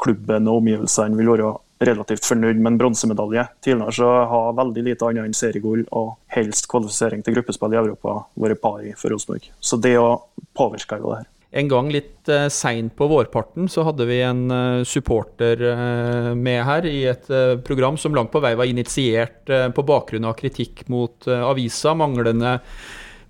klubben 0.00 0.48
og 0.48 0.62
omgivelsene 0.62 1.16
vil 1.16 1.28
være 1.28 1.52
relativt 1.84 2.26
fornøyd 2.26 2.58
med 2.58 2.72
en 2.72 2.78
bronsemedalje. 2.80 3.46
Tidligere 3.64 3.94
så 4.00 4.10
har 4.32 4.58
veldig 4.58 4.84
lite 4.90 5.08
annet 5.08 5.28
enn 5.28 5.36
seriegull 5.36 5.84
og 5.94 6.14
helst 6.34 6.68
kvalifisering 6.70 7.22
til 7.24 7.38
gruppespill 7.38 7.74
i 7.76 7.80
Europa 7.80 8.20
vært 8.40 8.62
pari 8.62 8.94
for 8.98 9.14
Rosenborg. 9.14 9.50
Så 9.60 9.78
det 9.82 9.94
å 10.00 10.10
påvirke 10.58 10.98
det 10.98 11.18
her. 11.20 11.26
En 11.58 11.68
gang 11.70 11.88
litt 11.88 12.28
uh, 12.28 12.44
seint 12.52 12.92
på 12.96 13.06
vårparten 13.08 13.70
så 13.72 13.86
hadde 13.86 14.04
vi 14.10 14.18
en 14.20 14.42
uh, 14.52 14.84
supporter 14.84 15.62
uh, 15.64 16.32
med 16.36 16.60
her 16.66 16.88
i 16.88 16.98
et 17.08 17.30
program 17.64 17.96
som 17.96 18.12
langt 18.16 18.34
på 18.34 18.42
vei 18.44 18.52
var 18.58 18.68
initiert 18.68 19.48
på 19.48 19.84
bakgrunn 19.86 20.28
av 20.28 20.36
kritikk 20.36 20.84
mot 20.92 21.24
avisa. 21.28 21.94
Manglende, 21.96 22.58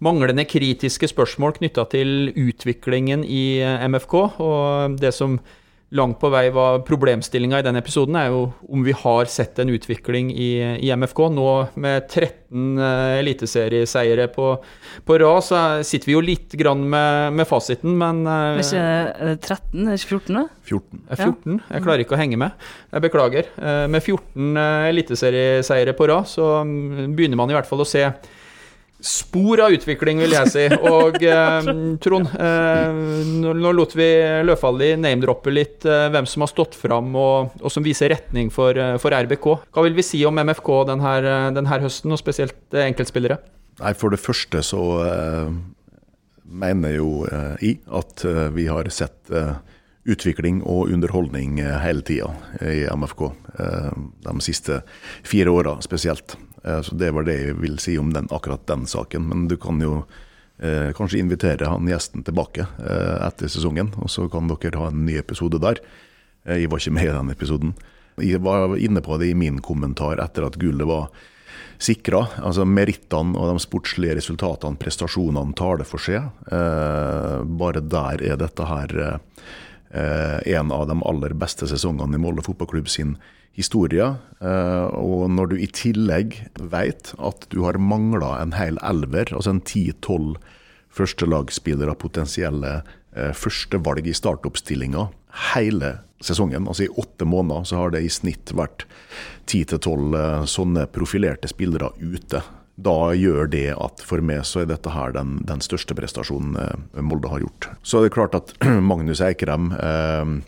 manglende 0.02 0.44
kritiske 0.50 1.10
spørsmål 1.12 1.54
knytta 1.60 1.86
til 1.94 2.32
utviklingen 2.34 3.22
i 3.22 3.62
MFK. 3.62 4.16
Og 4.42 4.98
det 4.98 5.14
som 5.14 5.38
langt 5.96 6.18
på 6.20 6.28
vei 6.28 6.48
var 6.52 6.82
problemstillinga 6.84 7.60
i 7.62 7.64
den 7.64 7.78
episoden, 7.80 8.16
er 8.20 8.28
jo 8.28 8.42
om 8.68 8.82
vi 8.84 8.92
har 8.96 9.28
sett 9.32 9.58
en 9.62 9.70
utvikling 9.72 10.30
i, 10.34 10.50
i 10.84 10.90
MFK. 10.92 11.22
Nå 11.32 11.46
med 11.80 12.08
13 12.10 12.76
uh, 12.76 13.16
eliteserieseiere 13.16 14.28
på, 14.34 14.50
på 15.08 15.18
rad, 15.22 15.40
så 15.46 15.62
sitter 15.86 16.10
vi 16.10 16.16
jo 16.16 16.24
litt 16.24 16.56
grann 16.60 16.84
med, 16.92 17.38
med 17.40 17.48
fasiten, 17.48 17.96
men 18.00 18.20
uh, 18.28 18.58
Er 18.58 18.64
ikke 18.64 19.36
13, 19.48 19.86
er 19.86 19.94
det 19.94 20.00
ikke 20.02 20.18
14? 20.18 20.36
da? 20.36 20.44
14. 20.68 21.04
14. 21.14 21.60
Jeg 21.72 21.86
klarer 21.86 22.04
ikke 22.04 22.18
å 22.18 22.20
henge 22.20 22.40
med. 22.40 22.68
Jeg 22.92 23.06
beklager. 23.08 23.48
Uh, 23.56 23.86
med 23.88 24.04
14 24.04 24.60
eliteserieseiere 24.92 25.96
på 25.96 26.10
rad, 26.12 26.28
så 26.28 26.58
um, 26.66 27.16
begynner 27.16 27.40
man 27.40 27.48
i 27.48 27.56
hvert 27.56 27.68
fall 27.68 27.84
å 27.84 27.88
se 27.88 28.04
spor 29.00 29.60
av 29.62 29.72
utvikling, 29.74 30.18
vil 30.24 30.34
jeg 30.34 30.50
si. 30.52 30.64
Og 30.90 31.18
eh, 31.32 31.70
Trond, 32.02 32.30
eh, 32.34 32.98
nå, 33.42 33.54
nå, 33.54 33.72
lot 33.76 33.94
vi 33.98 34.08
Løfaldli 34.46 34.92
name-droppe 34.98 35.54
litt 35.54 35.86
eh, 35.86 36.08
hvem 36.12 36.26
som 36.28 36.44
har 36.44 36.52
stått 36.52 36.78
fram 36.78 37.14
og, 37.18 37.54
og 37.62 37.72
som 37.72 37.86
viser 37.86 38.12
retning 38.14 38.50
for, 38.54 38.74
eh, 38.74 38.96
for, 39.02 39.14
RBK. 39.14 39.48
Hva 39.74 39.86
vil 39.86 39.96
vi 39.98 40.06
si 40.06 40.24
om 40.26 40.42
MFK 40.42 40.72
denne, 40.90 41.14
eh, 41.22 41.46
denne 41.56 41.80
høsten, 41.86 42.14
og 42.14 42.20
spesielt 42.20 42.58
eh, 42.74 42.88
enkeltspillere? 42.88 43.38
Nei, 43.78 43.94
For 43.94 44.10
det 44.10 44.18
første 44.18 44.64
så 44.66 44.82
mener 46.48 46.96
jo 46.96 47.10
jeg 47.60 47.76
at 47.94 48.24
vi 48.56 48.64
har 48.66 48.88
sett 48.90 49.30
utvikling 50.08 50.64
og 50.66 50.90
underholdning 50.90 51.60
hele 51.84 52.02
tida 52.02 52.32
i 52.58 52.88
MFK. 52.90 53.22
De 54.26 54.34
siste 54.42 54.80
fire 55.22 55.54
åra 55.54 55.76
spesielt. 55.84 56.34
Eh, 56.68 56.80
så 56.84 56.94
Det 56.94 57.10
var 57.16 57.24
det 57.24 57.38
jeg 57.40 57.60
vil 57.62 57.78
si 57.82 57.96
om 57.98 58.12
den, 58.12 58.28
akkurat 58.30 58.66
den 58.68 58.86
saken. 58.86 59.28
Men 59.30 59.48
du 59.48 59.56
kan 59.56 59.80
jo 59.80 60.02
eh, 60.58 60.92
kanskje 60.96 61.22
invitere 61.22 61.70
han 61.70 61.88
gjesten 61.88 62.26
tilbake 62.26 62.66
eh, 62.78 63.16
etter 63.26 63.48
sesongen, 63.48 63.94
og 63.96 64.10
så 64.12 64.28
kan 64.28 64.50
dere 64.50 64.82
ha 64.82 64.90
en 64.92 65.06
ny 65.06 65.16
episode 65.18 65.60
der. 65.62 65.80
Eh, 66.44 66.62
jeg 66.64 66.72
var 66.72 66.82
ikke 66.82 66.96
med 66.98 67.08
i 67.08 67.16
den 67.16 67.32
episoden. 67.34 67.74
Jeg 68.18 68.42
var 68.42 68.74
inne 68.76 69.00
på 69.04 69.18
det 69.20 69.30
i 69.30 69.38
min 69.38 69.60
kommentar 69.62 70.18
etter 70.22 70.48
at 70.48 70.58
gullet 70.58 70.88
var 70.88 71.10
sikra. 71.78 72.24
Altså 72.42 72.66
Merittene 72.66 73.38
og 73.38 73.52
de 73.52 73.62
sportslige 73.62 74.18
resultatene, 74.18 74.78
prestasjonene, 74.80 75.54
tar 75.58 75.80
det 75.80 75.86
for 75.88 76.02
seg. 76.02 76.26
Eh, 76.50 77.36
bare 77.60 77.84
der 77.84 78.24
er 78.32 78.40
dette 78.40 78.66
her 78.66 78.94
eh, 79.04 79.44
en 79.90 80.72
av 80.74 80.82
de 80.90 80.94
aller 81.08 81.32
beste 81.40 81.64
sesongene 81.70 82.18
i 82.18 82.20
Molde 82.20 82.42
fotballklubb 82.44 82.90
sin 82.92 83.14
historie. 83.58 84.06
Eh, 84.40 84.86
og 84.94 85.26
når 85.34 85.52
du 85.52 85.56
i 85.58 85.68
tillegg 85.74 86.38
vet 86.72 87.12
at 87.18 87.48
du 87.52 87.62
har 87.66 87.80
mangla 87.82 88.36
en 88.38 88.54
hel 88.56 88.78
elver, 88.86 89.32
altså 89.34 89.56
en 89.56 89.64
10-12 89.64 90.36
førstelagsspillere, 90.98 91.96
potensielle 91.98 92.78
eh, 92.78 93.32
førstevalg 93.36 94.08
i 94.08 94.16
startoppstillinga 94.16 95.08
hele 95.54 95.96
sesongen. 96.24 96.66
Altså 96.70 96.86
I 96.86 96.94
åtte 97.02 97.26
måneder 97.28 97.66
så 97.68 97.82
har 97.82 97.94
det 97.94 98.04
i 98.06 98.12
snitt 98.12 98.54
vært 98.56 98.86
10-12 99.50 99.82
tolv 99.84 100.16
sånne 100.50 100.86
profilerte 100.94 101.50
spillere 101.50 101.92
ute. 101.98 102.42
Da 102.78 103.10
gjør 103.18 103.48
det 103.50 103.72
at 103.74 104.02
for 104.06 104.22
meg 104.22 104.44
så 104.46 104.62
er 104.62 104.68
dette 104.70 104.92
her 104.94 105.10
den, 105.16 105.40
den 105.48 105.62
største 105.64 105.96
prestasjonen 105.98 106.54
eh, 106.62 107.02
Molde 107.02 107.30
har 107.32 107.42
gjort. 107.42 107.72
Så 107.82 107.98
er 107.98 108.06
det 108.06 108.14
klart 108.14 108.38
at 108.38 108.54
Magnus 108.90 109.22
Eikrem 109.24 109.72
eh, 109.74 110.38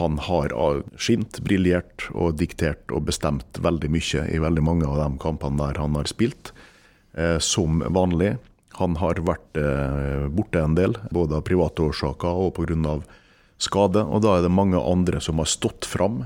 han 0.00 0.16
har 0.24 0.54
skint, 0.96 1.42
briljert 1.44 2.06
og 2.16 2.38
diktert 2.40 2.92
og 2.94 3.04
bestemt 3.10 3.60
veldig 3.60 3.90
mye 3.92 4.24
i 4.32 4.40
veldig 4.40 4.64
mange 4.64 4.88
av 4.88 4.96
de 5.02 5.08
kampene 5.20 5.60
der 5.60 5.80
han 5.82 5.98
har 5.98 6.08
spilt, 6.08 6.54
eh, 7.12 7.36
som 7.38 7.84
vanlig. 7.92 8.38
Han 8.80 8.96
har 8.96 9.20
vært 9.20 9.60
eh, 9.60 10.30
borte 10.32 10.62
en 10.64 10.78
del, 10.78 10.96
både 11.12 11.38
av 11.38 11.44
private 11.44 11.90
årsaker 11.90 12.40
og 12.46 12.54
pga. 12.56 13.02
skade. 13.58 14.00
Og 14.02 14.24
da 14.24 14.38
er 14.38 14.42
det 14.42 14.50
mange 14.50 14.80
andre 14.80 15.20
som 15.20 15.38
har 15.38 15.46
stått 15.46 15.84
fram, 15.84 16.24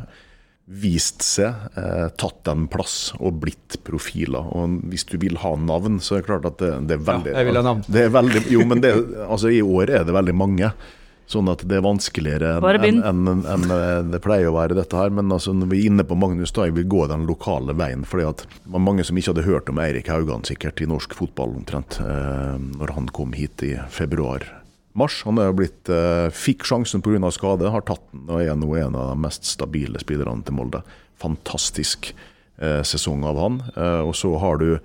vist 0.66 1.22
seg, 1.22 1.54
eh, 1.78 2.08
tatt 2.18 2.48
en 2.50 2.66
plass 2.66 3.12
og 3.20 3.38
blitt 3.44 3.78
profiler. 3.86 4.50
Og 4.50 4.80
hvis 4.90 5.06
du 5.06 5.16
vil 5.22 5.38
ha 5.44 5.54
navn, 5.56 6.00
så 6.02 6.16
er 6.16 6.24
det 6.24 6.30
klart 6.30 6.48
at 6.50 6.58
det, 6.58 6.72
det 6.90 6.98
er 6.98 7.06
veldig 7.06 7.32
Ja, 7.32 7.38
jeg 7.38 7.50
vil 7.50 7.60
ha 7.60 7.66
navn. 7.68 7.82
Det 7.86 8.02
er 8.02 8.14
veldig, 8.14 8.44
jo, 8.50 8.66
men 8.66 8.82
det, 8.82 8.94
altså, 9.28 9.52
i 9.54 9.62
år 9.62 9.94
er 10.00 10.06
det 10.08 10.16
veldig 10.16 10.34
mange. 10.34 10.72
Sånn 11.26 11.48
at 11.50 11.64
det 11.66 11.74
er 11.74 11.82
vanskeligere 11.82 12.52
enn 12.62 13.00
en, 13.02 13.24
en, 13.26 13.46
en, 13.50 14.10
det 14.12 14.20
pleier 14.22 14.46
å 14.46 14.54
være 14.54 14.76
dette 14.78 14.94
her. 14.94 15.10
Men 15.10 15.32
altså, 15.34 15.54
når 15.58 15.72
vi 15.72 15.80
er 15.80 15.88
inne 15.90 16.06
på 16.06 16.18
Magnus, 16.18 16.54
da 16.54 16.68
jeg 16.68 16.76
vil 16.76 16.86
gå 16.90 17.02
den 17.10 17.26
lokale 17.26 17.74
veien. 17.74 18.04
fordi 18.06 18.28
at 18.28 18.44
det 18.46 18.70
var 18.76 18.84
mange 18.86 19.06
som 19.06 19.18
ikke 19.18 19.34
hadde 19.34 19.48
hørt 19.48 19.72
om 19.72 19.82
Eirik 19.82 20.10
Haugan 20.12 20.46
sikkert 20.46 20.82
i 20.82 20.86
norsk 20.86 21.18
fotball 21.18 21.58
omtrent, 21.58 21.98
eh, 21.98 22.54
når 22.78 22.94
han 22.94 23.10
kom 23.10 23.34
hit 23.34 23.66
i 23.66 23.74
februar-mars. 24.96 25.24
Han 25.24 25.38
er 25.38 25.50
jo 25.50 25.56
blitt, 25.56 25.88
eh, 25.88 26.30
fikk 26.30 26.64
sjansen 26.64 27.02
pga. 27.02 27.30
skade, 27.32 27.70
har 27.70 27.80
tatt 27.82 28.00
den 28.12 28.28
og 28.28 28.40
er 28.40 28.54
nå 28.56 28.76
en 28.78 28.94
av 28.96 29.14
de 29.14 29.20
mest 29.20 29.44
stabile 29.44 29.98
spillerne 29.98 30.44
til 30.44 30.54
Molde. 30.54 30.82
Fantastisk 31.20 32.12
eh, 32.60 32.82
sesong 32.82 33.24
av 33.24 33.36
han. 33.38 33.60
Eh, 33.76 34.00
og 34.06 34.14
så 34.14 34.38
har 34.40 34.58
du 34.58 34.78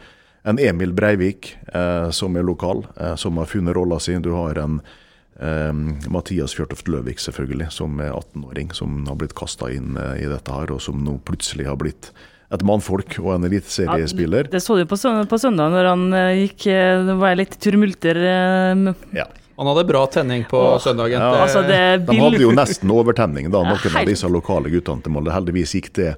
en 0.46 0.58
Emil 0.60 0.92
Breivik 0.94 1.56
eh, 1.74 2.10
som 2.12 2.36
er 2.36 2.44
lokal, 2.44 2.86
eh, 3.00 3.16
som 3.16 3.38
har 3.38 3.46
funnet 3.46 3.76
rolla 3.76 4.00
si. 4.00 4.14
Du 4.20 4.34
har 4.34 4.56
en 4.58 4.82
eh, 5.40 5.72
Mathias 6.10 6.54
Fjørtoft 6.56 6.88
Løvik, 6.88 7.20
selvfølgelig, 7.20 7.72
som 7.72 8.00
er 8.00 8.12
18-åring, 8.12 8.74
som 8.74 9.06
har 9.08 9.16
blitt 9.16 9.36
kasta 9.36 9.70
inn 9.72 9.96
i 9.98 10.26
dette 10.28 10.52
her, 10.52 10.72
og 10.72 10.82
som 10.82 11.04
nå 11.04 11.20
plutselig 11.24 11.68
har 11.68 11.78
blitt 11.78 12.12
et 12.52 12.64
mannfolk 12.68 13.16
og 13.22 13.36
en 13.38 13.46
eliteseriespiller. 13.48 14.50
Det 14.52 14.60
så 14.62 14.76
du 14.76 14.84
på, 14.86 14.98
søn- 15.00 15.24
på 15.30 15.38
søndag 15.40 15.72
når 15.72 15.88
han 15.88 16.02
gikk 16.36 16.66
Det 17.08 17.14
var 17.16 17.38
litt 17.40 17.54
turmulter 17.64 18.18
Ja. 19.16 19.24
Han 19.58 19.68
hadde 19.68 19.84
bra 19.90 20.06
tenning 20.08 20.44
på 20.50 20.58
Åh, 20.58 20.78
søndagen. 20.82 21.20
ja. 21.22 21.32
Det- 21.32 21.42
Altså, 21.42 21.62
det 21.68 22.06
De 22.08 22.18
hadde 22.20 22.40
jo 22.42 22.52
nesten 22.52 22.90
overtenning, 22.92 23.52
da, 23.52 23.62
Ja, 23.64 23.74
noen 23.76 23.98
av 24.02 24.06
disse 24.06 24.28
lokale 24.30 24.70
guttene 24.72 25.04
til 25.04 25.12
Molde. 25.12 25.32
Heldigvis 25.32 25.74
gikk 25.76 25.92
det 25.94 26.16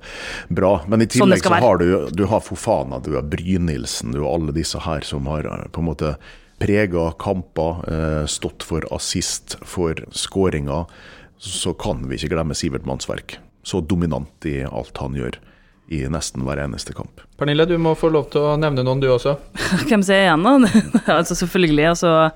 bra. 0.50 0.82
Men 0.88 1.02
i 1.02 1.06
Sånn 1.06 1.28
tillegg 1.28 1.42
sånn 1.44 1.58
så 1.58 1.60
har 1.62 1.78
du, 1.78 2.10
du 2.12 2.26
har 2.26 2.40
Fofana, 2.42 3.02
du 3.04 3.16
har 3.16 3.24
Brynildsen, 3.24 4.14
du 4.14 4.22
har 4.24 4.34
alle 4.34 4.52
disse 4.54 4.80
her 4.80 5.02
som 5.02 5.26
har 5.26 5.46
eh, 5.46 5.68
på 5.72 5.80
en 5.80 5.86
måte 5.90 6.16
prega 6.60 7.12
kamper, 7.20 7.84
eh, 7.88 8.26
stått 8.26 8.64
for 8.64 8.82
assist, 8.92 9.58
for 9.64 9.94
skåringer. 10.12 10.86
Så 11.40 11.74
kan 11.78 12.08
vi 12.08 12.16
ikke 12.16 12.30
glemme 12.36 12.56
Sivert 12.56 12.86
Mannsverk. 12.86 13.38
Så 13.64 13.82
dominant 13.86 14.46
i 14.46 14.62
alt 14.64 14.98
han 14.98 15.14
gjør 15.16 15.36
i 15.92 16.06
nesten 16.08 16.44
hver 16.46 16.58
eneste 16.64 16.94
kamp. 16.96 17.20
Pernille, 17.38 17.66
du 17.68 17.78
må 17.78 17.92
få 18.00 18.10
lov 18.12 18.30
til 18.32 18.42
å 18.42 18.54
nevne 18.58 18.84
noen, 18.86 19.02
du 19.04 19.08
også. 19.12 19.36
Hvem 19.90 20.02
sier 20.04 20.24
jeg 20.24 20.30
igjen, 20.32 20.44
da? 20.44 21.16
altså 21.20 21.36
selvfølgelig, 21.36 21.90
altså 21.92 22.32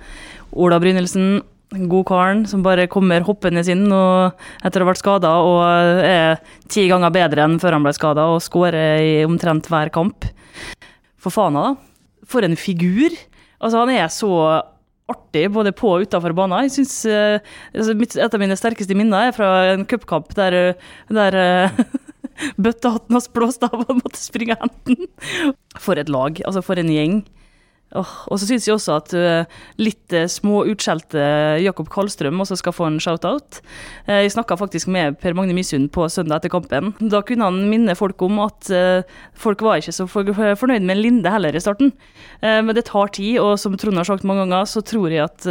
Ola 0.52 0.80
Brynildsen. 0.82 1.42
Godkaren 1.68 2.46
som 2.48 2.62
bare 2.64 2.86
kommer 2.88 3.26
hoppende 3.28 3.60
inn 3.68 3.90
og, 3.92 4.38
etter 4.64 4.80
å 4.80 4.86
ha 4.86 4.92
vært 4.94 5.02
skada 5.02 5.32
og 5.44 5.58
er 6.08 6.38
ti 6.72 6.86
ganger 6.88 7.12
bedre 7.12 7.44
enn 7.44 7.58
før 7.60 7.76
han 7.76 7.84
ble 7.84 7.92
skada 7.92 8.24
og 8.32 8.40
skårer 8.46 9.02
i 9.04 9.10
omtrent 9.28 9.68
hver 9.68 9.92
kamp. 9.92 10.30
For 11.20 11.34
faen 11.36 11.60
da. 11.60 11.74
For 12.24 12.48
en 12.48 12.56
figur. 12.56 13.12
Altså, 13.60 13.82
han 13.82 13.92
er 13.92 14.08
så 14.14 14.32
artig 15.12 15.48
både 15.52 15.74
på 15.76 15.92
og 15.96 16.08
utafor 16.08 16.36
banen. 16.38 16.68
Jeg 16.68 16.78
synes, 16.78 16.96
eh, 17.06 17.40
altså, 17.76 17.92
Et 17.98 18.34
av 18.34 18.40
mine 18.40 18.56
sterkeste 18.56 18.96
minner 18.96 19.28
er 19.28 19.36
fra 19.36 19.74
en 19.74 19.86
cupkamp 19.86 20.34
der, 20.36 20.76
der 21.10 21.36
eh, 21.36 21.80
bøttehatten 22.64 23.12
hans 23.12 23.28
blåste 23.28 23.68
av 23.68 23.84
og 23.84 24.00
måtte 24.00 24.20
springe 24.20 24.56
og 24.56 24.68
hente 24.68 24.96
den. 24.96 25.56
For 25.80 26.00
et 26.00 26.10
lag, 26.10 26.40
altså 26.46 26.64
for 26.64 26.80
en 26.80 26.92
gjeng. 26.92 27.26
Åh, 27.96 28.10
og 28.28 28.36
så 28.36 28.50
syns 28.50 28.66
jeg 28.68 28.76
også 28.76 28.96
at 29.00 29.14
uh, 29.16 29.60
litt 29.80 30.12
uh, 30.12 30.26
små 30.28 30.66
utskjelte 30.68 31.22
Jakob 31.64 31.88
Karlstrøm 31.94 32.42
også 32.44 32.58
skal 32.60 32.76
få 32.76 32.90
en 32.90 32.98
shout-out. 33.00 33.62
Uh, 34.10 34.26
jeg 34.26 34.34
snakka 34.36 34.58
faktisk 34.60 34.90
med 34.92 35.16
Per 35.22 35.38
Magne 35.38 35.56
Misund 35.56 35.88
på 35.96 36.10
søndag 36.12 36.42
etter 36.42 36.52
kampen. 36.52 36.92
Da 37.00 37.22
kunne 37.24 37.48
han 37.48 37.62
minne 37.72 37.96
folk 37.96 38.22
om 38.28 38.42
at 38.44 38.68
folk 39.40 39.64
var 39.64 39.80
ikke 39.80 39.96
så 39.96 40.08
for 40.12 40.28
fornøyd 40.36 40.84
med 40.88 41.00
Linde 41.00 41.32
heller 41.32 41.56
i 41.56 41.64
starten. 41.64 41.94
Men 42.42 42.74
det 42.76 42.88
tar 42.90 43.14
tid, 43.16 43.40
og 43.40 43.56
som 43.62 43.78
Trond 43.80 44.00
har 44.00 44.08
sagt 44.08 44.28
mange 44.28 44.44
ganger, 44.44 44.68
så 44.68 44.84
tror 44.86 45.14
jeg 45.14 45.24
at 45.24 45.48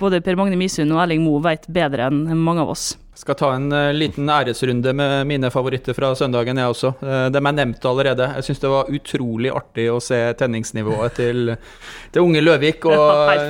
både 0.00 0.22
Per 0.24 0.38
Magne 0.38 0.58
Misund 0.58 0.92
og 0.94 1.04
Erling 1.04 1.22
Moe 1.24 1.42
vet 1.44 1.68
bedre 1.72 2.10
enn 2.10 2.24
mange 2.42 2.64
av 2.64 2.74
oss. 2.74 2.92
Skal 3.12 3.36
ta 3.36 3.50
en 3.52 3.66
eh, 3.76 3.90
liten 3.92 4.30
æresrunde 4.32 4.94
med 4.96 5.26
mine 5.28 5.50
favoritter 5.52 5.92
fra 5.92 6.14
søndagen, 6.16 6.56
jeg 6.56 6.72
også. 6.72 6.94
Uh, 7.02 7.26
dem 7.28 7.48
er 7.50 7.56
nevnt 7.58 7.84
allerede. 7.84 8.28
Jeg 8.38 8.46
syns 8.46 8.62
det 8.62 8.70
var 8.72 8.88
utrolig 8.88 9.50
artig 9.52 9.84
å 9.92 9.98
se 10.00 10.16
tenningsnivået 10.40 11.18
til, 11.20 11.52
til 12.14 12.24
unge 12.24 12.40
Løvik. 12.40 12.86
Og 12.88 13.02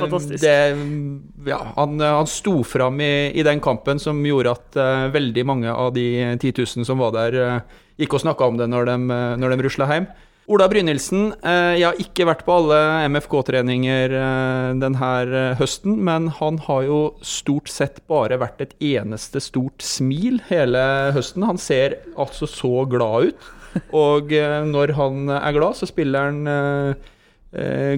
fantastisk. 0.03 0.43
det, 0.43 1.47
ja, 1.47 1.61
han, 1.77 1.95
han 2.03 2.27
sto 2.27 2.57
fram 2.67 2.99
i, 2.99 3.31
i 3.31 3.47
den 3.47 3.63
kampen 3.63 4.03
som 4.03 4.19
gjorde 4.27 4.57
at 4.57 4.79
uh, 4.81 5.07
veldig 5.15 5.47
mange 5.47 5.71
av 5.71 5.93
de 5.95 6.09
10 6.35 6.53
000 6.59 6.89
som 6.91 6.99
var 6.99 7.15
der, 7.15 7.39
uh, 7.39 7.87
gikk 8.03 8.19
og 8.19 8.25
snakka 8.25 8.51
om 8.51 8.59
det 8.59 8.67
når 8.67 8.91
de, 8.91 8.99
uh, 9.15 9.33
når 9.39 9.55
de 9.55 9.63
rusla 9.69 9.87
hjem. 9.93 10.11
Ola 10.51 10.65
Brynildsen, 10.67 11.29
eh, 11.39 11.77
jeg 11.79 11.85
har 11.87 11.99
ikke 12.03 12.25
vært 12.27 12.41
på 12.43 12.51
alle 12.51 12.77
MFK-treninger 13.13 14.11
eh, 14.19 14.71
denne 14.75 15.11
eh, 15.23 15.53
høsten, 15.55 15.95
men 16.03 16.27
han 16.35 16.57
har 16.65 16.81
jo 16.83 16.97
stort 17.23 17.71
sett 17.71 18.01
bare 18.11 18.41
vært 18.41 18.59
et 18.65 18.73
eneste 18.83 19.39
stort 19.39 19.85
smil 19.85 20.41
hele 20.49 20.81
høsten. 21.15 21.47
Han 21.47 21.61
ser 21.61 21.95
altså 22.19 22.49
så 22.51 22.83
glad 22.91 23.31
ut, 23.31 23.47
og 23.95 24.35
når 24.67 24.93
han 24.99 25.31
er 25.39 25.55
glad, 25.55 25.79
så 25.79 25.87
spiller 25.89 26.27
han 26.27 26.99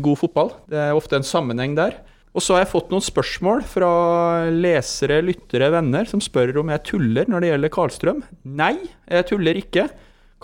god 0.06 0.20
fotball. 0.22 0.54
Det 0.72 0.78
er 0.80 0.96
ofte 0.96 1.18
en 1.18 1.28
sammenheng 1.28 1.74
der. 1.76 1.98
Og 2.32 2.44
så 2.44 2.56
har 2.56 2.64
jeg 2.64 2.72
fått 2.72 2.94
noen 2.94 3.04
spørsmål 3.04 3.66
fra 3.68 3.90
lesere, 4.52 5.18
lyttere, 5.24 5.68
venner 5.74 6.08
som 6.08 6.24
spør 6.24 6.62
om 6.62 6.72
jeg 6.72 6.86
tuller 6.88 7.28
når 7.32 7.44
det 7.44 7.52
gjelder 7.52 7.74
Karlstrøm. 7.76 8.24
Nei, 8.56 8.76
jeg 9.12 9.28
tuller 9.34 9.60
ikke. 9.60 9.90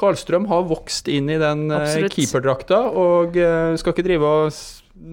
Karlstrøm 0.01 0.47
har 0.49 0.67
vokst 0.69 1.09
inn 1.11 1.29
i 1.31 1.39
den 1.41 1.67
eh, 1.75 2.07
keeperdrakta 2.11 2.81
og 2.89 3.37
eh, 3.37 3.77
skal 3.79 3.93
ikke 3.95 4.07
drive 4.07 4.31
og 4.31 4.61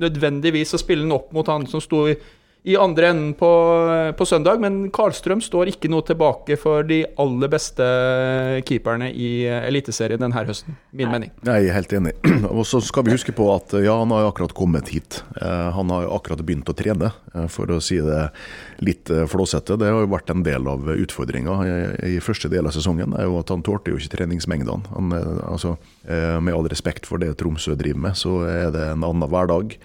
nødvendigvis 0.05 0.74
å 0.74 0.81
spille 0.81 1.05
den 1.05 1.14
opp 1.14 1.31
mot 1.37 1.48
han 1.48 1.66
som 1.70 1.83
sto 1.85 2.07
i, 2.11 2.16
i 2.68 2.76
andre 2.76 3.09
enden 3.12 3.33
på, 3.38 3.48
på 4.18 4.26
søndag, 4.28 4.61
men 4.61 4.90
Karlstrøm 4.92 5.40
står 5.44 5.70
ikke 5.72 5.88
noe 5.88 6.04
tilbake 6.04 6.59
for 6.61 6.85
de 6.85 7.00
aller 7.20 7.50
beste 7.52 7.87
keeperne 8.68 9.09
i 9.09 9.31
Eliteserien 9.48 10.20
denne 10.20 10.44
høsten, 10.48 10.76
min 10.92 11.09
mening. 11.12 11.33
Jeg 11.46 11.68
er 11.68 11.76
helt 11.76 11.94
enig. 11.96 12.14
Og 12.59 12.66
så 12.68 12.83
skal 12.85 13.07
vi 13.07 13.14
huske 13.16 13.33
på 13.37 13.48
at 13.54 13.72
ja, 13.81 13.96
han 14.00 14.12
har 14.12 14.28
akkurat 14.28 14.52
kommet 14.57 14.92
hit. 14.92 15.22
Eh, 15.40 15.68
Han 15.78 15.90
har 15.94 16.09
akkurat 16.12 16.44
begynt 16.44 16.68
å 16.68 16.76
trene, 16.76 17.12
eh, 17.35 17.48
for 17.52 17.70
å 17.72 17.81
si 17.85 18.00
det 18.04 18.28
litt 18.85 19.11
eh, 19.11 19.24
flåsete. 19.31 19.78
Det 19.81 19.88
har 19.88 20.04
jo 20.04 20.12
vært 20.12 20.33
en 20.35 20.44
del 20.44 20.68
av 20.68 20.88
utfordringa 20.92 21.59
i 22.07 22.18
første 22.24 22.50
del 22.52 22.68
av 22.68 22.76
sesongen. 22.76 23.16
er 23.16 23.28
jo 23.28 23.38
at 23.40 23.48
Han 23.48 23.64
tålte 23.64 23.94
jo 23.94 24.00
ikke 24.00 24.18
treningsmengdene. 24.18 24.92
Han, 24.94 25.12
altså, 25.48 25.76
med 26.04 26.54
all 26.54 26.68
respekt 26.68 27.07
for 27.09 27.20
det 27.20 27.37
Tromsø 27.40 27.76
driver 27.78 28.09
med, 28.09 28.18
så 28.18 28.42
er 28.48 28.72
det 28.74 28.90
en 28.92 29.04
annen 29.07 29.28
hverdag 29.28 29.78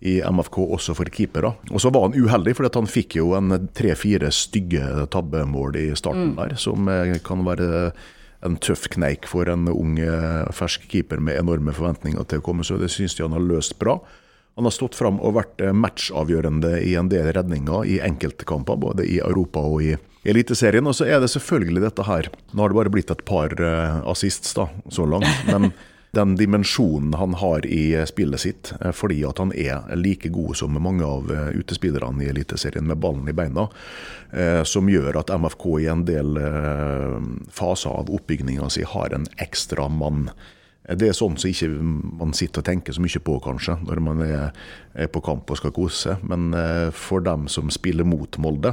i 0.00 0.18
MFK 0.22 0.60
også 0.62 0.94
for 0.94 1.10
keepere. 1.10 1.52
Og 1.72 1.82
så 1.82 1.90
var 1.94 2.06
han 2.06 2.16
uheldig, 2.18 2.54
for 2.56 2.70
han 2.74 2.90
fikk 2.90 3.18
jo 3.18 3.32
en 3.38 3.68
tre-fire 3.76 4.30
stygge 4.34 4.84
tabbemål 5.12 5.78
i 5.80 5.88
starten 5.98 6.36
der, 6.38 6.54
som 6.60 6.88
eh, 6.92 7.16
kan 7.24 7.42
være 7.46 7.90
en 8.46 8.54
tøff 8.62 8.86
kneik 8.94 9.26
for 9.26 9.50
en 9.50 9.66
ung, 9.72 9.98
eh, 9.98 10.46
fersk 10.54 10.86
keeper 10.92 11.18
med 11.18 11.40
enorme 11.40 11.74
forventninger 11.74 12.30
til 12.30 12.38
å 12.38 12.46
komme 12.46 12.66
seg. 12.66 12.78
Det 12.82 12.92
syns 12.94 13.18
de 13.18 13.26
han 13.26 13.34
har 13.34 13.42
løst 13.42 13.78
bra. 13.82 13.98
Han 14.58 14.66
har 14.66 14.74
stått 14.74 14.98
fram 14.98 15.18
og 15.18 15.34
vært 15.40 15.66
eh, 15.66 15.74
matchavgjørende 15.74 16.76
i 16.86 16.94
en 16.98 17.10
del 17.10 17.32
redninger 17.34 17.90
i 17.90 17.98
enkeltkamper, 18.06 18.78
både 18.78 19.06
i 19.06 19.18
Europa 19.18 19.66
og 19.66 19.82
i 19.82 19.96
Eliteserien. 20.28 20.86
Og 20.86 20.94
så 20.94 21.08
er 21.10 21.18
det 21.22 21.32
selvfølgelig 21.32 21.82
dette 21.88 22.06
her. 22.06 22.30
Nå 22.52 22.62
har 22.62 22.70
det 22.70 22.78
bare 22.78 22.94
blitt 22.94 23.10
et 23.10 23.26
par 23.26 23.54
assists 24.10 24.54
da, 24.54 24.66
så 24.92 25.06
langt. 25.08 25.30
men 25.50 25.72
den 26.10 26.36
dimensjonen 26.36 27.14
han 27.14 27.34
har 27.34 27.66
i 27.66 28.06
spillet 28.06 28.40
sitt, 28.40 28.72
eh, 28.80 28.92
fordi 28.92 29.20
at 29.28 29.38
han 29.38 29.52
er 29.52 29.84
like 29.96 30.30
god 30.32 30.56
som 30.56 30.78
mange 30.82 31.04
av 31.04 31.32
eh, 31.32 31.50
utespillerne 31.60 32.24
i 32.24 32.30
Eliteserien 32.32 32.86
med 32.88 33.00
ballen 33.02 33.28
i 33.28 33.36
beina, 33.36 33.68
eh, 34.32 34.62
som 34.64 34.88
gjør 34.88 35.20
at 35.20 35.30
MFK 35.30 35.66
i 35.82 35.90
en 35.92 36.06
del 36.08 36.40
faser 37.52 37.92
av 37.92 38.12
oppbygninga 38.12 38.70
si 38.72 38.86
har 38.86 39.12
en 39.14 39.26
ekstra 39.36 39.88
mann. 39.92 40.30
Det 40.88 41.10
er 41.10 41.16
sånn 41.16 41.36
som 41.36 41.50
ikke 41.50 41.68
man 41.68 42.32
sitter 42.32 42.62
og 42.62 42.68
tenker 42.70 42.96
så 42.96 43.02
mye 43.04 43.20
på, 43.20 43.34
kanskje, 43.44 43.76
når 43.84 44.00
man 44.00 44.22
er, 44.24 44.68
på 45.12 45.20
kamp 45.20 45.50
og 45.50 45.58
skal 45.60 45.74
kose 45.76 45.98
seg. 46.06 46.22
Men 46.24 46.54
for 46.96 47.20
dem 47.20 47.44
som 47.52 47.68
spiller 47.68 48.08
mot 48.08 48.38
Molde, 48.40 48.72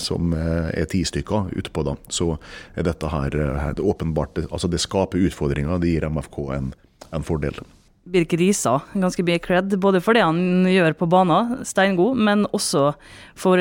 som 0.00 0.32
eh, 0.32 0.70
er 0.80 0.88
ti 0.88 1.02
stykker 1.04 1.50
utpå, 1.60 1.84
da, 1.84 1.96
så 2.08 2.34
er 2.74 2.86
dette 2.86 3.10
her 3.12 3.34
det 3.76 3.84
åpenbart 3.84 4.38
altså 4.48 4.70
Det 4.72 4.80
skaper 4.80 5.20
utfordringer. 5.28 5.80
Det 5.82 5.92
gir 5.92 6.08
MFK 6.08 6.38
en, 6.56 6.72
en 7.10 7.26
fordel. 7.26 7.60
Birk 8.10 8.32
Risa 8.40 8.78
ganske 8.94 9.22
mye 9.26 9.42
cred, 9.44 9.76
både 9.78 10.00
for 10.00 10.16
det 10.16 10.24
han 10.24 10.64
gjør 10.66 10.96
på 10.96 11.10
banen, 11.12 11.60
steingod, 11.68 12.16
men 12.16 12.46
også 12.56 12.94
for 13.38 13.60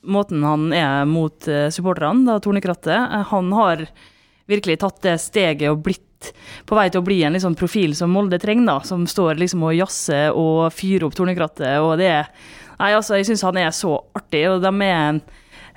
måten 0.00 0.44
han 0.44 0.68
er 0.76 1.08
mot 1.08 1.48
supporterne, 1.72 2.28
da 2.28 2.36
Tornekrattet. 2.44 3.24
Han 3.32 3.50
har 3.56 3.86
virkelig 4.50 4.78
tatt 4.84 5.00
det 5.06 5.16
steget 5.22 5.72
og 5.72 5.82
blitt 5.88 6.06
på 6.68 6.76
vei 6.76 6.88
til 6.90 7.00
å 7.00 7.06
bli 7.06 7.20
en 7.24 7.36
liksom, 7.36 7.56
profil 7.58 7.94
som 7.96 8.12
Molde 8.12 8.40
trenger, 8.40 8.66
da, 8.68 8.78
som 8.86 9.06
står 9.08 9.40
liksom 9.40 9.64
og 9.66 9.76
jazzer 9.76 10.36
og 10.36 10.72
fyrer 10.74 11.08
opp 11.08 11.16
Tornekrattet. 11.16 11.78
og 11.80 11.96
det 12.00 12.10
er 12.12 12.30
Nei, 12.80 12.94
altså, 12.96 13.18
jeg 13.18 13.28
syns 13.28 13.44
han 13.44 13.60
er 13.60 13.70
så 13.76 13.98
artig, 14.16 14.46
og 14.48 14.62
de 14.64 14.70
er 14.86 15.20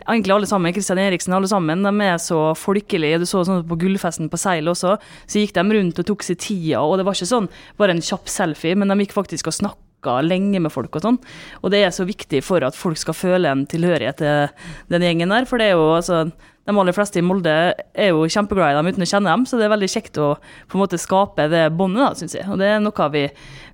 egentlig 0.07 0.33
alle 0.35 0.47
sammen, 0.47 0.73
Kristian 0.75 1.01
Eriksen 1.03 1.35
alle 1.35 1.49
sammen, 1.51 1.83
de 1.83 2.07
er 2.07 2.19
så 2.21 2.39
folkelige. 2.55 3.19
Du 3.19 3.27
så 3.27 3.43
sånn 3.47 3.65
på 3.67 3.77
gullfesten 3.81 4.31
på 4.31 4.39
Seil 4.39 4.71
også, 4.71 4.95
så 4.99 5.41
gikk 5.41 5.55
de 5.57 5.65
rundt 5.67 5.99
og 5.99 6.07
tok 6.07 6.23
seg 6.23 6.39
tida, 6.43 6.83
og 6.83 6.99
det 6.99 7.07
var 7.07 7.17
ikke 7.17 7.31
sånn 7.33 7.49
bare 7.79 7.95
en 7.95 8.03
kjapp 8.03 8.31
selfie, 8.31 8.77
men 8.79 8.91
de 8.91 9.03
gikk 9.03 9.17
faktisk 9.19 9.51
og 9.51 9.59
snakka 9.59 9.82
lenge 10.25 10.59
med 10.63 10.73
folk 10.73 10.95
og 10.99 11.05
sånn. 11.05 11.19
Og 11.61 11.73
det 11.73 11.83
er 11.83 11.93
så 11.95 12.07
viktig 12.07 12.43
for 12.45 12.63
at 12.65 12.77
folk 12.77 12.99
skal 12.99 13.17
føle 13.17 13.51
en 13.51 13.67
tilhørighet 13.69 14.19
til 14.19 14.65
den 14.93 15.05
gjengen 15.07 15.33
der, 15.33 15.47
for 15.49 15.61
det 15.61 15.71
er 15.71 15.77
jo 15.77 15.93
altså 15.97 16.25
de 16.63 16.71
aller 16.79 16.95
fleste 16.95 17.19
i 17.19 17.23
Molde 17.25 17.51
er 17.75 18.13
jo 18.13 18.23
kjempeglad 18.31 18.71
i 18.71 18.77
dem 18.77 18.87
uten 18.93 19.03
å 19.03 19.07
kjenne 19.09 19.31
dem, 19.33 19.43
så 19.47 19.59
det 19.59 19.65
er 19.65 19.73
veldig 19.73 19.89
kjekt 19.91 20.19
å 20.23 20.29
på 20.39 20.77
en 20.77 20.83
måte 20.85 20.99
skape 21.01 21.49
det 21.51 21.65
båndet, 21.75 22.21
syns 22.21 22.37
jeg. 22.37 22.47
Og 22.47 22.61
det 22.61 22.69
er 22.71 22.79
noe 22.79 23.07
vi, 23.11 23.25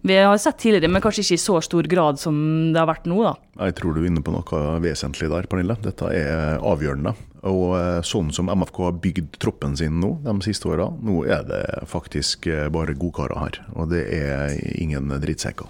vi, 0.10 0.18
har 0.18 0.42
sett 0.42 0.58
tidligere, 0.63 0.89
men 0.89 1.04
kanskje 1.04 1.22
ikke 1.22 1.38
i 1.38 1.44
så 1.44 1.60
stor 1.65 1.89
grad 1.92 2.22
som 2.22 2.39
det 2.74 2.82
har 2.82 2.89
vært 2.89 3.06
nå, 3.10 3.22
da. 3.28 3.36
Jeg 3.68 3.78
tror 3.78 3.94
du 3.94 4.02
er 4.02 4.10
inne 4.10 4.26
på 4.26 4.34
noe 4.34 4.63
vesentlig 4.82 5.30
der, 5.30 5.50
Pernille. 5.52 5.78
Dette 5.86 6.10
er 6.15 6.58
avgjørende. 6.65 7.13
Og 7.50 7.78
eh, 7.78 8.02
sånn 8.04 8.34
som 8.36 8.50
MFK 8.52 8.82
har 8.84 8.98
bygd 9.00 9.38
troppen 9.39 9.78
sin 9.80 10.02
nå 10.02 10.15
de 10.26 10.34
siste 10.44 10.68
åra, 10.68 10.89
nå 10.89 11.22
er 11.30 11.46
det 11.48 11.63
faktisk 11.88 12.50
eh, 12.50 12.68
bare 12.74 12.98
godkarer 13.00 13.38
her. 13.39 13.62
Og 13.78 13.94
det 13.94 14.08
er 14.18 14.58
ingen 14.82 15.13
drittsekker. 15.22 15.70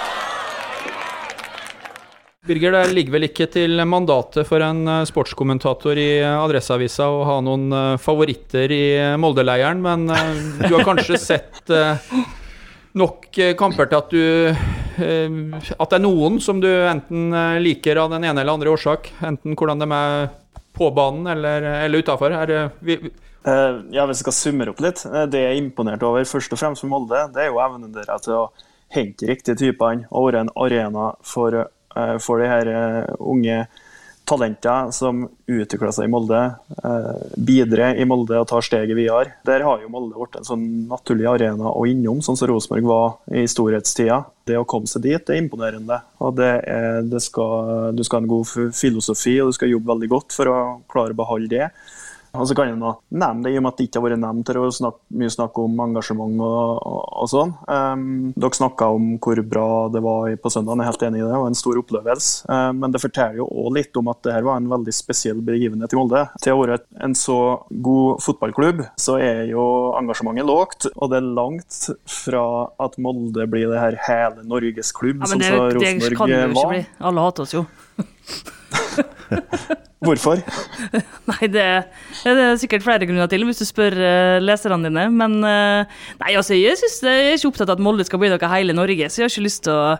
Birger, 2.47 2.73
det 2.73 2.95
ligger 2.97 3.13
vel 3.13 3.27
ikke 3.27 3.45
til 3.53 3.77
mandatet 3.85 4.47
for 4.49 4.63
en 4.65 4.79
eh, 4.89 5.03
sportskommentator 5.05 5.99
i 6.01 6.23
Adresseavisa 6.25 7.05
å 7.05 7.19
ha 7.27 7.35
noen 7.45 7.67
eh, 7.69 7.97
favoritter 8.01 8.71
i 8.73 8.85
Molde-leiren, 9.21 9.77
men 9.83 10.07
eh, 10.09 10.31
du 10.63 10.71
har 10.73 10.87
kanskje 10.87 11.19
sett 11.29 11.69
nok 12.97 13.27
eh, 13.37 13.53
kamper 13.59 13.91
til 13.91 13.99
at 13.99 14.09
du 14.11 14.23
eh, 14.49 15.75
At 15.77 15.91
det 15.91 15.99
er 15.99 16.03
noen 16.03 16.39
som 16.43 16.59
du 16.63 16.69
enten 16.69 17.29
eh, 17.29 17.59
liker 17.61 18.01
av 18.01 18.11
den 18.15 18.25
ene 18.25 18.41
eller 18.41 18.57
andre 18.57 18.73
årsak. 18.73 19.11
Enten 19.21 19.53
hvordan 19.57 19.83
de 19.83 19.87
er 19.99 20.31
på 20.73 20.89
banen 20.95 21.29
eller, 21.35 21.67
eller 21.85 22.01
utafor. 22.01 22.33
Ja, 22.33 22.71
hvis 22.81 24.17
jeg 24.17 24.21
skal 24.23 24.35
summere 24.37 24.73
opp 24.73 24.81
litt. 24.83 25.03
Det 25.05 25.43
jeg 25.45 25.53
er 25.53 25.59
imponert 25.59 26.01
over 26.07 26.25
først 26.25 26.53
og 26.55 26.61
fremst 26.61 26.85
med 26.85 26.93
Molde, 26.93 27.21
det 27.35 27.45
er 27.45 27.51
jo 27.51 27.61
evnen 27.63 27.93
deres 27.93 28.25
til 28.25 28.37
å 28.39 28.43
hente 28.91 29.29
riktige 29.29 29.59
typene 29.59 30.09
og 30.09 30.29
være 30.29 30.45
en 30.45 30.53
arena 30.59 31.11
for, 31.21 31.61
for 32.23 32.41
de 32.41 32.49
her 32.49 32.69
unge 33.19 33.65
talenter 34.31 34.91
som 34.95 35.25
utvikler 35.49 35.91
seg 35.95 36.07
i 36.07 36.11
Molde, 36.11 36.39
eh, 36.83 37.23
bidrar 37.35 37.97
i 37.99 38.05
Molde 38.07 38.39
og 38.39 38.47
tar 38.49 38.63
steget 38.65 38.95
videre. 38.95 39.35
Der 39.47 39.65
har 39.65 39.81
jo 39.81 39.89
Molde 39.91 40.15
blitt 40.15 40.37
en 40.39 40.47
sånn 40.47 40.65
naturlig 40.91 41.27
arena 41.29 41.71
å 41.71 41.83
innom, 41.89 42.21
sånn 42.23 42.39
som 42.39 42.51
Rosenborg 42.51 42.87
var 42.87 43.17
i 43.35 43.47
storhetstida. 43.49 44.23
Det 44.47 44.57
å 44.57 44.67
komme 44.67 44.89
seg 44.89 45.03
dit 45.05 45.25
det 45.25 45.35
er 45.35 45.41
imponerende. 45.43 46.01
og 46.19 46.35
det 46.35 46.51
er, 46.67 47.01
det 47.03 47.21
skal, 47.21 47.93
Du 47.95 48.03
skal 48.03 48.21
ha 48.21 48.23
en 48.23 48.31
god 48.31 48.73
filosofi 48.73 49.39
og 49.41 49.51
du 49.51 49.57
skal 49.57 49.69
jobbe 49.69 49.91
veldig 49.93 50.09
godt 50.09 50.33
for 50.33 50.45
å 50.47 50.59
klare 50.89 51.13
å 51.13 51.21
beholde 51.21 51.49
det. 51.49 51.69
Og 52.31 52.47
så 52.47 52.55
kan 52.55 52.69
jeg 52.69 52.79
nå 52.79 52.91
nevne 53.11 53.43
det, 53.43 53.51
i 53.51 53.59
og 53.59 53.65
med 53.65 53.73
at 53.73 53.79
det 53.79 53.87
ikke 53.89 53.99
har 53.99 54.05
vært 54.05 54.21
nevnt 54.21 54.51
her, 54.51 54.59
og 54.61 54.75
snak, 54.75 54.99
mye 55.19 55.31
snakk 55.33 55.57
om 55.59 55.81
engasjement 55.83 56.43
og, 56.47 56.77
og, 56.87 57.01
og 57.23 57.31
sånn. 57.31 57.51
Um, 57.67 58.05
dere 58.37 58.57
snakka 58.57 58.87
om 58.95 59.09
hvor 59.21 59.41
bra 59.51 59.67
det 59.91 60.03
var 60.05 60.31
på 60.39 60.51
søndag, 60.53 60.79
jeg 60.79 60.85
er 60.85 60.91
helt 60.91 61.05
enig 61.09 61.21
i 61.21 61.25
det, 61.25 61.39
og 61.41 61.49
en 61.49 61.59
stor 61.59 61.81
opplevelse. 61.81 62.47
Um, 62.47 62.79
men 62.83 62.95
det 62.95 63.01
forteller 63.03 63.41
jo 63.41 63.49
òg 63.65 63.75
litt 63.79 63.99
om 63.99 64.11
at 64.13 64.21
det 64.23 64.37
her 64.37 64.47
var 64.47 64.61
en 64.61 64.71
veldig 64.71 64.95
spesiell 64.95 65.43
begivenhet 65.43 65.91
i 65.91 65.99
Molde. 65.99 66.23
Til 66.45 66.55
å 66.55 66.61
være 66.63 66.79
en 67.03 67.17
så 67.19 67.39
god 67.83 68.23
fotballklubb, 68.23 68.85
så 69.01 69.17
er 69.19 69.43
jo 69.51 69.65
engasjementet 69.99 70.47
lågt, 70.47 70.89
og 70.95 71.11
det 71.11 71.19
er 71.19 71.29
langt 71.41 71.81
fra 72.07 72.45
at 72.81 72.97
Molde 73.01 73.49
blir 73.51 73.67
det 73.73 73.83
her 73.83 73.99
hele 74.07 74.47
Norges 74.47 74.95
klubb, 74.95 75.25
ja, 75.25 75.33
som 75.33 75.43
så 75.43 75.67
Rosenborg 75.75 76.23
var. 76.55 76.71
Bli. 76.71 76.81
Alle 77.11 77.27
hater 77.27 77.47
oss 77.47 77.59
jo. 77.59 77.67
Hvorfor? 80.01 80.39
nei, 81.29 81.47
det, 81.53 81.65
det, 82.25 82.31
er 82.33 82.55
sikkert 82.57 82.85
flere 82.85 83.05
grunner 83.05 83.29
til, 83.29 83.45
hvis 83.45 83.61
du 83.61 83.67
spør 83.69 83.93
uh, 83.93 84.37
leserne 84.41 84.81
dine. 84.87 85.05
Men 85.13 85.37
uh, 85.45 86.01
nei, 86.23 86.33
altså, 86.33 86.57
jeg, 86.57 86.79
synes, 86.79 86.99
jeg 87.05 87.27
er 87.27 87.37
ikke 87.37 87.51
opptatt 87.51 87.69
av 87.69 87.77
at 87.77 87.83
Molde 87.85 88.07
skal 88.07 88.21
bli 88.21 88.31
noe 88.31 88.53
hele 88.55 88.73
Norge, 88.77 89.09
så 89.09 89.21
jeg 89.21 89.27
har 89.27 89.33
ikke 89.35 89.49
lyst 89.49 89.67
til 89.69 89.77
å 89.77 89.97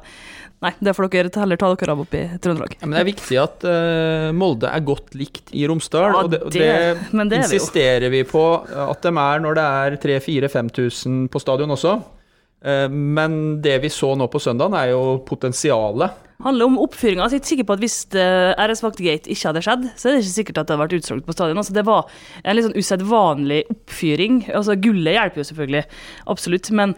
Nei, 0.61 0.75
det 0.77 0.91
får 0.93 1.07
dere 1.09 1.29
heller 1.41 1.57
ta 1.57 1.71
dere 1.73 1.93
av 1.95 2.01
opp 2.03 2.11
i 2.13 2.19
Trøndelag. 2.37 2.75
Ja, 2.75 2.85
men 2.85 2.93
det 2.93 2.99
er 2.99 3.07
viktig 3.07 3.37
at 3.41 3.63
uh, 3.65 4.27
Molde 4.37 4.69
er 4.69 4.83
godt 4.85 5.15
likt 5.17 5.49
i 5.57 5.63
Romsdal. 5.65 6.13
Ja, 6.13 6.19
og 6.19 6.29
det, 6.29 6.39
og 6.45 6.53
det, 6.53 6.67
det, 7.09 7.23
det 7.31 7.39
insisterer 7.39 8.05
vi, 8.13 8.21
vi 8.21 8.29
på 8.29 8.43
at 8.61 9.01
de 9.01 9.09
er 9.09 9.41
når 9.41 9.57
det 9.57 9.63
er 9.79 9.97
3000-5000 10.03 11.23
på 11.33 11.41
stadion 11.41 11.73
også. 11.73 11.95
Uh, 12.65 12.87
men 12.89 13.61
det 13.63 13.79
vi 13.85 13.93
så 13.93 14.13
nå 14.17 14.29
på 14.31 14.41
søndagen, 14.41 14.77
er 14.77 14.93
jo 14.93 15.21
potensialet 15.27 16.27
handler 16.41 16.69
om 16.69 16.79
oppfyringa. 16.81 17.25
Altså, 17.25 17.37
jeg 17.37 17.43
er 17.43 17.49
sikker 17.51 17.67
på 17.69 17.75
at 17.75 17.83
Hvis 17.83 17.97
uh, 18.15 18.53
RS 18.57 18.83
Vaktgate 18.85 19.29
ikke 19.31 19.51
hadde 19.51 19.65
skjedd, 19.65 19.83
så 19.93 20.07
er 20.07 20.15
det 20.15 20.23
ikke 20.23 20.37
sikkert 20.37 20.61
at 20.61 20.69
det 20.69 20.75
hadde 20.75 20.85
vært 20.85 20.95
utsolgt 20.97 21.27
på 21.27 21.35
stadion. 21.35 21.59
Altså, 21.61 21.75
det 21.75 21.85
var 21.87 22.07
en 22.41 22.57
litt 22.57 22.67
sånn 22.67 22.79
usedvanlig 22.79 23.59
oppfyring. 23.73 24.39
Altså, 24.49 24.77
Gullet 24.81 25.17
hjelper 25.17 25.43
jo 25.43 25.47
selvfølgelig, 25.51 25.83
absolutt. 26.33 26.71
Men 26.77 26.95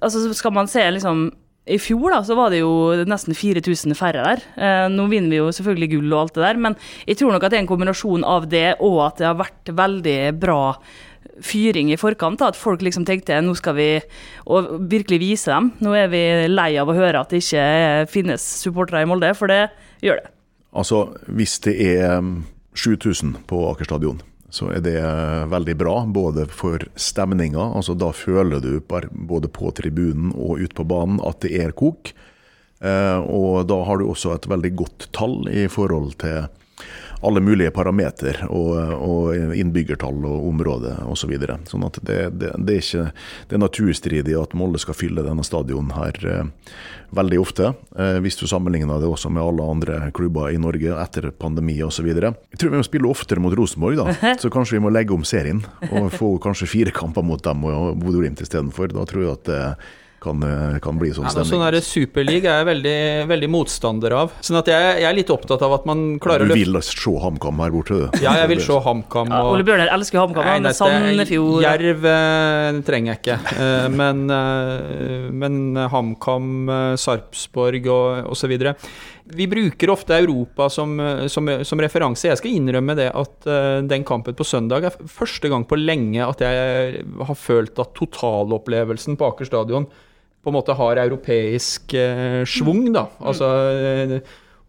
altså, 0.00 0.22
skal 0.38 0.54
man 0.56 0.70
se 0.70 0.86
liksom 0.98 1.26
i 1.66 1.80
fjor 1.82 2.12
da, 2.14 2.20
så 2.22 2.36
var 2.38 2.52
det 2.54 2.60
jo 2.60 2.72
nesten 3.10 3.34
4000 3.34 3.96
færre 3.98 4.22
der. 4.22 4.44
Eh, 4.54 4.84
nå 4.92 5.08
vinner 5.10 5.32
vi 5.32 5.40
jo 5.40 5.48
selvfølgelig 5.50 5.88
gull 5.96 6.12
og 6.12 6.20
alt 6.20 6.36
det 6.36 6.44
der, 6.44 6.60
men 6.62 6.76
jeg 7.08 7.18
tror 7.18 7.34
nok 7.34 7.42
at 7.42 7.50
det 7.50 7.58
er 7.58 7.64
en 7.64 7.72
kombinasjon 7.72 8.26
av 8.26 8.46
det 8.52 8.68
og 8.86 9.00
at 9.08 9.18
det 9.18 9.26
har 9.26 9.40
vært 9.40 9.72
veldig 9.74 10.20
bra 10.38 10.60
fyring 11.44 11.90
i 11.92 11.98
forkant. 12.00 12.42
At 12.44 12.58
folk 12.58 12.84
liksom 12.84 13.06
tenkte 13.08 13.38
nå 13.44 13.54
skal 13.58 13.76
vi 13.78 13.90
virkelig 14.90 15.20
vise 15.22 15.52
dem. 15.52 15.72
Nå 15.84 15.94
er 15.98 16.10
vi 16.12 16.22
lei 16.50 16.72
av 16.80 16.90
å 16.90 16.96
høre 16.96 17.22
at 17.22 17.32
det 17.32 17.42
ikke 17.44 18.06
finnes 18.12 18.44
supportere 18.62 19.04
i 19.04 19.10
Molde, 19.10 19.32
for 19.38 19.52
det 19.52 19.66
gjør 20.04 20.22
det. 20.22 20.32
Altså, 20.76 21.06
hvis 21.32 21.58
det 21.64 21.76
er 21.80 22.20
7000 22.76 23.30
um, 23.30 23.36
på 23.48 23.62
Aker 23.70 23.88
stadion, 23.88 24.20
så 24.52 24.68
er 24.74 24.82
det 24.84 24.96
uh, 25.00 25.46
veldig 25.50 25.76
bra. 25.80 25.96
Både 26.04 26.46
for 26.52 26.84
stemninga, 27.00 27.72
altså 27.78 27.96
da 27.98 28.12
føler 28.14 28.60
du 28.62 28.78
både 29.10 29.48
på 29.48 29.72
tribunen 29.76 30.34
og 30.34 30.62
ute 30.62 30.76
på 30.76 30.86
banen 30.88 31.22
at 31.24 31.40
det 31.44 31.56
er 31.62 31.76
kok. 31.76 32.12
Uh, 32.84 33.24
og 33.24 33.64
da 33.70 33.80
har 33.88 33.98
du 33.98 34.10
også 34.10 34.34
et 34.34 34.48
veldig 34.52 34.72
godt 34.76 35.08
tall 35.16 35.46
i 35.48 35.64
forhold 35.72 36.18
til 36.20 36.44
alle 37.20 37.40
mulige 37.40 37.72
parameter 37.74 38.42
og, 38.48 38.72
og 38.96 39.56
innbyggertall 39.56 40.24
og 40.28 40.48
område 40.48 40.96
osv. 41.04 41.26
Så 41.26 41.30
videre. 41.32 41.56
sånn 41.66 41.82
at 41.82 41.96
det, 42.06 42.18
det, 42.38 42.52
det, 42.54 42.76
er 42.76 42.84
ikke 42.84 43.06
det 43.50 43.56
er 43.56 43.62
naturstridig 43.64 44.36
at 44.38 44.52
Molde 44.54 44.78
skal 44.78 44.94
fylle 44.94 45.24
denne 45.26 45.42
stadion 45.42 45.88
her 45.96 46.20
eh, 46.22 46.70
veldig 47.18 47.40
ofte. 47.42 47.72
Eh, 47.98 48.18
hvis 48.22 48.38
du 48.38 48.44
sammenligner 48.46 49.00
det 49.02 49.10
også 49.10 49.32
med 49.34 49.42
alle 49.42 49.66
andre 49.66 49.98
klubber 50.14 50.54
i 50.54 50.60
Norge 50.62 50.94
etter 51.02 51.32
pandemi 51.34 51.80
osv. 51.82 52.06
Jeg 52.06 52.60
tror 52.60 52.76
vi 52.76 52.78
må 52.78 52.86
spille 52.86 53.10
oftere 53.10 53.42
mot 53.42 53.56
Rosenborg, 53.58 53.98
da. 53.98 54.34
Så 54.42 54.52
kanskje 54.54 54.78
vi 54.78 54.84
må 54.86 54.94
legge 54.94 55.16
om 55.16 55.26
serien 55.26 55.64
og 55.90 56.12
få 56.14 56.36
kanskje 56.42 56.70
fire 56.70 56.94
kamper 56.94 57.26
mot 57.26 57.42
dem 57.42 57.66
og 57.66 57.96
Bodø-Glimt 58.04 58.44
istedenfor. 58.46 58.94
Da 58.94 59.06
tror 59.08 59.26
jeg 59.26 59.34
at 59.34 59.50
det, 59.50 59.60
kan, 60.20 60.42
eh, 60.42 60.78
kan 60.82 60.98
bli 60.98 61.10
sånn 61.12 61.26
Ja, 61.26 61.30
stemning. 61.34 61.50
sånn 61.52 61.64
der 61.70 61.84
Superliga 61.84 62.50
er 62.50 62.64
jeg 62.64 62.68
veldig, 62.70 62.98
veldig 63.30 63.48
motstander 63.52 64.14
av. 64.16 64.32
Sånn 64.40 64.58
at 64.58 64.70
jeg, 64.70 65.00
jeg 65.02 65.08
er 65.10 65.16
litt 65.16 65.32
opptatt 65.32 65.62
av 65.62 65.74
at 65.76 65.86
man 65.88 66.18
klarer 66.22 66.46
å 66.46 66.46
å 66.46 66.50
løfte 66.50 66.64
vil 66.64 66.82
se 66.82 67.12
HamKam 67.22 67.60
her 67.62 67.74
borte, 67.74 67.98
du? 68.00 68.22
Ja, 68.24 68.32
jeg 68.40 68.48
vil 68.54 68.62
se 68.68 68.78
HamKam 68.86 69.32
Ja, 69.32 69.42
Ole 69.44 69.64
og 69.64 69.68
Bjørnar 69.68 69.92
elsker 69.92 70.22
HamKam. 70.22 70.48
Han 70.48 70.70
er 70.70 70.76
Sandefjord 70.76 71.66
Jerv 71.66 72.08
eh, 72.12 72.80
trenger 72.86 73.12
jeg 73.12 73.22
ikke. 73.22 73.38
Eh, 73.60 73.88
men, 73.92 74.24
eh, 74.30 75.28
men 75.30 75.60
HamKam, 75.92 76.48
Sarpsborg 77.00 77.86
og 77.92 78.32
osv. 78.32 78.56
Vi 79.36 79.46
bruker 79.50 79.90
ofte 79.90 80.14
Europa 80.14 80.68
som, 80.70 80.96
som, 81.28 81.48
som 81.66 81.82
referanse. 81.82 82.28
Jeg 82.30 82.38
skal 82.38 82.54
innrømme 82.54 82.94
det 82.98 83.08
at 83.10 83.48
den 83.90 84.04
kampen 84.06 84.36
på 84.38 84.46
søndag 84.46 84.86
er 84.86 84.98
første 85.10 85.50
gang 85.50 85.66
på 85.66 85.78
lenge 85.80 86.22
at 86.22 86.44
jeg 86.46 87.02
har 87.02 87.38
følt 87.38 87.78
at 87.82 87.94
totalopplevelsen 87.98 89.18
på 89.18 89.26
Aker 89.32 89.50
stadion 89.50 89.88
på 90.46 90.52
en 90.52 90.58
måte 90.60 90.74
har 90.78 91.02
europeisk 91.02 91.92
eh, 91.98 92.44
schwung, 92.46 92.86
da. 92.94 93.08
Altså 93.26 93.50
eh, 93.74 94.18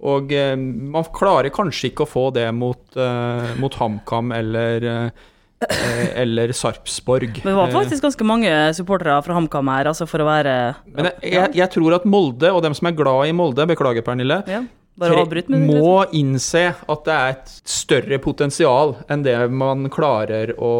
og 0.08 0.30
eh, 0.34 0.54
man 0.58 1.06
klarer 1.14 1.50
kanskje 1.54 1.92
ikke 1.92 2.06
å 2.06 2.10
få 2.10 2.28
det 2.34 2.48
mot, 2.54 2.82
eh, 2.98 3.56
mot 3.62 3.74
HamKam 3.78 4.34
eller 4.36 4.86
eh, 4.92 5.26
eller 6.22 6.52
Sarpsborg. 6.54 7.40
Men 7.42 7.50
det 7.50 7.58
var 7.58 7.72
Eh, 7.72 7.74
faktisk 7.74 8.04
ganske 8.06 8.26
mange 8.30 8.52
supportere 8.78 9.16
fra 9.26 9.34
HamKam 9.34 9.72
her, 9.74 9.90
altså 9.90 10.06
for 10.06 10.22
å 10.22 10.28
være 10.28 10.54
Men 10.86 11.10
jeg, 11.10 11.32
jeg, 11.34 11.54
jeg 11.58 11.70
tror 11.74 11.96
at 11.98 12.06
Molde, 12.06 12.52
og 12.54 12.62
dem 12.66 12.76
som 12.78 12.90
er 12.92 12.98
glad 12.98 13.32
i 13.32 13.34
Molde, 13.34 13.66
beklager 13.70 14.06
Pernille, 14.06 14.44
ja, 14.46 14.62
Bare 14.98 15.20
avbryt 15.22 15.50
med 15.54 15.68
må 15.70 15.92
innse 16.18 16.64
at 16.74 17.04
det 17.06 17.14
er 17.14 17.36
et 17.36 17.52
større 17.70 18.18
potensial 18.24 18.96
enn 19.14 19.22
det 19.26 19.36
man 19.54 19.86
klarer 19.94 20.56
å 20.58 20.72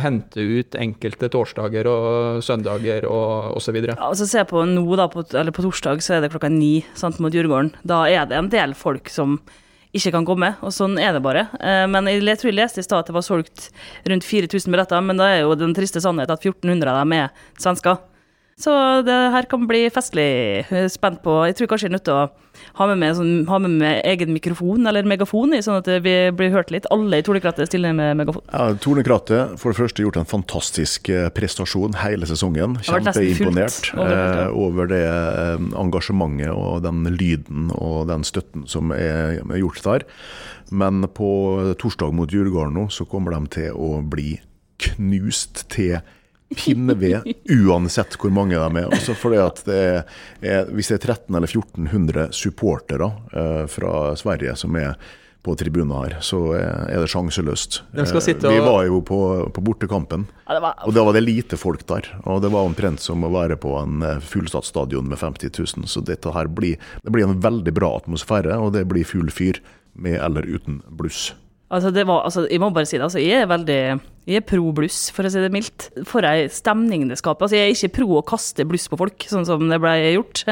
hente 0.00 0.40
ut 0.40 0.78
enkelte 0.80 1.28
torsdager 1.32 1.88
og 1.90 2.40
søndager 2.46 3.04
og 3.10 3.58
osv. 3.60 3.76
Ja, 3.84 3.98
altså 4.08 4.24
Se 4.26 4.46
på 4.48 4.64
nå, 4.70 4.86
da, 4.96 5.10
på, 5.12 5.26
eller 5.36 5.52
på 5.52 5.66
torsdag 5.66 6.00
så 6.04 6.16
er 6.16 6.24
det 6.24 6.32
klokka 6.32 6.48
ni 6.52 6.80
sant, 6.96 7.20
mot 7.20 7.32
Djurgården. 7.34 7.74
Da 7.84 8.06
er 8.08 8.24
det 8.30 8.40
en 8.40 8.50
del 8.52 8.72
folk 8.78 9.12
som 9.12 9.38
ikke 9.96 10.12
kan 10.16 10.26
komme, 10.28 10.50
og 10.64 10.72
sånn 10.74 10.98
er 11.00 11.14
det 11.16 11.22
bare. 11.24 11.46
Eh, 11.60 11.84
Men 11.88 12.08
jeg 12.10 12.40
tror 12.40 12.50
jeg 12.50 12.58
leste 12.58 12.82
i 12.82 12.86
stad 12.86 13.04
at 13.04 13.12
det 13.12 13.16
var 13.16 13.24
solgt 13.24 13.70
rundt 14.08 14.24
4000 14.24 14.72
billetter, 14.72 15.04
men 15.04 15.20
da 15.20 15.30
er 15.32 15.44
jo 15.44 15.54
den 15.56 15.76
triste 15.76 16.02
sannheten 16.04 16.32
at 16.36 16.44
1400 16.44 16.92
av 16.92 17.00
dem 17.04 17.14
er 17.16 17.30
svensker. 17.60 18.00
Så 18.56 18.72
det 19.04 19.14
her 19.34 19.44
kan 19.50 19.66
bli 19.68 19.82
festlig. 19.92 20.64
Spent 20.88 21.20
på 21.20 21.32
Jeg 21.44 21.58
tror 21.58 21.68
kanskje 21.68 21.90
jeg 21.90 21.92
er 21.92 21.96
nødt 21.98 22.06
til 22.08 22.16
å 22.16 22.28
ha 22.78 22.86
med 22.88 22.96
meg, 23.02 23.12
sånn, 23.18 23.44
ha 23.50 23.58
med 23.60 23.74
meg 23.82 23.98
egen 24.08 24.32
mikrofon 24.32 24.88
eller 24.88 25.04
megafon 25.04 25.52
i, 25.52 25.60
sånn 25.64 25.82
at 25.82 25.90
vi 26.00 26.14
blir 26.32 26.54
hørt 26.54 26.72
litt. 26.72 26.88
Alle 26.94 27.20
i 27.20 27.26
Tornekrattet 27.26 27.68
stiller 27.68 27.92
med 27.96 28.16
megafon. 28.16 28.46
Ja, 28.48 28.70
Tornekrattet 28.80 29.60
for 29.60 29.72
det 29.74 29.80
første 29.82 30.06
gjort 30.06 30.16
en 30.22 30.30
fantastisk 30.30 31.10
eh, 31.12 31.28
prestasjon 31.36 31.98
hele 32.00 32.28
sesongen. 32.28 32.78
Kjempeimponert 32.88 33.92
eh, 33.92 34.48
over 34.56 34.88
det 34.88 35.04
eh, 35.04 35.68
engasjementet 35.76 36.56
og 36.56 36.80
den 36.86 37.04
lyden 37.12 37.70
og 37.76 38.06
den 38.08 38.24
støtten 38.24 38.64
som 38.72 38.88
er 38.96 39.36
gjort 39.60 39.84
der. 39.84 40.08
Men 40.72 41.04
på 41.12 41.30
torsdag 41.76 42.16
mot 42.16 42.32
Djurgården 42.32 42.80
nå, 42.80 42.88
så 42.88 43.04
kommer 43.04 43.36
de 43.36 43.52
til 43.60 43.76
å 43.76 44.00
bli 44.00 44.38
knust 44.80 45.66
til 45.72 46.00
pinneved, 46.54 47.26
uansett 47.50 48.16
hvor 48.20 48.30
mange 48.30 48.56
de 48.58 48.82
er. 48.82 48.88
Også 48.94 49.16
fordi 49.18 49.38
at 49.42 49.62
det 49.66 49.82
er, 49.82 50.70
Hvis 50.70 50.92
det 50.92 51.00
er 51.00 51.14
1300 51.16 51.36
eller 51.36 51.50
1400 51.50 52.26
supportere 52.36 53.12
eh, 53.32 53.62
fra 53.70 53.94
Sverige 54.18 54.56
som 54.58 54.76
er 54.78 54.94
på 55.46 55.54
tribunen 55.54 55.94
her, 55.94 56.16
så 56.26 56.40
er 56.58 56.98
det 56.98 57.10
sjanseløst. 57.12 57.80
Eh, 57.94 58.08
sitte 58.18 58.50
Vi 58.50 58.58
var 58.64 58.82
jo 58.88 58.98
på, 59.06 59.18
på 59.54 59.62
bortekampen, 59.62 60.26
Ja, 60.46 60.56
det 60.56 60.62
var 60.64 60.82
og 60.82 60.94
da 60.96 61.04
var 61.06 61.14
det 61.14 61.22
lite 61.22 61.58
folk 61.58 61.84
der. 61.86 62.08
Og 62.26 62.42
det 62.42 62.50
var 62.50 62.66
omtrent 62.66 63.02
som 63.02 63.22
å 63.22 63.30
være 63.30 63.58
på 63.62 63.76
en 63.78 64.02
fullstatsstadion 64.02 64.26
fullsatt 64.26 64.66
stadion 64.66 65.10
med 65.10 65.18
50 65.22 65.54
000. 65.54 65.86
Så 65.90 66.02
dette 66.02 66.34
her 66.34 66.50
blir, 66.50 66.82
det 67.02 67.14
blir 67.14 67.28
en 67.28 67.38
veldig 67.42 67.74
bra 67.78 67.92
atmosfære, 68.00 68.58
og 68.58 68.74
det 68.74 68.86
blir 68.90 69.06
full 69.06 69.30
fyr 69.30 69.62
med 69.94 70.18
eller 70.18 70.46
uten 70.46 70.82
bluss. 70.90 71.30
Altså, 71.66 71.90
det 71.90 72.04
var, 72.06 72.22
altså, 72.28 72.44
jeg 72.46 72.62
må 72.62 72.70
bare 72.70 72.86
si 72.86 72.94
det, 72.98 73.06
altså, 73.08 73.22
jeg 73.22 73.42
er 73.42 73.50
veldig 73.50 73.80
jeg 74.26 74.40
er 74.40 74.42
pro 74.42 74.72
bluss, 74.74 75.04
for 75.14 75.26
å 75.26 75.30
si 75.30 75.38
det 75.38 75.52
mildt. 75.54 75.84
For 76.06 76.26
ei 76.26 76.48
stemning 76.50 77.04
det 77.06 77.18
skaper. 77.20 77.46
Altså, 77.46 77.54
jeg 77.60 77.68
er 77.68 77.76
ikke 77.76 77.92
pro 78.00 78.16
å 78.18 78.24
kaste 78.26 78.64
bluss 78.66 78.88
på 78.90 78.98
folk, 78.98 79.26
sånn 79.30 79.46
som 79.46 79.62
det 79.70 79.78
ble 79.82 79.92
gjort. 80.16 80.42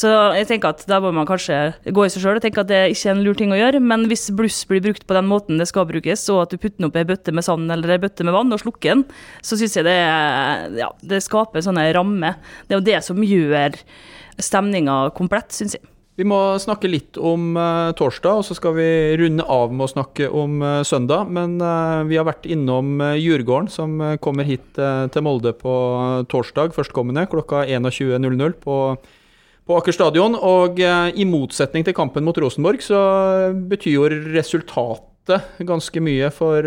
Så 0.00 0.12
jeg 0.38 0.48
tenker 0.48 0.72
at 0.72 0.86
da 0.88 1.02
må 1.04 1.10
man 1.12 1.28
kanskje 1.28 1.58
gå 1.84 2.06
i 2.06 2.12
seg 2.12 2.24
sjøl 2.24 2.40
og 2.40 2.44
tenke 2.44 2.64
at 2.64 2.70
det 2.70 2.80
ikke 2.94 3.10
er 3.10 3.18
en 3.18 3.22
lur 3.26 3.36
ting 3.36 3.52
å 3.52 3.60
gjøre. 3.60 3.82
Men 3.84 4.08
hvis 4.08 4.30
bluss 4.36 4.62
blir 4.68 4.80
brukt 4.86 5.04
på 5.04 5.18
den 5.18 5.28
måten 5.28 5.60
det 5.60 5.68
skal 5.68 5.84
brukes, 5.90 6.24
og 6.32 6.46
at 6.46 6.54
du 6.54 6.56
putter 6.56 6.78
den 6.78 6.88
opp 6.88 6.96
i 6.96 7.02
ei 7.04 7.10
bøtte 7.12 7.36
med 7.36 7.44
sand 7.44 7.76
eller 7.76 7.92
ei 7.92 8.00
bøtte 8.00 8.24
med 8.24 8.36
vann 8.38 8.56
og 8.56 8.64
slukker 8.64 8.94
den, 8.94 9.04
så 9.44 9.60
syns 9.60 9.76
jeg 9.76 9.88
det, 9.90 9.98
ja, 10.80 10.88
det 11.12 11.20
skaper 11.28 11.64
sånne 11.64 11.90
rammer. 11.96 12.40
Det 12.64 12.76
er 12.76 12.80
jo 12.80 12.88
det 12.88 13.00
som 13.04 13.20
gjør 13.20 13.76
stemninga 14.40 15.02
komplett, 15.12 15.52
syns 15.60 15.76
jeg. 15.76 15.84
Vi 16.18 16.26
må 16.26 16.36
snakke 16.60 16.90
litt 16.90 17.16
om 17.16 17.54
uh, 17.56 17.92
torsdag, 17.96 18.40
og 18.40 18.44
så 18.44 18.56
skal 18.56 18.74
vi 18.76 18.88
runde 19.20 19.44
av 19.46 19.70
med 19.72 19.86
å 19.86 19.92
snakke 19.92 20.26
om 20.28 20.58
uh, 20.60 20.82
søndag. 20.84 21.30
Men 21.32 21.54
uh, 21.62 22.02
vi 22.08 22.18
har 22.18 22.26
vært 22.28 22.48
innom 22.50 22.98
Djurgården, 23.16 23.70
som 23.72 23.96
kommer 24.22 24.48
hit 24.48 24.66
til 24.76 25.24
Molde 25.24 25.54
på 25.56 25.72
torsdag 26.30 26.74
førstkommende 26.76 27.28
klokka 27.30 27.62
21.00 27.68 28.56
på, 28.64 28.76
på 29.64 29.78
Aker 29.78 29.96
stadion. 29.96 30.36
Og 30.36 30.80
i 30.82 31.26
motsetning 31.28 31.86
til 31.86 31.96
kampen 31.96 32.26
mot 32.26 32.38
Rosenborg, 32.42 32.82
så 32.84 33.00
betyr 33.70 33.96
jo 33.96 34.10
resultatet 34.34 35.62
ganske 35.62 36.02
mye 36.02 36.32
for 36.34 36.66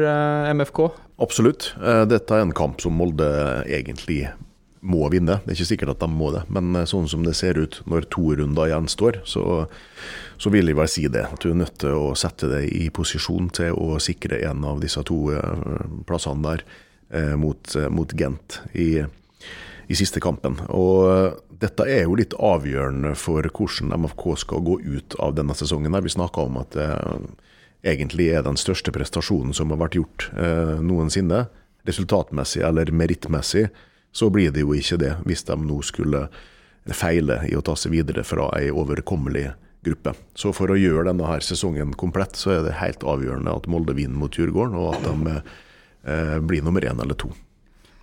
MFK. 0.55 0.85
Absolutt. 1.23 1.73
Dette 2.09 2.33
er 2.35 2.45
en 2.45 2.55
kamp 2.55 2.81
som 2.81 2.95
Molde 2.97 3.27
egentlig 3.67 4.23
må 4.83 5.07
vinne. 5.13 5.39
Det 5.43 5.53
er 5.53 5.57
ikke 5.57 5.69
sikkert 5.71 5.93
at 5.95 6.03
de 6.03 6.09
må 6.11 6.31
det, 6.35 6.43
men 6.53 6.75
eh, 6.75 6.87
sånn 6.89 7.07
som 7.11 7.25
det 7.25 7.35
ser 7.39 7.59
ut 7.59 7.79
når 7.89 8.07
to 8.13 8.33
runder 8.39 8.71
gjenstår, 8.71 9.21
så, 9.29 9.65
så 10.41 10.53
vil 10.53 10.69
jeg 10.69 10.79
vel 10.79 10.91
si 10.91 11.05
det. 11.11 11.25
At 11.31 11.43
du 11.43 11.51
er 11.51 11.61
nødt 11.63 11.79
til 11.83 11.95
å 11.97 12.13
sette 12.19 12.49
deg 12.51 12.67
i 12.69 12.89
posisjon 12.93 13.51
til 13.55 13.77
å 13.77 13.99
sikre 14.03 14.41
en 14.49 14.65
av 14.67 14.83
disse 14.83 15.03
to 15.07 15.19
eh, 15.35 15.87
plassene 16.09 16.45
der 16.45 16.65
eh, 17.09 17.33
mot, 17.39 17.75
eh, 17.79 17.89
mot 17.93 18.17
Gent 18.19 18.59
i, 18.75 18.89
i 19.87 19.99
siste 19.99 20.23
kampen. 20.23 20.59
Og 20.73 21.39
dette 21.63 21.87
er 21.87 22.05
jo 22.05 22.19
litt 22.19 22.35
avgjørende 22.35 23.15
for 23.19 23.47
hvordan 23.47 23.95
MFK 24.03 24.27
skal 24.43 24.67
gå 24.67 24.81
ut 24.83 25.17
av 25.23 25.37
denne 25.37 25.55
sesongen. 25.55 25.95
her. 25.95 26.03
Vi 26.03 26.15
snakka 26.17 26.47
om 26.49 26.59
at 26.59 26.75
det 26.75 26.91
egentlig 27.83 28.29
er 28.31 28.43
den 28.45 28.59
største 28.59 28.93
prestasjonen 28.95 29.53
som 29.55 29.71
har 29.73 29.81
vært 29.83 29.97
gjort 29.99 30.29
eh, 30.39 30.79
noensinne. 30.83 31.45
Resultatmessig 31.87 32.63
eller 32.63 32.91
merittmessig 32.95 33.67
så 34.13 34.29
blir 34.33 34.53
det 34.53 34.63
jo 34.63 34.75
ikke 34.77 34.99
det, 35.01 35.13
hvis 35.27 35.45
de 35.47 35.57
nå 35.59 35.81
skulle 35.85 36.27
feile 36.93 37.41
i 37.49 37.55
å 37.57 37.63
ta 37.65 37.75
seg 37.79 37.95
videre 37.95 38.25
fra 38.27 38.49
ei 38.57 38.69
overkommelig 38.71 39.49
gruppe. 39.83 40.13
Så 40.35 40.53
for 40.55 40.71
å 40.71 40.79
gjøre 40.79 41.09
denne 41.09 41.27
her 41.27 41.43
sesongen 41.43 41.95
komplett, 41.99 42.37
så 42.39 42.57
er 42.57 42.67
det 42.67 42.79
helt 42.79 43.03
avgjørende 43.03 43.55
at 43.55 43.67
Molde 43.71 43.95
vinner 43.97 44.19
mot 44.19 44.35
Djurgården, 44.35 44.77
og 44.79 44.93
at 44.95 45.07
de 45.07 45.33
eh, 45.39 46.37
blir 46.43 46.63
nummer 46.63 46.85
én 46.85 47.01
eller 47.03 47.17
to. 47.19 47.31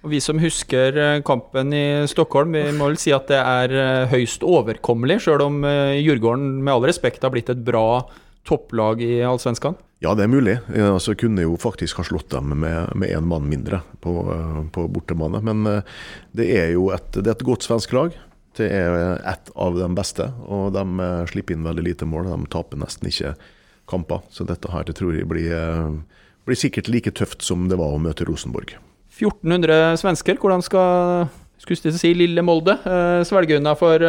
Og 0.01 0.15
Vi 0.15 0.21
som 0.25 0.41
husker 0.41 0.97
eh, 0.97 1.21
kampen 1.27 1.75
i 1.77 1.85
Stockholm, 2.09 2.57
vi 2.57 2.73
må 2.77 2.89
vel 2.91 3.01
si 3.01 3.13
at 3.13 3.29
det 3.29 3.41
er 3.41 3.77
eh, 3.77 4.09
høyst 4.13 4.45
overkommelig, 4.47 5.21
sjøl 5.27 5.45
om 5.45 5.61
eh, 5.69 6.01
Djurgården 6.01 6.63
med 6.65 6.73
all 6.73 6.89
respekt 6.89 7.25
har 7.27 7.33
blitt 7.35 7.53
et 7.53 7.61
bra 7.65 8.03
topplag 8.49 9.05
i 9.05 9.21
Allsvenskan. 9.29 9.77
Ja, 10.01 10.15
det 10.17 10.25
er 10.25 10.33
mulig. 10.33 10.55
Altså, 10.81 11.13
kunne 11.19 11.45
jo 11.45 11.59
faktisk 11.61 11.99
ha 12.01 12.07
slått 12.09 12.33
dem 12.33 12.55
med 12.57 13.05
én 13.05 13.27
mann 13.29 13.45
mindre 13.51 13.83
på, 14.01 14.15
eh, 14.33 14.61
på 14.73 14.87
bortebane. 14.89 15.43
Men 15.45 15.67
eh, 15.69 15.83
det 16.33 16.47
er 16.57 16.71
jo 16.73 16.89
et, 16.95 17.19
er 17.21 17.35
et 17.35 17.45
godt 17.45 17.67
svensk 17.69 17.93
lag. 17.93 18.17
Det 18.57 18.67
er 18.73 19.21
ett 19.29 19.53
av 19.55 19.77
de 19.77 19.89
beste, 19.95 20.31
og 20.49 20.73
de 20.73 20.85
eh, 21.05 21.27
slipper 21.29 21.55
inn 21.55 21.69
veldig 21.69 21.85
lite 21.85 22.09
mål. 22.09 22.33
De 22.33 22.49
taper 22.49 22.81
nesten 22.81 23.13
ikke 23.13 23.35
kamper. 23.93 24.25
Så 24.33 24.49
dette 24.49 24.73
her 24.73 24.89
det 24.89 24.97
tror 24.97 25.19
jeg 25.19 25.29
blir, 25.29 25.53
blir 26.49 26.57
sikkert 26.57 26.89
like 26.89 27.13
tøft 27.13 27.45
som 27.45 27.69
det 27.69 27.77
var 27.77 27.93
å 27.93 28.01
møte 28.01 28.25
Rosenborg. 28.25 28.73
1400 29.21 30.01
svensker, 30.01 30.41
hvordan 30.41 30.65
skal 30.65 31.29
skulle 31.61 31.91
jeg 31.91 32.01
si 32.01 32.15
lille 32.17 32.41
Molde 32.41 32.73
svelge 33.29 33.59
unna 33.59 33.75
for, 33.77 34.01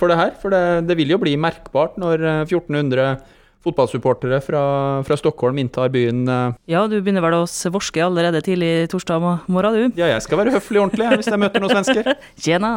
for 0.00 0.10
det 0.10 0.16
her? 0.18 0.32
For 0.42 0.50
det, 0.50 0.88
det 0.88 0.96
vil 0.98 1.12
jo 1.14 1.22
bli 1.22 1.36
merkbart 1.38 1.94
når 2.02 2.24
eh, 2.26 2.46
1400 2.48 3.20
fotballsupportere 3.66 4.40
fra, 4.44 4.62
fra 5.06 5.18
Stockholm 5.18 5.58
inntar 5.62 5.90
byen. 5.94 6.24
eh. 6.28 6.58
Ja, 6.72 6.86
du 6.90 6.98
begynner 7.00 7.24
vel 7.24 7.38
å 7.40 7.46
svorske 7.50 8.04
allerede 8.04 8.42
tidlig 8.44 8.88
torsdag 8.92 9.24
morgen, 9.48 9.92
du? 9.94 10.00
Ja, 10.00 10.10
jeg 10.14 10.24
skal 10.26 10.42
være 10.42 10.54
høflig 10.56 10.80
og 10.80 10.88
ordentlig 10.88 11.22
hvis 11.22 11.30
jeg 11.32 11.42
møter 11.42 11.64
noen 11.64 11.74
svensker. 11.76 12.12
Tjena. 12.44 12.74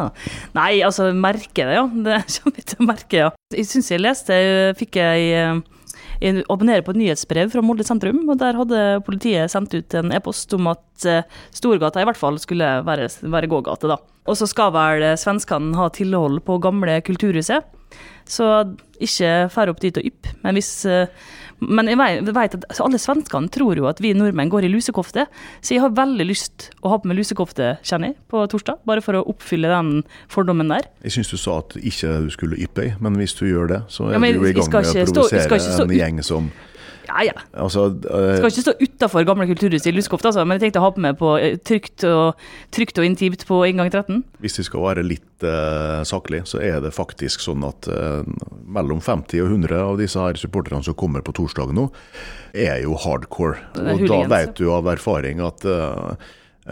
Nei, 0.58 0.82
altså, 0.86 1.12
merke 1.14 1.68
det, 1.68 1.78
ja. 1.78 1.86
Det 1.92 2.24
kommer 2.42 2.66
til 2.74 2.82
å 2.82 2.90
merke, 2.90 3.22
ja. 3.28 3.30
Jeg 3.56 3.70
syns 3.70 3.92
jeg 3.94 4.02
leste, 4.04 4.36
jeg 4.38 4.80
fikk 4.80 5.00
jeg 5.02 5.30
eh, 5.38 5.62
jeg 6.22 6.44
abonnerer 6.54 6.84
på 6.86 6.94
et 6.94 7.00
nyhetsbrev 7.02 7.50
fra 7.50 7.64
Molde 7.66 7.86
sentrum, 7.86 8.20
og 8.30 8.38
der 8.38 8.58
hadde 8.60 8.82
politiet 9.08 9.50
sendt 9.50 9.74
ut 9.74 9.96
en 9.98 10.14
e-post 10.14 10.54
om 10.54 10.70
at 10.70 11.06
eh, 11.10 11.26
Storgata 11.56 12.04
i 12.04 12.06
hvert 12.06 12.20
fall 12.20 12.38
skulle 12.42 12.68
være, 12.86 13.08
være 13.26 13.50
gågate, 13.50 13.90
da. 13.90 13.98
Og 14.30 14.38
så 14.38 14.46
skal 14.50 14.74
vel 14.76 15.06
eh, 15.08 15.18
svenskene 15.18 15.74
ha 15.80 15.90
tilhold 15.94 16.44
på 16.46 16.60
gamle 16.62 17.00
Kulturhuset, 17.08 17.66
så 18.32 18.48
ikke 19.02 19.32
fær 19.52 19.72
opp 19.72 19.82
dit 19.84 19.98
og 19.98 20.08
ypp. 20.08 20.30
Men 20.46 20.58
hvis 20.58 20.72
eh, 20.90 21.12
Men 21.62 21.86
jeg 21.92 21.98
vet, 22.34 22.56
at 22.58 22.80
alle 22.82 22.98
svenskene 22.98 23.52
tror 23.54 23.78
jo 23.78 23.86
at 23.86 24.00
vi 24.02 24.16
nordmenn 24.18 24.50
går 24.50 24.66
i 24.66 24.72
lusekofte, 24.72 25.28
så 25.62 25.76
jeg 25.76 25.84
har 25.84 25.92
veldig 25.94 26.26
lyst 26.26 26.72
å 26.82 26.90
ha 26.90 26.98
på 26.98 27.12
meg 27.12 27.20
lusekofte, 27.20 27.76
kjenner 27.86 28.10
jeg, 28.10 28.18
på 28.34 28.42
torsdag. 28.50 28.80
Bare 28.90 29.04
for 29.06 29.20
å 29.20 29.22
oppfylle 29.30 29.70
den 29.70 29.92
fordommen 30.32 30.74
der. 30.74 30.90
Jeg 31.06 31.20
syns 31.20 31.30
du 31.30 31.38
sa 31.38 31.60
at 31.62 31.78
ikke 31.78 32.16
du 32.26 32.32
skulle 32.34 32.58
yppe 32.58 32.96
men 32.98 33.20
hvis 33.22 33.38
du 33.38 33.46
gjør 33.46 33.70
det, 33.76 33.82
så 33.94 34.10
er 34.10 34.18
Ja, 34.18 34.24
men 34.24 34.40
du 34.40 34.48
i 34.48 34.56
gang 34.58 34.66
med 34.66 34.74
å 34.74 35.06
provosere 35.06 35.78
stå 35.78 35.86
en 35.86 35.98
gjeng 36.00 36.24
som 36.26 36.50
Ja, 37.12 37.26
ja. 37.28 37.36
Altså, 37.60 37.90
uh, 37.92 38.38
Skal 38.38 38.52
ikke 38.52 38.64
stå 38.64 38.76
utafor 38.80 39.26
gamle 39.28 39.48
kulturhus 39.50 39.88
i 39.90 39.94
Luskoft, 39.96 40.26
altså, 40.28 40.46
men 40.48 40.58
jeg 40.58 40.68
tenkte 40.68 40.82
å 40.82 40.86
ha 40.86 40.92
på 40.96 41.04
meg 41.04 41.18
på 41.20 41.34
eh, 41.38 41.58
trygt 41.60 42.06
og, 42.08 42.40
trygt 42.74 43.02
og 43.02 43.08
intimt 43.08 43.44
på 43.48 43.62
inngang 43.68 43.92
13. 43.92 44.22
hvis 44.44 44.60
vi 44.62 44.68
skal 44.68 44.86
være 44.86 45.06
litt 45.06 45.46
uh, 45.46 46.02
saklig, 46.08 46.44
så 46.50 46.62
er 46.64 46.80
det 46.84 46.94
faktisk 46.96 47.44
sånn 47.44 47.66
at 47.68 47.90
uh, 47.92 48.22
mellom 48.72 49.02
50 49.04 49.44
og 49.44 49.56
100 49.58 49.82
av 49.82 50.00
disse 50.00 50.22
her 50.22 50.40
supporterne 50.40 50.86
som 50.86 50.98
kommer 50.98 51.26
på 51.26 51.36
torsdag 51.36 51.74
nå, 51.76 51.90
er 52.54 52.82
jo 52.86 52.96
hardcore. 53.00 53.60
Og 53.82 54.06
da 54.08 54.22
vet 54.32 54.56
du 54.60 54.70
av 54.74 54.88
erfaring 54.92 55.42
at 55.44 55.66
eh, 55.68 56.30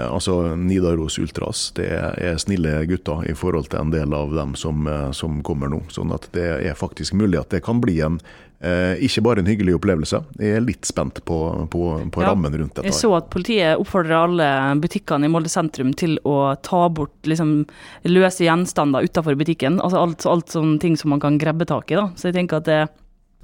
altså 0.07 0.55
Nidaros 0.55 1.19
Ultras 1.19 1.69
det 1.77 1.89
er 1.91 2.37
snille 2.41 2.83
gutter 2.89 3.25
i 3.29 3.35
forhold 3.37 3.71
til 3.71 3.81
en 3.81 3.93
del 3.93 4.13
av 4.15 4.33
dem 4.35 4.55
som, 4.59 4.87
eh, 4.87 5.09
som 5.11 5.41
kommer 5.45 5.71
nå. 5.71 5.81
Sånn 5.93 6.13
at 6.15 6.29
det 6.35 6.47
er 6.67 6.77
faktisk 6.77 7.17
mulig 7.17 7.39
at 7.41 7.51
det 7.53 7.63
kan 7.65 7.81
bli 7.83 7.99
en 8.05 8.19
eh, 8.59 8.99
ikke 9.05 9.23
bare 9.25 9.43
en 9.43 9.49
hyggelig 9.49 9.77
opplevelse. 9.79 10.21
Jeg 10.39 10.57
er 10.59 10.65
litt 10.65 10.87
spent 10.87 11.21
på, 11.25 11.39
på, 11.71 11.83
på 12.11 12.23
Ja, 12.23 12.31
rammen 12.31 12.55
rundt 12.55 12.75
dette. 12.75 12.87
Jeg 12.89 12.97
så 12.97 13.11
at 13.17 13.29
politiet 13.33 13.79
oppfordrer 13.81 14.17
alle 14.23 14.49
butikkene 14.83 15.29
i 15.29 15.33
Molde 15.33 15.51
sentrum 15.51 15.93
til 15.97 16.17
å 16.27 16.55
ta 16.65 16.85
bort 16.93 17.29
liksom, 17.29 17.63
løse 18.09 18.45
gjenstander 18.47 19.07
utenfor 19.07 19.39
butikken. 19.39 19.79
Altså 19.83 20.03
alt, 20.03 20.27
alt 20.29 20.55
sånne 20.55 20.79
ting 20.83 20.97
som 20.99 21.13
man 21.15 21.23
kan 21.23 21.39
grabbe 21.41 21.67
tak 21.69 21.91
i. 21.91 21.99
da. 21.99 22.09
Så 22.19 22.29
jeg 22.29 22.39
tenker 22.39 22.61
at 22.61 22.69
det, 22.69 22.81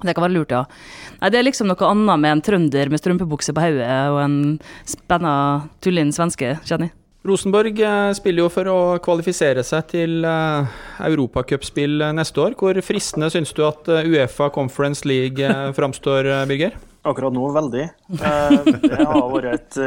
det 0.04 0.12
kan 0.14 0.26
være 0.26 0.34
lurt, 0.36 0.52
ja. 0.52 0.64
Nei, 1.22 1.30
Det 1.32 1.38
er 1.40 1.46
liksom 1.46 1.70
noe 1.70 1.88
annet 1.88 2.20
med 2.20 2.34
en 2.34 2.42
trønder 2.44 2.90
med 2.92 3.00
strømpebukse 3.00 3.54
på 3.56 3.64
hodet 3.64 3.88
og 4.12 4.20
en 4.24 4.38
spenna 4.84 5.34
tullin 5.80 6.12
svenske, 6.12 6.56
kjenner 6.68 6.90
jeg. 6.90 6.96
Rosenborg 7.26 7.80
eh, 7.82 8.12
spiller 8.14 8.44
jo 8.44 8.50
for 8.54 8.68
å 8.70 8.80
kvalifisere 9.02 9.64
seg 9.66 9.88
til 9.90 10.20
eh, 10.22 10.74
europacupspill 11.08 12.04
eh, 12.06 12.12
neste 12.14 12.38
år. 12.44 12.54
Hvor 12.60 12.78
fristende 12.86 13.30
syns 13.34 13.50
du 13.56 13.64
at 13.66 13.88
Uefa 13.88 14.46
Conference 14.54 15.02
League 15.08 15.48
framstår, 15.78 16.28
Birger? 16.46 16.76
Akkurat 17.06 17.34
nå 17.34 17.48
veldig. 17.54 17.86
Eh, 18.18 18.70
Det 18.82 19.00
har 19.00 19.26
vært 19.32 19.48
et, 19.56 19.80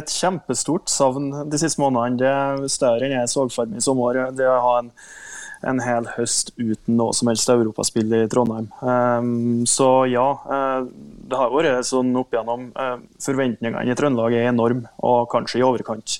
et 0.00 0.14
kjempestort 0.16 0.88
savn 0.92 1.30
de 1.52 1.60
siste 1.60 1.80
månedene. 1.80 2.18
Det 2.20 2.30
er 2.32 2.72
større 2.72 3.08
enn 3.08 3.18
jeg 3.18 3.30
så 3.32 3.46
for 3.52 3.68
meg 3.68 3.80
i 3.80 3.84
sommer. 3.84 4.22
Det 4.36 4.48
å 4.48 4.58
ha 4.64 4.74
en, 4.82 4.90
en 5.68 5.80
hel 5.82 6.06
høst 6.16 6.50
uten 6.58 6.96
noe 6.98 7.14
som 7.14 7.28
helst 7.30 7.48
europaspill 7.52 8.12
i 8.16 8.26
Trondheim. 8.30 8.68
Eh, 8.82 9.64
Så 9.68 9.88
ja, 10.10 10.26
eh, 10.56 10.86
det 11.30 11.38
har 11.38 11.52
vært 11.54 11.86
sånn 11.88 12.10
opp 12.18 12.32
igjennom. 12.34 12.68
Eh, 12.76 12.96
Forventningene 13.22 13.84
i 13.86 13.94
Trøndelag 13.98 14.34
er 14.38 14.48
enorme, 14.50 14.90
og 15.02 15.28
kanskje 15.32 15.60
i 15.60 15.66
overkant. 15.66 16.18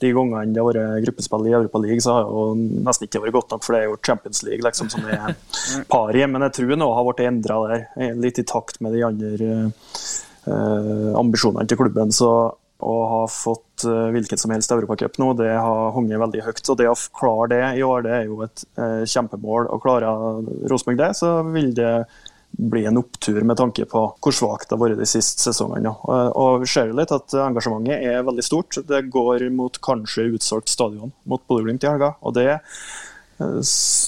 De 0.00 0.12
gangene 0.12 0.52
det 0.54 0.62
har 0.62 0.68
vært 0.72 1.04
gruppespill 1.06 1.48
i 1.48 1.54
Europa 1.56 1.78
League, 1.84 2.00
så 2.04 2.16
har 2.18 2.26
det 2.26 2.34
jo 2.34 2.44
nesten 2.88 3.08
ikke 3.08 3.22
vært 3.24 3.38
godt 3.38 3.54
nok, 3.54 3.64
for 3.64 3.74
det 3.74 3.80
er 3.82 3.88
jo 3.88 4.00
Champions 4.04 4.42
League 4.46 4.64
liksom, 4.66 4.90
som 4.92 5.06
er 5.08 5.34
par 5.92 6.14
i. 6.14 6.26
Men 6.26 6.42
jeg 6.48 6.58
tror 6.60 6.76
noe 6.76 6.98
har 6.98 7.08
blitt 7.08 7.24
endra 7.28 7.60
der, 7.68 7.86
eh, 7.96 8.12
litt 8.14 8.38
i 8.38 8.46
takt 8.48 8.80
med 8.84 8.92
de 8.92 9.06
andre 9.06 9.54
ambisjonene 10.44 11.64
til 11.66 11.78
klubben. 11.80 12.10
Så 12.12 12.28
å 12.84 12.96
ha 13.08 13.22
fått 13.32 13.86
eh, 13.88 14.10
hvilket 14.14 14.40
som 14.42 14.52
helst 14.54 14.72
Europacup 14.74 15.16
nå, 15.22 15.30
det 15.40 15.50
har 15.56 15.94
hengt 15.96 16.12
veldig 16.20 16.44
høyt. 16.44 16.62
Og 16.68 16.78
det 16.80 16.90
å 16.92 16.98
klare 17.16 17.48
det 17.54 17.62
i 17.80 17.82
år, 17.86 18.04
det 18.04 18.14
er 18.20 18.28
jo 18.28 18.42
et 18.44 18.64
eh, 18.76 19.02
kjempemål. 19.08 19.70
Og 19.72 19.82
klarer 19.82 20.44
Rosenborg 20.70 21.00
det, 21.00 21.10
så 21.18 21.34
vil 21.50 21.72
det 21.76 21.94
bli 22.54 22.84
en 22.86 23.00
opptur 23.00 23.40
med 23.42 23.58
tanke 23.58 23.82
på 23.90 24.00
hvor 24.22 24.34
svakt 24.36 24.68
det 24.70 24.76
har 24.76 24.82
vært 24.84 25.00
de 25.00 25.08
siste 25.10 25.42
sesongene. 25.48 25.90
Og- 26.06 26.36
Og 26.38 26.60
vi 26.62 26.68
ser 26.70 26.86
jo 26.86 26.94
litt 26.94 27.10
at 27.10 27.34
engasjementet 27.34 28.04
er 28.12 28.22
veldig 28.22 28.44
stort. 28.46 28.78
Det 28.86 29.00
går 29.10 29.48
mot 29.50 29.80
kanskje 29.82 30.28
utsolgt 30.36 30.68
stadion 30.70 31.10
mot 31.26 31.42
Bodø-Glimt 31.48 31.82
i 31.82 31.90
helga. 31.90 32.14
og 32.22 32.34
det 32.34 32.46
eh, 33.40 33.58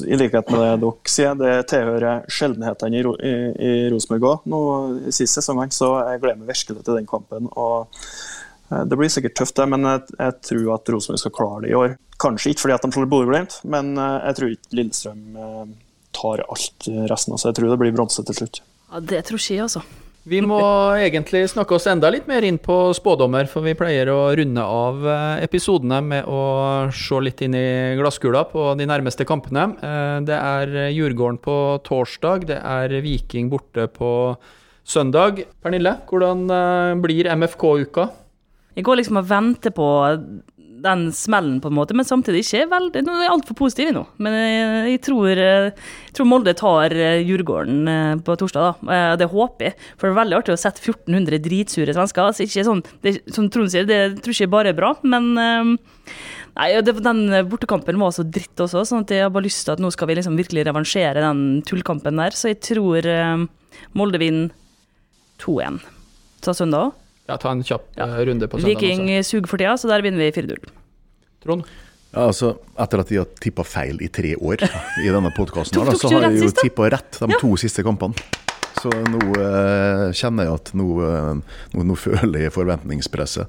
i 0.07 0.15
likhet 0.21 0.49
med 0.53 0.61
det 0.63 0.81
dere 0.85 1.11
sier, 1.11 1.35
det 1.35 1.55
tilhører 1.73 2.23
sjeldenhetene 2.31 3.01
i, 3.01 3.03
i, 3.03 3.35
i 3.59 3.91
Rosenborg 3.91 4.29
òg. 4.31 4.47
Nå 4.47 4.61
i 5.09 5.11
siste 5.11 5.41
sesongene, 5.43 5.75
så 5.75 5.91
jeg 6.13 6.23
gleder 6.23 6.39
meg 6.39 6.53
virkelig 6.55 6.85
til 6.87 6.95
den 7.01 7.11
kampen. 7.11 7.49
og 7.57 7.89
eh, 7.91 8.36
Det 8.71 8.97
blir 8.99 9.11
sikkert 9.13 9.37
tøft, 9.39 9.57
det, 9.59 9.67
men 9.71 9.85
jeg, 9.87 10.07
jeg 10.19 10.39
tror 10.49 10.71
at 10.75 10.89
Rosenborg 10.91 11.21
skal 11.23 11.35
klare 11.37 11.61
det 11.67 11.71
i 11.71 11.77
år. 11.79 11.97
Kanskje 12.23 12.51
ikke 12.55 12.65
fordi 12.65 12.75
at 12.79 12.87
de 12.87 12.93
slår 12.97 13.11
Bodø-Glimt, 13.13 13.61
men 13.69 13.93
eh, 14.01 14.17
jeg 14.31 14.39
tror 14.39 14.55
ikke 14.55 14.79
Lillestrøm 14.81 15.37
eh, 15.37 15.69
tar 16.17 16.43
alt 16.47 16.89
resten 16.89 17.07
resten. 17.13 17.37
Så 17.39 17.51
jeg 17.53 17.59
tror 17.61 17.71
det 17.75 17.79
blir 17.85 17.95
bronse 17.95 18.25
til 18.27 18.39
slutt. 18.41 18.63
Ja, 18.91 19.01
Det 19.13 19.23
tror 19.29 19.39
ikke 19.43 19.55
jeg, 19.59 19.63
altså. 19.69 19.85
Vi 20.27 20.41
må 20.43 20.59
egentlig 21.07 21.45
snakke 21.53 21.77
oss 21.77 21.87
enda 21.87 22.11
litt 22.11 22.27
mer 22.27 22.43
inn 22.49 22.59
på 22.59 22.91
spådommer, 22.99 23.47
for 23.47 23.63
vi 23.63 23.77
pleier 23.79 24.11
å 24.11 24.33
runde 24.35 24.65
av 24.65 25.07
eh, 25.07 25.45
episodene 25.47 26.01
med 26.03 26.27
å 26.27 26.41
se 26.91 27.21
litt 27.23 27.45
inn 27.47 27.55
i 27.55 27.67
glasskula 28.01 28.43
på 28.51 28.73
de 28.81 28.89
nærmeste 28.91 29.29
kampene. 29.29 29.69
Eh, 29.79 30.19
Det 30.27 30.35
er 30.41 30.75
Djurgården 30.91 31.39
på 31.45 31.57
torsdag, 31.87 32.49
det 32.51 32.59
er 32.59 32.99
Viking 33.05 33.53
borte 33.53 33.87
på 33.95 34.11
søndag. 34.87 35.45
Pernille, 35.63 35.99
hvordan 36.11 36.47
eh, 36.51 36.95
blir 37.07 37.31
MFK-uka? 37.37 38.09
Jeg 38.77 38.85
går 38.87 39.01
liksom 39.01 39.19
og 39.23 39.29
venter 39.31 39.73
på 39.75 39.87
den 40.87 41.07
smellen, 41.17 41.57
på 41.65 41.71
en 41.71 41.77
måte, 41.79 41.95
men 41.97 42.07
samtidig 42.07 42.43
ikke 42.45 42.67
veldig 42.71 43.01
Nå 43.07 43.15
er 43.15 43.23
jeg 43.25 43.33
altfor 43.33 43.57
positiv 43.59 43.93
nå. 43.97 44.03
Men 44.23 44.35
jeg, 44.37 44.67
jeg, 44.93 45.01
tror, 45.07 45.31
eh, 45.33 45.69
jeg 46.11 46.17
tror 46.19 46.29
Molde 46.29 46.53
tar 46.59 46.93
eh, 46.93 47.23
Djurgården 47.25 47.89
eh, 47.91 48.11
på 48.27 48.37
torsdag, 48.39 48.67
da. 48.85 48.97
Eh, 48.97 49.15
Det 49.23 49.31
håper 49.33 49.71
jeg. 49.71 49.77
For 49.97 50.07
det 50.07 50.13
er 50.13 50.19
veldig 50.21 50.39
artig 50.39 50.55
å 50.55 50.61
sette 50.61 50.85
1400 50.85 51.41
dritsure 51.47 51.97
svensker. 51.97 52.29
Altså, 52.29 52.45
ikke 52.45 52.67
sånn, 52.69 52.83
det, 53.07 53.15
som 53.35 53.49
Trond 53.53 53.73
sier, 53.73 53.89
det 53.89 54.01
tror 54.21 54.37
ikke 54.37 54.45
jeg 54.47 54.53
bare 54.53 54.73
er 54.75 54.79
bra, 54.79 54.93
men 55.09 55.31
eh, 55.41 55.73
Nei, 56.57 56.69
Den 56.85 57.25
bortekampen 57.51 57.99
var 58.01 58.15
så 58.17 58.25
dritt 58.25 58.63
også, 58.65 58.85
sånn 58.89 59.03
at 59.05 59.11
jeg 59.13 59.27
har 59.27 59.33
bare 59.35 59.45
lyst 59.45 59.67
til 59.67 59.75
at 59.75 59.83
nå 59.83 59.91
skal 59.93 60.09
vi 60.09 60.15
liksom 60.17 60.39
virkelig 60.39 60.63
revansjere 60.65 61.25
den 61.25 61.43
tullkampen 61.69 62.17
der. 62.21 62.37
Så 62.37 62.53
jeg 62.53 62.63
tror 62.65 63.05
eh, 63.13 63.43
Molde 63.97 64.21
vinner 64.23 64.53
2-1. 65.43 65.83
Ta 66.45 66.55
søndag 66.57 66.87
òg. 66.91 67.03
Ja, 67.29 67.37
ta 67.43 67.51
en 67.51 67.63
kjapp 67.67 67.89
Ja. 67.97 68.05
eh, 68.07 68.25
runde 68.29 68.47
på 68.49 68.61
søndag. 68.61 68.81
Viking 68.81 69.09
suger 69.25 69.47
for 69.51 69.59
tida, 69.59 69.75
så 69.77 69.89
der 69.91 70.03
vinner 70.03 70.19
vi 70.23 70.31
4-0. 70.33 70.69
Trond? 71.43 71.65
Ja, 72.15 72.29
altså, 72.31 72.55
etter 72.79 73.01
at 73.03 73.09
de 73.11 73.17
har 73.21 73.27
tippa 73.43 73.65
feil 73.67 73.99
i 74.01 74.09
tre 74.09 74.35
år 74.37 74.63
i 75.05 75.09
denne 75.11 75.33
podkasten, 75.37 75.75
så 75.99 76.09
har 76.15 76.31
de 76.31 76.39
jo 76.45 76.51
tippa 76.55 76.89
rett 76.95 77.19
de 77.21 77.39
to 77.41 77.51
siste 77.61 77.83
kampene. 77.85 78.15
Så 78.81 78.91
nå 78.93 79.21
eh, 79.41 80.13
kjenner 80.17 80.47
jeg 80.47 80.55
at 80.55 80.71
nå, 80.77 80.87
eh, 81.03 81.57
nå, 81.75 81.85
nå 81.91 81.97
føler 81.99 82.47
jeg 82.47 82.53
forventningspresset. 82.55 83.49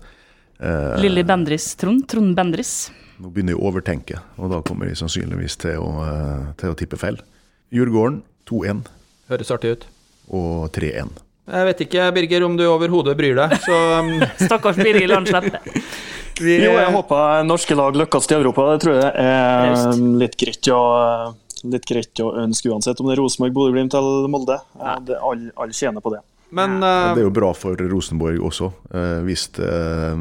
Eh, 0.60 0.96
Lilly 1.04 1.24
Bendris, 1.28 1.76
Trond. 1.78 2.08
Trond 2.10 2.34
Bendris. 2.36 2.90
Nå 3.22 3.30
begynner 3.34 3.54
jeg 3.56 3.60
å 3.62 3.68
overtenke, 3.72 4.20
og 4.38 4.52
da 4.54 4.62
kommer 4.66 4.88
de 4.90 4.96
sannsynligvis 4.98 5.58
til 5.62 5.78
å, 5.84 5.92
eh, 6.08 6.48
til 6.58 6.74
å 6.74 6.78
tippe 6.80 6.98
feil. 7.02 7.20
Djurgården 7.74 8.22
2-1 8.48 8.86
Høres 9.30 9.52
artig 9.52 9.72
ut. 9.76 9.86
og 10.32 10.72
3-1. 10.72 11.12
Jeg 11.48 11.68
vet 11.70 11.82
ikke, 11.86 12.06
Birger, 12.16 12.44
om 12.44 12.58
du 12.60 12.66
overhodet 12.68 13.16
bryr 13.20 13.38
deg, 13.40 13.54
så 13.64 13.76
um, 14.02 14.10
Stakkars 14.46 14.80
Birger 14.82 15.08
Landsleppe. 15.14 15.62
Vi 16.44 16.58
Jo, 16.62 16.74
jeg 16.78 16.92
håper 16.94 17.46
norske 17.48 17.74
lag 17.80 17.96
lykkes 17.98 18.28
til 18.30 18.38
Europa. 18.44 18.66
Det 18.76 18.82
tror 18.84 18.98
jeg 19.00 19.12
er 19.24 19.70
Just. 19.72 20.02
litt 20.22 20.36
greit 20.38 20.68
å, 20.76 20.82
litt 21.74 21.88
greit 21.90 22.22
å 22.22 22.28
ønske 22.44 22.70
uansett 22.70 23.00
om 23.02 23.08
det 23.10 23.16
er 23.16 23.22
Rosenborg, 23.24 23.56
Bodø-Glimt 23.56 23.96
eller 23.98 24.28
Molde. 24.30 24.60
Det- 25.08 25.18
Alle 25.18 25.50
all 25.58 25.74
tjener 25.74 26.04
på 26.06 26.14
det. 26.14 26.22
Men 26.54 26.78
eh, 26.80 27.14
det 27.18 27.24
er 27.24 27.26
jo 27.26 27.34
bra 27.36 27.50
for 27.58 27.76
Rosenborg 27.92 28.38
også, 28.48 28.70
eh, 28.96 29.18
hvis 29.28 29.48
uh, 29.60 30.14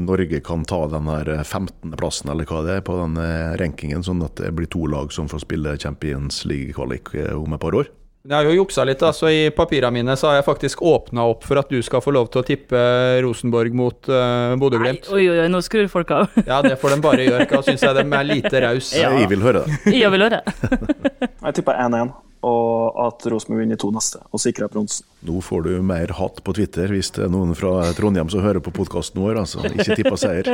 Norge 0.00 0.38
kan 0.46 0.62
ta 0.64 0.78
den 0.88 1.10
her 1.12 1.28
15.-plassen 1.42 2.30
eller 2.32 2.48
hva 2.48 2.62
det 2.64 2.78
er 2.78 2.86
på 2.86 2.94
den 3.02 3.18
eh, 3.20 3.52
rankingen, 3.60 4.00
sånn 4.06 4.22
at 4.24 4.38
det 4.40 4.54
blir 4.56 4.70
to 4.72 4.86
lag 4.88 5.12
som 5.12 5.28
får 5.28 5.42
spille 5.44 5.74
Champions 5.82 6.44
League-kvalik 6.48 7.12
eh, 7.20 7.34
om 7.36 7.52
et 7.52 7.60
par 7.66 7.76
år. 7.82 7.90
Jeg 8.24 8.32
har 8.38 8.46
jo 8.48 8.54
juksa 8.56 8.84
litt, 8.88 9.02
da, 9.02 9.10
så 9.12 9.28
i 9.28 9.50
papirene 9.52 9.92
mine 9.98 10.14
så 10.16 10.30
har 10.30 10.38
jeg 10.38 10.46
faktisk 10.46 10.80
åpna 10.88 11.26
opp 11.28 11.44
for 11.44 11.60
at 11.60 11.68
du 11.68 11.76
skal 11.84 12.00
få 12.00 12.14
lov 12.16 12.30
til 12.32 12.40
å 12.40 12.46
tippe 12.48 12.80
Rosenborg 13.24 13.74
mot 13.76 14.08
uh, 14.08 14.54
Bodø-Glimt. 14.60 15.10
Oi, 15.12 15.26
oi, 15.28 15.38
oi, 15.44 15.48
nå 15.52 15.60
skrur 15.64 15.90
folk 15.92 16.14
av. 16.16 16.32
Ja, 16.48 16.62
det 16.64 16.78
får 16.80 16.94
de 16.96 17.00
bare 17.04 17.26
gjøre. 17.26 17.46
Da 17.52 17.60
syns 17.66 17.84
jeg 17.84 17.98
de 17.98 18.04
er 18.08 18.24
lite 18.30 18.62
rause. 18.64 18.96
Ja. 18.96 19.10
Jeg 19.20 19.28
vil 19.34 19.44
høre 19.44 19.66
det. 19.66 19.92
Jeg 19.92 20.12
vil 20.14 20.24
høre. 20.24 20.40
Jeg 21.44 21.58
tipper 21.58 21.76
1-1, 21.84 22.14
og 22.48 22.96
at 23.04 23.28
Rosenborg 23.28 23.60
vinner 23.66 23.78
to 23.80 23.90
neste 23.92 24.22
og 24.32 24.40
sikrer 24.40 24.72
bronsen. 24.72 25.04
Nå 25.28 25.44
får 25.44 25.68
du 25.68 25.70
mer 25.84 26.16
hat 26.16 26.40
på 26.44 26.56
Twitter 26.56 26.88
hvis 26.96 27.12
det 27.16 27.26
er 27.26 27.32
noen 27.32 27.52
fra 27.56 27.90
Trondheim 27.96 28.32
som 28.32 28.40
hører 28.44 28.64
på 28.64 28.72
podkasten 28.76 29.20
vår. 29.20 29.42
altså. 29.44 29.60
Ikke 29.68 30.00
tippa 30.00 30.16
seier. 30.20 30.48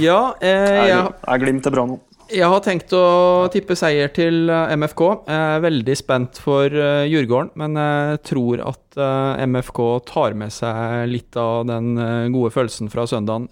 Ja, 0.00 0.32
eh, 0.40 0.48
Jeg, 0.48 0.88
jeg, 0.92 1.08
jeg 1.24 1.42
glimter 1.46 1.72
bra 1.74 1.84
nå. 1.88 1.98
Jeg 2.30 2.48
har 2.48 2.60
tenkt 2.64 2.92
å 2.96 3.48
tippe 3.52 3.74
seier 3.78 4.10
til 4.14 4.50
eh, 4.52 4.74
MFK. 4.78 5.02
Jeg 5.26 5.56
er 5.56 5.64
veldig 5.64 5.96
spent 5.98 6.40
for 6.42 6.70
eh, 6.70 7.04
Djurgården, 7.10 7.52
men 7.60 7.78
jeg 7.80 8.20
tror 8.30 8.62
at 8.70 8.98
eh, 9.00 9.42
MFK 9.48 9.80
tar 10.08 10.36
med 10.38 10.54
seg 10.54 11.08
litt 11.10 11.38
av 11.40 11.66
den 11.68 11.96
gode 12.34 12.52
følelsen 12.54 12.92
fra 12.92 13.06
søndagen 13.08 13.48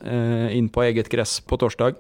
inn 0.55 0.68
på 0.73 0.85
eget 0.87 1.11
gress 1.12 1.39
på 1.45 1.59
torsdag. 1.61 1.99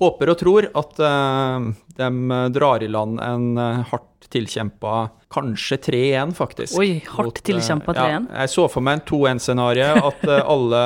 håper 0.00 0.30
og 0.30 0.38
tror 0.38 0.66
at 0.74 0.96
de 0.98 2.08
drar 2.54 2.82
i 2.82 2.88
land 2.88 3.20
en 3.22 3.58
hardt 3.90 4.26
tilkjempa 4.32 4.94
kanskje 5.34 5.78
3-1, 5.90 6.34
faktisk. 6.34 6.78
Oi, 6.80 7.02
hardt 7.16 7.42
tilkjempa 7.46 7.94
3-1? 7.94 8.10
Ja, 8.10 8.40
jeg 8.42 8.54
så 8.54 8.66
for 8.70 8.82
meg 8.82 8.98
en 8.98 9.06
2-1-scenario. 9.10 9.92
At 10.10 10.26
alle 10.42 10.82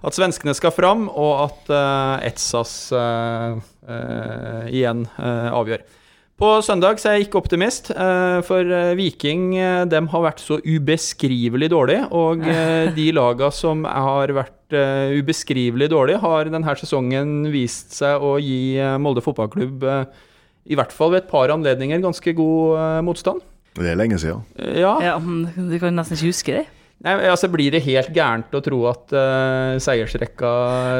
At 0.00 0.16
svenskene 0.16 0.54
skal 0.56 0.72
fram, 0.72 1.08
og 1.12 1.32
at 1.44 1.72
Etsas 2.24 2.72
igjen 4.72 5.02
avgjør. 5.20 5.82
På 6.40 6.54
søndag 6.64 6.96
så 7.02 7.10
er 7.10 7.18
jeg 7.18 7.26
ikke 7.26 7.42
optimist, 7.42 7.90
for 8.48 8.72
Viking 8.96 9.50
de 9.92 10.00
har 10.14 10.24
vært 10.24 10.40
så 10.40 10.56
ubeskrivelig 10.64 11.68
dårlige. 11.74 12.06
Og 12.16 12.46
de 12.96 13.10
laga 13.18 13.50
som 13.52 13.84
har 13.84 14.32
vært 14.32 14.56
uh, 14.74 15.12
ubeskrivelig 15.18 15.90
dårlig, 15.90 16.18
har 16.22 16.50
denne 16.50 16.74
sesongen 16.78 17.50
vist 17.52 17.94
seg 17.96 18.22
å 18.22 18.36
gi 18.42 18.78
uh, 18.80 18.96
Molde 19.02 19.22
fotballklubb 19.24 19.86
uh, 19.86 20.02
i 20.70 20.76
hvert 20.78 20.92
fall 20.94 21.14
ved 21.14 21.24
et 21.24 21.30
par 21.30 21.50
anledninger 21.50 22.02
ganske 22.02 22.34
god 22.36 23.02
motstand. 23.02 23.40
Det 23.78 23.88
er 23.90 23.96
lenge 23.98 24.18
siden. 24.20 24.42
ja. 24.58 24.92
ja 25.02 25.16
du 25.18 25.76
kan 25.80 25.96
nesten 25.96 26.18
ikke 26.18 26.30
huske 26.30 26.58
det. 26.58 26.66
Nei, 27.00 27.14
altså 27.30 27.48
Blir 27.48 27.72
det 27.72 27.80
helt 27.86 28.10
gærent 28.12 28.52
å 28.52 28.60
tro 28.64 28.82
at 28.90 29.14
uh, 29.16 29.78
seiersrekka 29.80 30.50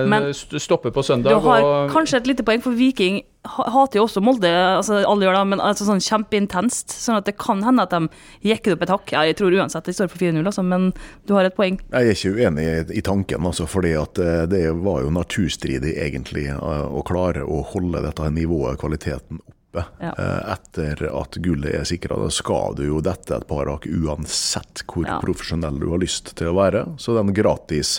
Men, 0.08 0.30
stopper 0.32 0.94
på 0.94 1.04
søndag? 1.04 1.36
Du 1.36 1.44
har 1.44 1.66
og... 1.66 1.92
kanskje 1.92 2.22
et 2.22 2.30
lite 2.30 2.46
poeng, 2.46 2.62
for 2.64 2.76
Viking 2.76 3.20
hater 3.44 3.96
jo 3.96 4.04
også 4.04 4.20
Molde, 4.20 4.48
altså 4.52 4.98
alle 5.08 5.24
gjør 5.24 5.38
det, 5.38 5.44
men 5.54 5.62
altså 5.64 5.86
sånn 5.86 6.02
kjempeintenst. 6.04 6.92
Sånn 6.92 7.16
at 7.16 7.28
det 7.28 7.38
kan 7.40 7.62
hende 7.64 7.86
at 7.86 7.94
de 7.94 8.50
jekker 8.50 8.76
opp 8.76 8.84
et 8.84 8.92
hakk. 8.92 9.14
Ja, 9.14 9.22
jeg 9.28 9.38
tror 9.38 9.56
uansett 9.56 9.88
de 9.88 9.94
står 9.96 10.10
for 10.12 10.20
4-0, 10.20 10.42
altså, 10.44 10.64
men 10.66 10.90
du 11.24 11.32
har 11.36 11.48
et 11.48 11.56
poeng. 11.56 11.78
Jeg 11.88 12.10
er 12.10 12.18
ikke 12.18 12.34
uenig 12.36 12.66
i, 12.66 12.74
i 13.00 13.04
tanken, 13.06 13.46
altså, 13.48 13.64
fordi 13.70 13.94
at 13.96 14.20
eh, 14.20 14.42
det 14.50 14.66
var 14.84 15.06
jo 15.06 15.14
naturstridig 15.16 15.94
egentlig 16.04 16.50
eh, 16.52 16.60
å 16.60 17.04
klare 17.08 17.46
å 17.48 17.62
holde 17.72 18.04
dette 18.04 18.28
nivået, 18.36 18.76
kvaliteten, 18.82 19.40
opp 19.40 19.59
ja. 19.72 20.10
Eh, 20.18 20.52
etter 20.52 21.04
at 21.10 21.38
gullet 21.42 21.74
er 21.74 21.84
sikra. 21.88 22.18
Da 22.20 22.30
skal 22.34 22.76
du 22.78 22.86
jo 22.88 23.02
dette 23.04 23.36
et 23.36 23.46
par 23.50 23.70
hakk 23.70 23.86
uansett 23.86 24.84
hvor 24.90 25.06
ja. 25.06 25.20
profesjonell 25.22 25.78
du 25.80 25.90
har 25.92 26.02
lyst 26.02 26.34
til 26.38 26.52
å 26.52 26.58
være. 26.58 26.86
Så 26.98 27.14
den 27.18 27.34
gratis 27.36 27.98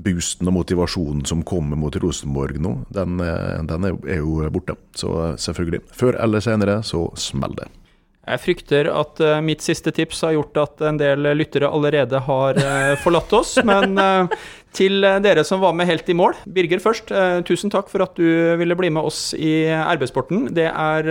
boosten 0.00 0.48
og 0.48 0.56
motivasjonen 0.56 1.26
som 1.28 1.42
kommer 1.46 1.76
mot 1.76 1.96
Rosenborg 2.00 2.60
nå, 2.62 2.76
den, 2.94 3.20
eh, 3.20 3.58
den 3.68 3.90
er 3.90 4.22
jo 4.22 4.46
borte. 4.52 4.78
Så 4.96 5.12
eh, 5.26 5.36
selvfølgelig. 5.40 5.84
Før 5.92 6.18
eller 6.22 6.44
senere 6.44 6.80
så 6.86 7.08
smeller 7.18 7.64
det. 7.64 7.70
Jeg 8.30 8.40
frykter 8.44 8.88
at 8.92 9.20
uh, 9.24 9.38
mitt 9.42 9.62
siste 9.64 9.90
tips 9.96 10.20
har 10.22 10.34
gjort 10.36 10.58
at 10.60 10.82
en 10.86 10.98
del 11.00 11.24
lyttere 11.34 11.70
allerede 11.72 12.20
har 12.26 12.58
uh, 12.60 12.92
forlatt 13.02 13.32
oss. 13.34 13.56
Men 13.66 13.96
uh, 13.98 14.28
til 14.76 15.02
dere 15.24 15.42
som 15.46 15.62
var 15.62 15.74
med 15.74 15.88
helt 15.90 16.08
i 16.08 16.14
mål, 16.14 16.36
Birger 16.46 16.82
først, 16.82 17.10
tusen 17.48 17.72
takk 17.72 17.90
for 17.90 18.04
at 18.04 18.14
du 18.14 18.54
ville 18.60 18.76
bli 18.78 18.90
med 18.94 19.08
oss 19.08 19.32
i 19.34 19.66
arbeidssporten. 19.66 20.46
Det 20.54 20.68
er 20.70 21.10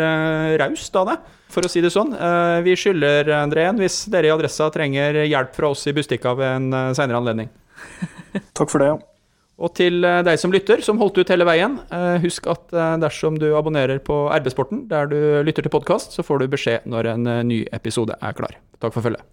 raust 0.62 0.95
av 0.95 1.12
deg, 1.12 1.28
for 1.51 1.68
å 1.68 1.72
si 1.72 1.84
det 1.84 1.91
sånn. 1.91 2.16
vi 2.64 2.78
skylder 2.80 3.28
dere 3.28 3.68
en 3.68 3.84
hvis 3.84 4.05
dere 4.14 4.32
i 4.32 4.34
Adressa 4.34 4.70
trenger 4.72 5.26
hjelp 5.26 5.53
fra 5.60 5.74
oss 5.76 5.84
i 5.91 5.95
Bustika 5.97 6.38
ved 6.39 6.55
en 6.55 6.95
seinere 6.95 7.20
anledning. 7.20 7.51
Takk 8.57 8.72
for 8.72 8.80
det. 8.80 8.93
ja. 8.93 8.99
Og 9.60 9.74
til 9.76 10.03
eh, 10.07 10.22
deg 10.24 10.39
som 10.39 10.53
lytter, 10.55 10.84
som 10.86 10.99
holdt 11.01 11.20
ut 11.20 11.32
hele 11.32 11.47
veien, 11.47 11.78
eh, 11.91 12.16
husk 12.24 12.47
at 12.51 12.72
eh, 12.72 12.93
dersom 13.03 13.39
du 13.39 13.49
abonnerer 13.57 13.99
på 14.03 14.22
RB-sporten 14.32 14.86
der 14.91 15.10
du 15.12 15.18
lytter 15.45 15.66
til 15.66 15.74
podkast, 15.74 16.16
så 16.16 16.24
får 16.26 16.43
du 16.43 16.53
beskjed 16.55 16.88
når 16.89 17.14
en 17.16 17.34
ny 17.49 17.66
episode 17.76 18.16
er 18.16 18.38
klar. 18.38 18.55
Takk 18.80 18.95
for 18.95 19.03
følget. 19.03 19.26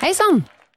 Hei 0.00 0.14
sann! 0.16 0.40